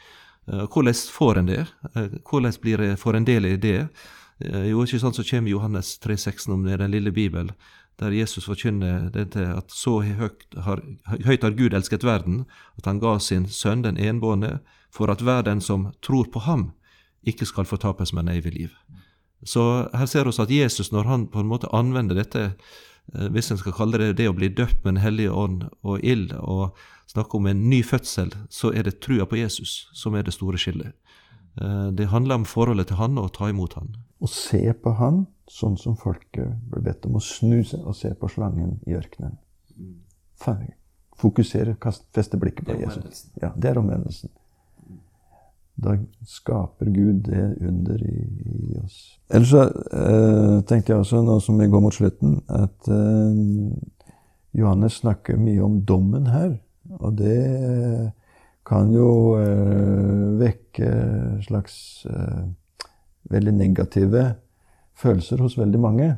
Hvordan 0.46 0.94
får 0.94 1.38
en 1.38 1.46
det? 1.46 1.66
Hvordan 2.24 2.56
blir 2.62 2.78
det, 2.78 2.96
får 2.98 3.16
en 3.16 3.28
del 3.28 3.46
i 3.46 3.56
det? 3.56 3.88
Jo, 4.40 4.84
ikke 4.84 5.00
sant 5.02 5.18
så 5.18 5.26
kommer 5.26 5.50
Johannes 5.50 5.98
3,16 6.00 6.54
om 6.54 6.64
den 6.64 6.90
lille 6.90 7.12
Bibel, 7.12 7.52
der 8.00 8.14
Jesus 8.16 8.46
forkynner 8.48 9.10
dette 9.12 9.44
at 9.44 9.70
så 9.74 9.98
høyt 10.00 10.46
har, 10.64 10.80
høyt 11.26 11.42
har 11.44 11.56
Gud 11.58 11.74
elsket 11.76 12.04
verden, 12.04 12.46
at 12.78 12.88
han 12.88 13.00
ga 13.02 13.18
sin 13.20 13.46
sønn 13.46 13.84
den 13.84 14.00
enbårne, 14.00 14.60
for 14.90 15.12
at 15.12 15.20
hver 15.20 15.44
den 15.44 15.60
som 15.60 15.90
tror 16.02 16.30
på 16.32 16.40
ham, 16.46 16.70
ikke 17.26 17.46
skal 17.46 17.64
fortapes, 17.64 18.12
men 18.12 18.28
evig 18.28 18.54
liv. 18.54 18.76
Så 19.44 19.88
her 19.94 20.06
ser 20.06 20.24
vi 20.24 20.42
at 20.42 20.50
Jesus, 20.50 20.92
når 20.92 21.08
han 21.08 21.26
på 21.26 21.40
en 21.40 21.48
måte 21.48 21.68
anvender 21.72 22.14
dette 22.14 22.52
Eh, 23.14 23.28
hvis 23.32 23.50
en 23.50 23.58
skal 23.58 23.74
kalle 23.74 23.98
det 23.98 24.12
det 24.20 24.28
å 24.30 24.36
bli 24.36 24.50
døpt 24.52 24.84
med 24.84 24.94
Den 24.94 25.02
hellige 25.02 25.34
ånd 25.34 25.64
og 25.82 26.04
ild, 26.04 26.32
og 26.38 26.76
snakke 27.10 27.36
om 27.36 27.48
en 27.50 27.68
ny 27.70 27.82
fødsel, 27.82 28.34
så 28.50 28.72
er 28.74 28.86
det 28.86 29.00
trua 29.02 29.26
på 29.26 29.40
Jesus 29.40 29.88
som 29.96 30.14
er 30.14 30.26
det 30.26 30.36
store 30.36 30.58
skillet. 30.58 30.94
Eh, 31.60 31.88
det 31.96 32.10
handler 32.14 32.40
om 32.40 32.46
forholdet 32.46 32.90
til 32.90 33.00
han 33.00 33.18
og 33.18 33.30
å 33.30 33.34
ta 33.40 33.50
imot 33.50 33.74
han. 33.78 33.94
Å 34.20 34.28
se 34.30 34.62
på 34.72 34.94
han 35.00 35.24
sånn 35.50 35.78
som 35.80 35.96
folket 35.98 36.60
ble 36.70 36.82
bedt 36.84 37.06
om 37.08 37.16
å 37.18 37.24
snu 37.24 37.64
seg 37.66 37.82
og 37.82 37.96
se 37.98 38.12
på 38.14 38.28
slangen 38.30 38.78
i 38.86 38.94
ørkenen. 38.94 39.38
Fokusere, 41.20 41.74
feste 42.14 42.38
blikket 42.40 42.68
på 42.68 42.78
Jesus. 42.80 43.26
Ja, 43.42 43.50
det 43.56 43.72
er 43.72 43.80
omvendelsen. 43.80 44.30
Da 45.80 45.96
skaper 46.28 46.90
Gud 46.92 47.22
det 47.24 47.56
under 47.64 48.02
i, 48.04 48.18
i 48.44 48.78
oss. 48.82 48.98
Ellers 49.32 49.52
så 49.54 49.62
eh, 49.64 50.56
tenkte 50.68 50.92
jeg 50.92 51.00
også, 51.00 51.22
nå 51.24 51.38
som 51.40 51.60
vi 51.60 51.70
går 51.72 51.84
mot 51.84 51.94
slutten, 51.94 52.40
at 52.52 52.90
eh, 52.92 53.38
Johannes 54.60 55.00
snakker 55.00 55.40
mye 55.40 55.62
om 55.64 55.80
dommen 55.88 56.28
her. 56.28 56.58
Og 57.00 57.16
det 57.16 58.12
kan 58.66 58.90
jo 58.94 59.36
eh, 59.40 60.24
vekke 60.40 60.90
slags 61.46 62.06
eh, 62.10 62.42
veldig 63.30 63.54
negative 63.56 64.24
følelser 65.00 65.42
hos 65.42 65.56
veldig 65.58 65.80
mange. 65.80 66.10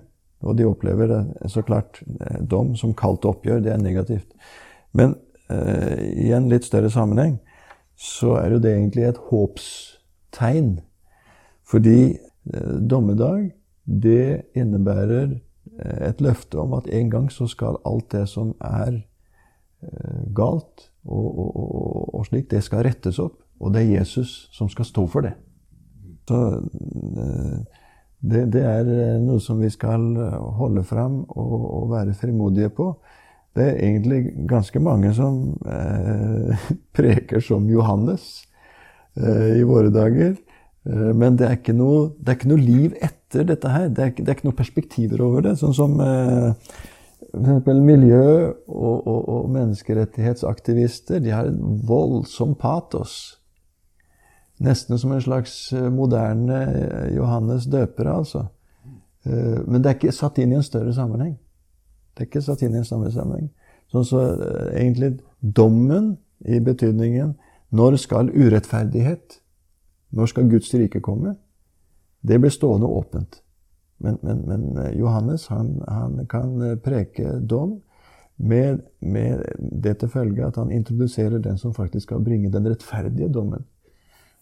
Og 0.43 0.57
de 0.59 0.67
opplever 0.67 1.09
det, 1.09 1.21
så 1.53 1.63
klart 1.63 2.03
eh, 2.03 2.41
dom 2.43 2.75
som 2.77 2.97
kaldt 2.99 3.29
oppgjør. 3.29 3.63
Det 3.65 3.73
er 3.73 3.83
negativt. 3.83 4.29
Men 4.93 5.17
i 5.53 6.31
en 6.33 6.47
litt 6.49 6.65
større 6.65 6.89
sammenheng 6.89 7.35
så 8.03 8.35
er 8.41 8.57
jo 8.57 8.59
det 8.63 8.73
egentlig 8.75 9.05
et 9.07 9.21
håpstegn. 9.31 10.75
Fordi 11.63 12.01
eh, 12.11 12.75
dommedag, 12.91 13.53
det 13.87 14.43
innebærer 14.59 15.37
eh, 15.79 16.09
et 16.09 16.21
løfte 16.21 16.59
om 16.59 16.75
at 16.79 16.89
en 16.91 17.13
gang 17.13 17.31
så 17.33 17.47
skal 17.51 17.79
alt 17.87 18.11
det 18.13 18.25
som 18.31 18.55
er 18.59 18.99
eh, 18.99 20.25
galt 20.35 20.89
og, 21.05 21.29
og, 21.31 21.57
og, 21.57 22.15
og 22.19 22.27
slik, 22.27 22.51
det 22.51 22.65
skal 22.67 22.85
rettes 22.89 23.23
opp. 23.23 23.39
Og 23.63 23.75
det 23.75 23.85
er 23.85 24.01
Jesus 24.01 24.49
som 24.51 24.69
skal 24.69 24.89
stå 24.89 25.07
for 25.07 25.23
det. 25.23 25.37
Så 26.27 26.39
det, 28.23 28.41
det 28.55 28.63
er 28.63 28.89
noe 29.23 29.39
som 29.43 29.61
vi 29.63 29.71
skal 29.71 30.15
holde 30.59 30.83
fram 30.87 31.21
og, 31.29 31.91
være 31.91 32.15
frimodige 32.19 32.71
på. 32.75 32.89
Det 33.53 33.65
er 33.67 33.83
egentlig 33.85 34.47
ganske 34.49 34.81
mange 34.81 35.13
som 35.17 35.43
eh, 35.69 36.71
preker 36.97 37.43
som 37.45 37.69
Johannes 37.69 38.47
eh, 39.17 39.59
i 39.61 39.67
våre 39.69 39.93
dager. 39.93 40.39
Eh, 40.89 41.11
men 41.13 41.37
det 41.37 41.51
er, 41.51 41.77
noe, 41.77 42.15
det 42.19 42.33
er, 42.33 42.39
ikke 42.41 42.53
noe, 42.55 42.65
liv 42.65 42.97
etter 43.01 43.45
dette 43.49 43.75
her. 43.75 43.91
Det 43.93 44.07
er, 44.07 44.17
det 44.17 44.29
er 44.29 44.39
ikke 44.39 44.49
noen 44.49 44.59
perspektiver 44.63 45.25
over 45.25 45.45
det. 45.45 45.59
Sånn 45.61 45.77
som 45.77 46.01
eh, 46.01 46.49
f.eks. 47.33 47.69
miljø- 47.85 48.55
og, 48.69 49.07
og, 49.07 49.21
og, 49.29 49.53
menneskerettighetsaktivister. 49.59 51.21
De 51.21 51.37
har 51.37 51.53
en 51.53 51.79
voldsom 51.89 52.57
patos. 52.57 53.39
Nesten 54.63 54.99
som 54.99 55.13
en 55.13 55.23
slags 55.23 55.73
eh, 55.73 55.91
moderne 55.91 56.65
eh, 56.73 57.15
Johannes 57.17 57.69
døpere, 57.69 58.17
altså. 58.17 58.47
Eh, 59.25 59.61
men 59.67 59.83
det 59.83 59.91
er 59.91 59.99
ikke 59.99 60.15
satt 60.15 60.39
inn 60.43 60.53
i 60.53 60.61
en 60.61 60.67
større 60.67 60.95
sammenheng. 60.95 61.37
Det 62.13 62.25
er 62.25 62.29
ikke 62.31 62.45
satt 62.45 62.63
inn 62.63 62.75
i 62.77 62.81
en 62.83 62.89
sammenheng. 62.89 63.49
Sånn 63.93 64.09
så 64.09 64.25
uh, 64.37 64.73
egentlig 64.73 65.17
dommen 65.41 66.17
i 66.45 66.61
betydningen 66.65 67.35
når 67.73 67.97
skal 68.03 68.29
urettferdighet, 68.33 69.39
når 70.13 70.29
skal 70.29 70.51
Guds 70.53 70.73
rike 70.77 71.01
komme, 71.01 71.37
det 72.23 72.39
blir 72.41 72.53
stående 72.53 72.87
åpent. 72.87 73.41
Men, 74.03 74.19
men, 74.23 74.43
men 74.47 74.79
eh, 74.79 74.99
Johannes 74.99 75.47
han, 75.47 75.77
han, 75.89 76.27
kan 76.27 76.61
eh, 76.63 76.77
preke 76.83 77.37
dom 77.39 77.77
med, 78.37 78.83
med 78.99 79.45
det 79.57 79.95
til 80.01 80.11
følge 80.11 80.47
at 80.47 80.59
han 80.59 80.73
introduserer 80.75 81.39
den 81.39 81.59
som 81.59 81.75
faktisk 81.75 82.09
skal 82.09 82.25
bringe 82.25 82.51
den 82.51 82.67
rettferdige 82.67 83.31
dommen. 83.33 83.65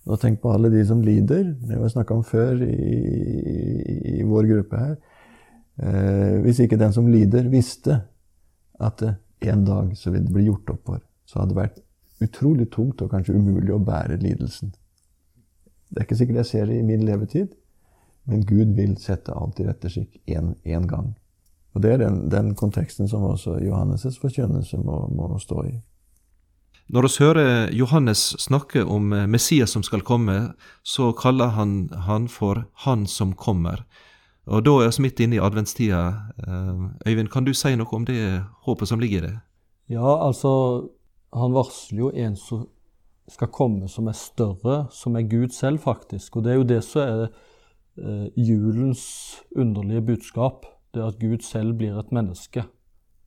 Og 0.08 0.20
tenk 0.20 0.40
på 0.40 0.52
alle 0.54 0.70
de 0.72 0.80
som 0.88 1.02
lider. 1.04 1.52
Det 1.60 1.76
vi 1.76 1.88
snakka 1.92 2.16
om 2.16 2.24
før 2.24 2.62
i, 2.64 2.72
i, 2.72 3.96
i, 4.16 4.22
vår 4.24 4.48
gruppe 4.48 4.80
her. 4.80 4.94
Eh, 5.80 6.40
hvis 6.44 6.60
ikke 6.60 6.78
den 6.80 6.92
som 6.92 7.08
lider, 7.08 7.48
visste 7.48 8.02
at 8.80 9.02
en 9.40 9.64
dag 9.64 9.94
så 9.96 10.12
vil 10.12 10.26
det 10.26 10.34
bli 10.34 10.44
gjort 10.50 10.74
opp 10.74 10.82
for, 10.86 11.00
så 11.24 11.40
hadde 11.40 11.54
det 11.54 11.60
vært 11.60 11.80
utrolig 12.20 12.68
tungt 12.72 13.00
og 13.00 13.12
kanskje 13.14 13.38
umulig 13.38 13.72
å 13.72 13.80
bære 13.80 14.20
lidelsen. 14.20 14.74
Det 15.90 16.02
er 16.02 16.06
ikke 16.06 16.18
sikkert 16.20 16.42
jeg 16.42 16.50
ser 16.50 16.68
det 16.68 16.78
i 16.78 16.86
min 16.86 17.06
levetid, 17.06 17.54
men 18.28 18.44
Gud 18.46 18.76
vil 18.76 18.94
sette 19.00 19.32
alt 19.34 19.60
i 19.60 19.66
rette 19.66 19.90
skikk 19.90 20.20
én 20.28 20.86
gang. 20.90 21.14
Og 21.74 21.82
Det 21.82 21.92
er 21.92 22.02
den, 22.02 22.28
den, 22.30 22.54
konteksten 22.54 23.08
som 23.08 23.22
også 23.22 23.56
Johannes' 23.62 24.18
forkynnelse 24.20 24.78
må, 24.82 25.06
må 25.14 25.38
stå 25.38 25.64
i. 25.68 25.74
Når 26.90 27.06
vi 27.06 27.24
hører 27.24 27.70
Johannes 27.72 28.34
snakke 28.42 28.82
om 28.84 29.14
Messias 29.30 29.70
som 29.70 29.82
skal 29.86 30.02
komme, 30.02 30.52
så 30.82 31.12
kaller 31.14 31.54
han 31.54 31.88
han 32.06 32.26
for 32.28 32.66
Han 32.84 33.06
som 33.06 33.32
kommer. 33.32 33.86
Og 34.46 34.64
da 34.64 34.72
er 34.80 34.90
vi 34.96 35.04
midt 35.04 35.20
inne 35.20 35.36
i 35.36 35.42
adventstida. 35.42 36.00
Eh, 36.46 36.82
Øyvind, 37.08 37.30
kan 37.30 37.44
du 37.44 37.52
si 37.54 37.74
noe 37.76 37.96
om 37.96 38.06
det 38.08 38.42
håpet 38.66 38.88
som 38.88 39.00
ligger 39.00 39.18
i 39.18 39.26
det? 39.28 39.36
Ja, 39.90 40.26
altså 40.26 40.90
Han 41.34 41.52
varsler 41.54 41.98
jo 41.98 42.10
en 42.10 42.36
som 42.36 42.66
skal 43.30 43.52
komme 43.54 43.86
som 43.88 44.08
er 44.10 44.16
større, 44.18 44.88
som 44.90 45.14
er 45.14 45.28
Gud 45.30 45.52
selv, 45.54 45.78
faktisk. 45.78 46.36
Og 46.36 46.44
det 46.44 46.52
er 46.52 46.56
jo 46.58 46.66
det 46.66 46.80
som 46.82 47.02
er 47.02 47.22
eh, 48.00 48.26
julens 48.34 49.04
underlige 49.54 50.02
budskap. 50.02 50.66
Det 50.94 51.02
er 51.02 51.12
at 51.12 51.20
Gud 51.20 51.44
selv 51.46 51.76
blir 51.78 51.98
et 51.98 52.10
menneske. 52.10 52.64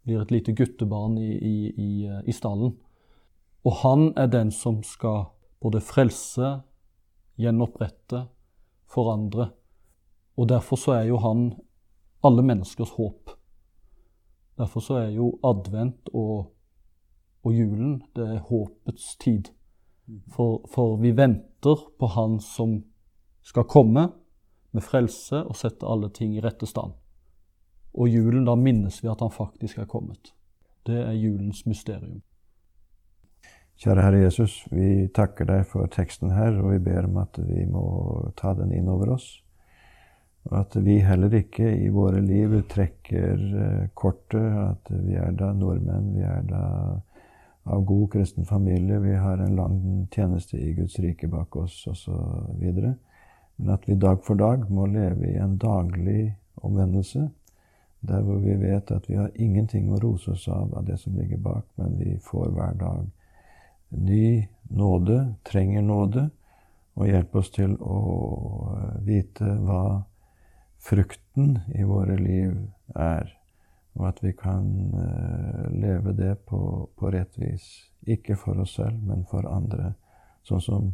Blir 0.03 0.22
et 0.22 0.32
lite 0.32 0.51
guttebarn 0.51 1.18
i, 1.18 1.32
i, 1.32 1.55
i, 1.72 1.91
i 2.28 2.36
stallen. 2.36 2.76
Og 3.64 3.80
han 3.86 4.09
er 4.20 4.28
den 4.28 4.51
som 4.51 4.82
skal 4.84 5.30
både 5.64 5.80
frelse, 5.80 6.57
gjenopprette, 7.39 8.26
forandre. 8.91 9.53
Og 10.38 10.50
derfor 10.50 10.80
så 10.80 10.92
er 10.98 11.08
jo 11.12 11.20
han 11.22 11.52
alle 12.24 12.44
menneskers 12.44 12.96
håp. 12.98 13.36
Derfor 14.58 14.80
så 14.80 14.98
er 15.04 15.14
jo 15.16 15.34
advent 15.44 16.10
og, 16.14 16.54
og 17.44 17.54
julen 17.54 18.02
det 18.16 18.28
er 18.36 18.48
håpets 18.50 19.16
tid. 19.22 19.52
For, 20.36 20.66
for, 20.74 20.98
vi 21.00 21.14
venter 21.16 21.86
på 22.00 22.08
Han 22.16 22.40
som 22.44 22.82
skal 23.42 23.64
komme 23.64 24.10
med 24.72 24.84
frelse 24.84 25.44
og 25.44 25.56
sette 25.56 25.88
alle 25.88 26.10
ting 26.10 26.36
i 26.36 26.44
rette 26.44 26.68
stand. 26.68 26.94
Og 27.94 28.10
julen, 28.10 28.46
da 28.46 28.56
minnes 28.56 29.04
vi 29.04 29.10
at 29.12 29.22
han 29.22 29.32
faktisk 29.32 29.78
er 29.78 29.90
kommet. 29.90 30.34
Det 30.84 30.98
er 31.06 31.14
julens 31.14 31.66
mysterium. 31.66 32.22
Kjære 33.80 34.02
Herre 34.06 34.24
Jesus, 34.24 34.64
vi 34.72 35.08
takker 35.16 35.48
deg 35.50 35.64
for 35.70 35.90
teksten 35.92 36.34
her, 36.34 36.58
og 36.62 36.74
vi 36.74 36.82
ber 36.84 37.08
om 37.08 37.18
at 37.22 37.40
vi 37.42 37.66
må 37.70 37.84
ta 38.38 38.54
den 38.58 38.74
inn 38.76 38.90
over 38.92 39.16
oss. 39.16 39.43
At 40.52 40.76
vi 40.76 40.98
heller 41.00 41.34
ikke 41.34 41.70
i 41.72 41.88
våre 41.89 42.20
liv 42.22 42.56
trekker 42.68 43.44
eh, 43.64 43.86
kortet 43.96 44.58
at 44.60 44.91
vi 44.91 45.16
er 45.16 45.32
da 45.39 45.54
nordmenn, 45.56 46.12
vi 46.18 46.26
er 46.28 46.44
da 46.50 46.64
av 47.64 47.86
god 47.88 48.10
kristen 48.12 48.46
familie, 48.46 49.00
vi 49.00 49.16
har 49.16 49.39
en 49.39 49.56
lang 49.56 49.78
tjeneste 50.12 50.60
i 50.60 50.74
Guds 50.76 51.00
rike 51.00 51.30
bak 51.32 51.56
oss 51.56 51.78
osv. 51.88 52.66
Men 53.56 53.72
at 53.72 53.88
vi 53.88 53.96
dag 53.96 54.20
for 54.26 54.36
dag 54.36 54.68
må 54.70 54.89
leve 54.91 55.32
i 55.32 55.39
en 55.39 55.56
daglig 55.58 56.36
omvendelse, 56.56 57.30
der 58.04 58.22
hvor 58.22 58.44
vi 58.44 58.58
vet 58.60 58.91
at 58.91 59.08
vi 59.08 59.16
har 59.16 59.32
ingenting 59.39 59.94
å 59.94 60.00
rose 60.04 60.36
oss 60.36 60.48
av 60.52 60.74
av 60.76 60.84
det 60.86 61.00
som 61.00 61.16
ligger 61.16 61.39
bak, 61.39 61.64
men 61.80 61.96
vi 61.98 62.18
får 62.20 62.52
hver 62.52 62.76
dag 62.80 63.06
ny 63.96 64.48
nåde, 64.76 65.36
trenger 65.48 65.82
nåde, 65.82 66.30
og 66.96 67.08
hjelper 67.08 67.39
oss 67.39 67.54
til 67.54 67.78
å 67.80 68.00
vite 69.06 69.48
hva 69.64 70.04
frukten 70.84 71.60
i 71.76 71.84
våre 71.84 72.18
liv 72.20 72.58
er, 72.96 73.30
og 73.96 74.08
at 74.10 74.20
vi 74.24 74.34
kan 74.36 74.68
uh, 74.94 75.70
leve 75.72 76.14
det 76.18 76.36
på, 76.50 76.90
på, 76.98 77.12
rett 77.14 77.38
vis. 77.40 77.68
Ikke 78.04 78.36
for 78.36 78.60
oss 78.60 78.76
selv, 78.80 79.00
men 79.00 79.24
for 79.30 79.48
andre. 79.48 79.94
Sånn 80.44 80.64
som 80.64 80.90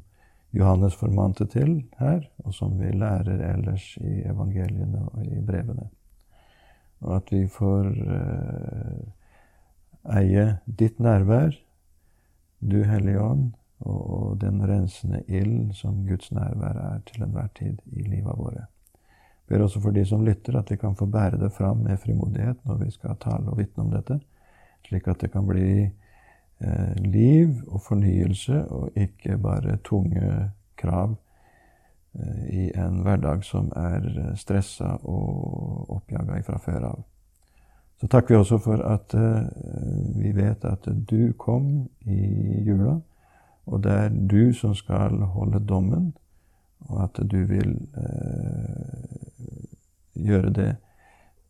Johannes 0.53 0.97
formante 0.97 1.45
til 1.49 1.79
her, 1.99 2.23
og 2.45 2.53
som 2.53 2.77
vi 2.79 2.91
lærer 2.93 3.41
ellers 3.51 3.91
i 4.01 4.21
evangeliene 4.29 5.05
og 5.11 5.25
i 5.25 5.41
brevene. 5.45 5.89
og 6.99 7.15
at 7.15 7.29
vi 7.31 7.45
får 7.47 7.85
eh, 8.15 9.03
eie 10.19 10.45
ditt 10.65 10.99
nærvær, 10.99 11.53
du 12.59 12.83
Hellige 12.83 13.21
Ånd, 13.23 13.53
og, 13.79 14.01
og 14.09 14.41
den 14.41 14.59
rensende 14.67 15.23
ild 15.27 15.71
som 15.73 16.03
Guds 16.07 16.33
nærvær 16.35 16.75
er 16.75 16.99
til 17.07 17.23
enhver 17.23 17.47
tid 17.55 17.79
i 17.93 18.03
livet 18.03 18.35
våre. 18.35 18.65
Ber 19.49 19.63
også 19.65 19.81
for 19.81 19.95
de 19.95 20.03
som 20.05 20.25
lytter, 20.25 20.59
at 20.59 20.69
vi 20.71 20.77
kan 20.77 20.95
få 20.95 21.07
bære 21.09 21.39
det 21.41 21.51
fram 21.57 21.77
med 21.77 21.97
frimodighet 21.97 22.59
når 22.65 22.83
vi 22.83 22.91
skal 22.93 23.17
tale 23.21 23.49
og 23.49 23.57
vitne 23.57 23.83
om 23.83 23.89
dette, 23.93 24.19
slik 24.85 25.07
at 25.09 25.21
det 25.21 25.31
kan 25.33 25.47
bli 25.47 25.71
eh, 25.85 26.93
liv 27.01 27.55
og 27.67 27.81
fornyelse, 27.81 28.61
og 28.69 28.91
ikke 28.95 29.37
bare 29.41 29.79
tunge 29.83 30.51
krav 30.77 31.15
eh, 32.13 32.45
i 32.49 32.67
en 32.77 33.01
hverdag 33.01 33.43
som 33.43 33.71
er 33.75 34.35
stressa 34.37 34.95
og 35.01 35.95
oppjaga 35.97 36.41
fra 36.45 36.61
før 36.61 36.91
av. 36.93 37.03
Så 37.99 38.07
takker 38.07 38.35
vi 38.35 38.39
også 38.39 38.61
for 38.63 38.85
at 38.85 39.17
eh, 39.17 39.49
vi 40.21 40.31
vet 40.37 40.65
at 40.65 40.85
du 41.09 41.33
kom 41.37 41.89
i 42.05 42.21
jula, 42.67 42.99
og 43.65 43.83
det 43.83 43.91
er 43.91 44.09
du 44.13 44.53
som 44.53 44.77
skal 44.77 45.17
holde 45.33 45.65
dommen, 45.65 46.13
og 46.87 47.03
at 47.03 47.19
du 47.31 47.39
vil 47.49 47.75
eh, 47.97 49.09
gjøre 50.13 50.53
det 50.55 50.71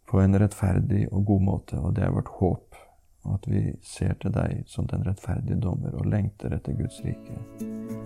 på 0.09 0.21
en 0.21 0.39
rettferdig 0.41 1.05
og 1.11 1.25
god 1.25 1.41
måte. 1.45 1.77
Og 1.77 1.95
det 1.95 2.03
er 2.05 2.15
vårt 2.15 2.32
håp. 2.39 2.80
Og 3.27 3.36
at 3.36 3.49
vi 3.51 3.61
ser 3.86 4.15
til 4.21 4.34
deg 4.34 4.63
som 4.67 4.88
den 4.89 5.03
rettferdige 5.05 5.59
dommer 5.61 5.93
og 5.99 6.07
lengter 6.09 6.55
etter 6.55 6.73
Guds 6.77 7.01
rike. 7.05 7.36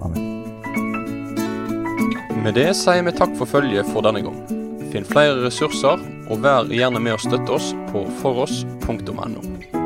Amen. 0.03 0.51
Med 2.43 2.57
det 2.57 2.73
sier 2.75 3.05
vi 3.05 3.13
takk 3.15 3.37
for 3.39 3.47
følget 3.47 3.87
for 3.93 4.03
denne 4.03 4.25
gang. 4.25 4.41
Finn 4.91 5.07
flere 5.07 5.39
ressurser, 5.45 6.01
og 6.29 6.43
vær 6.43 6.67
gjerne 6.69 6.99
med 7.01 7.15
å 7.15 7.21
støtte 7.23 7.55
oss 7.55 7.71
på 7.93 8.03
foross.no. 8.19 9.82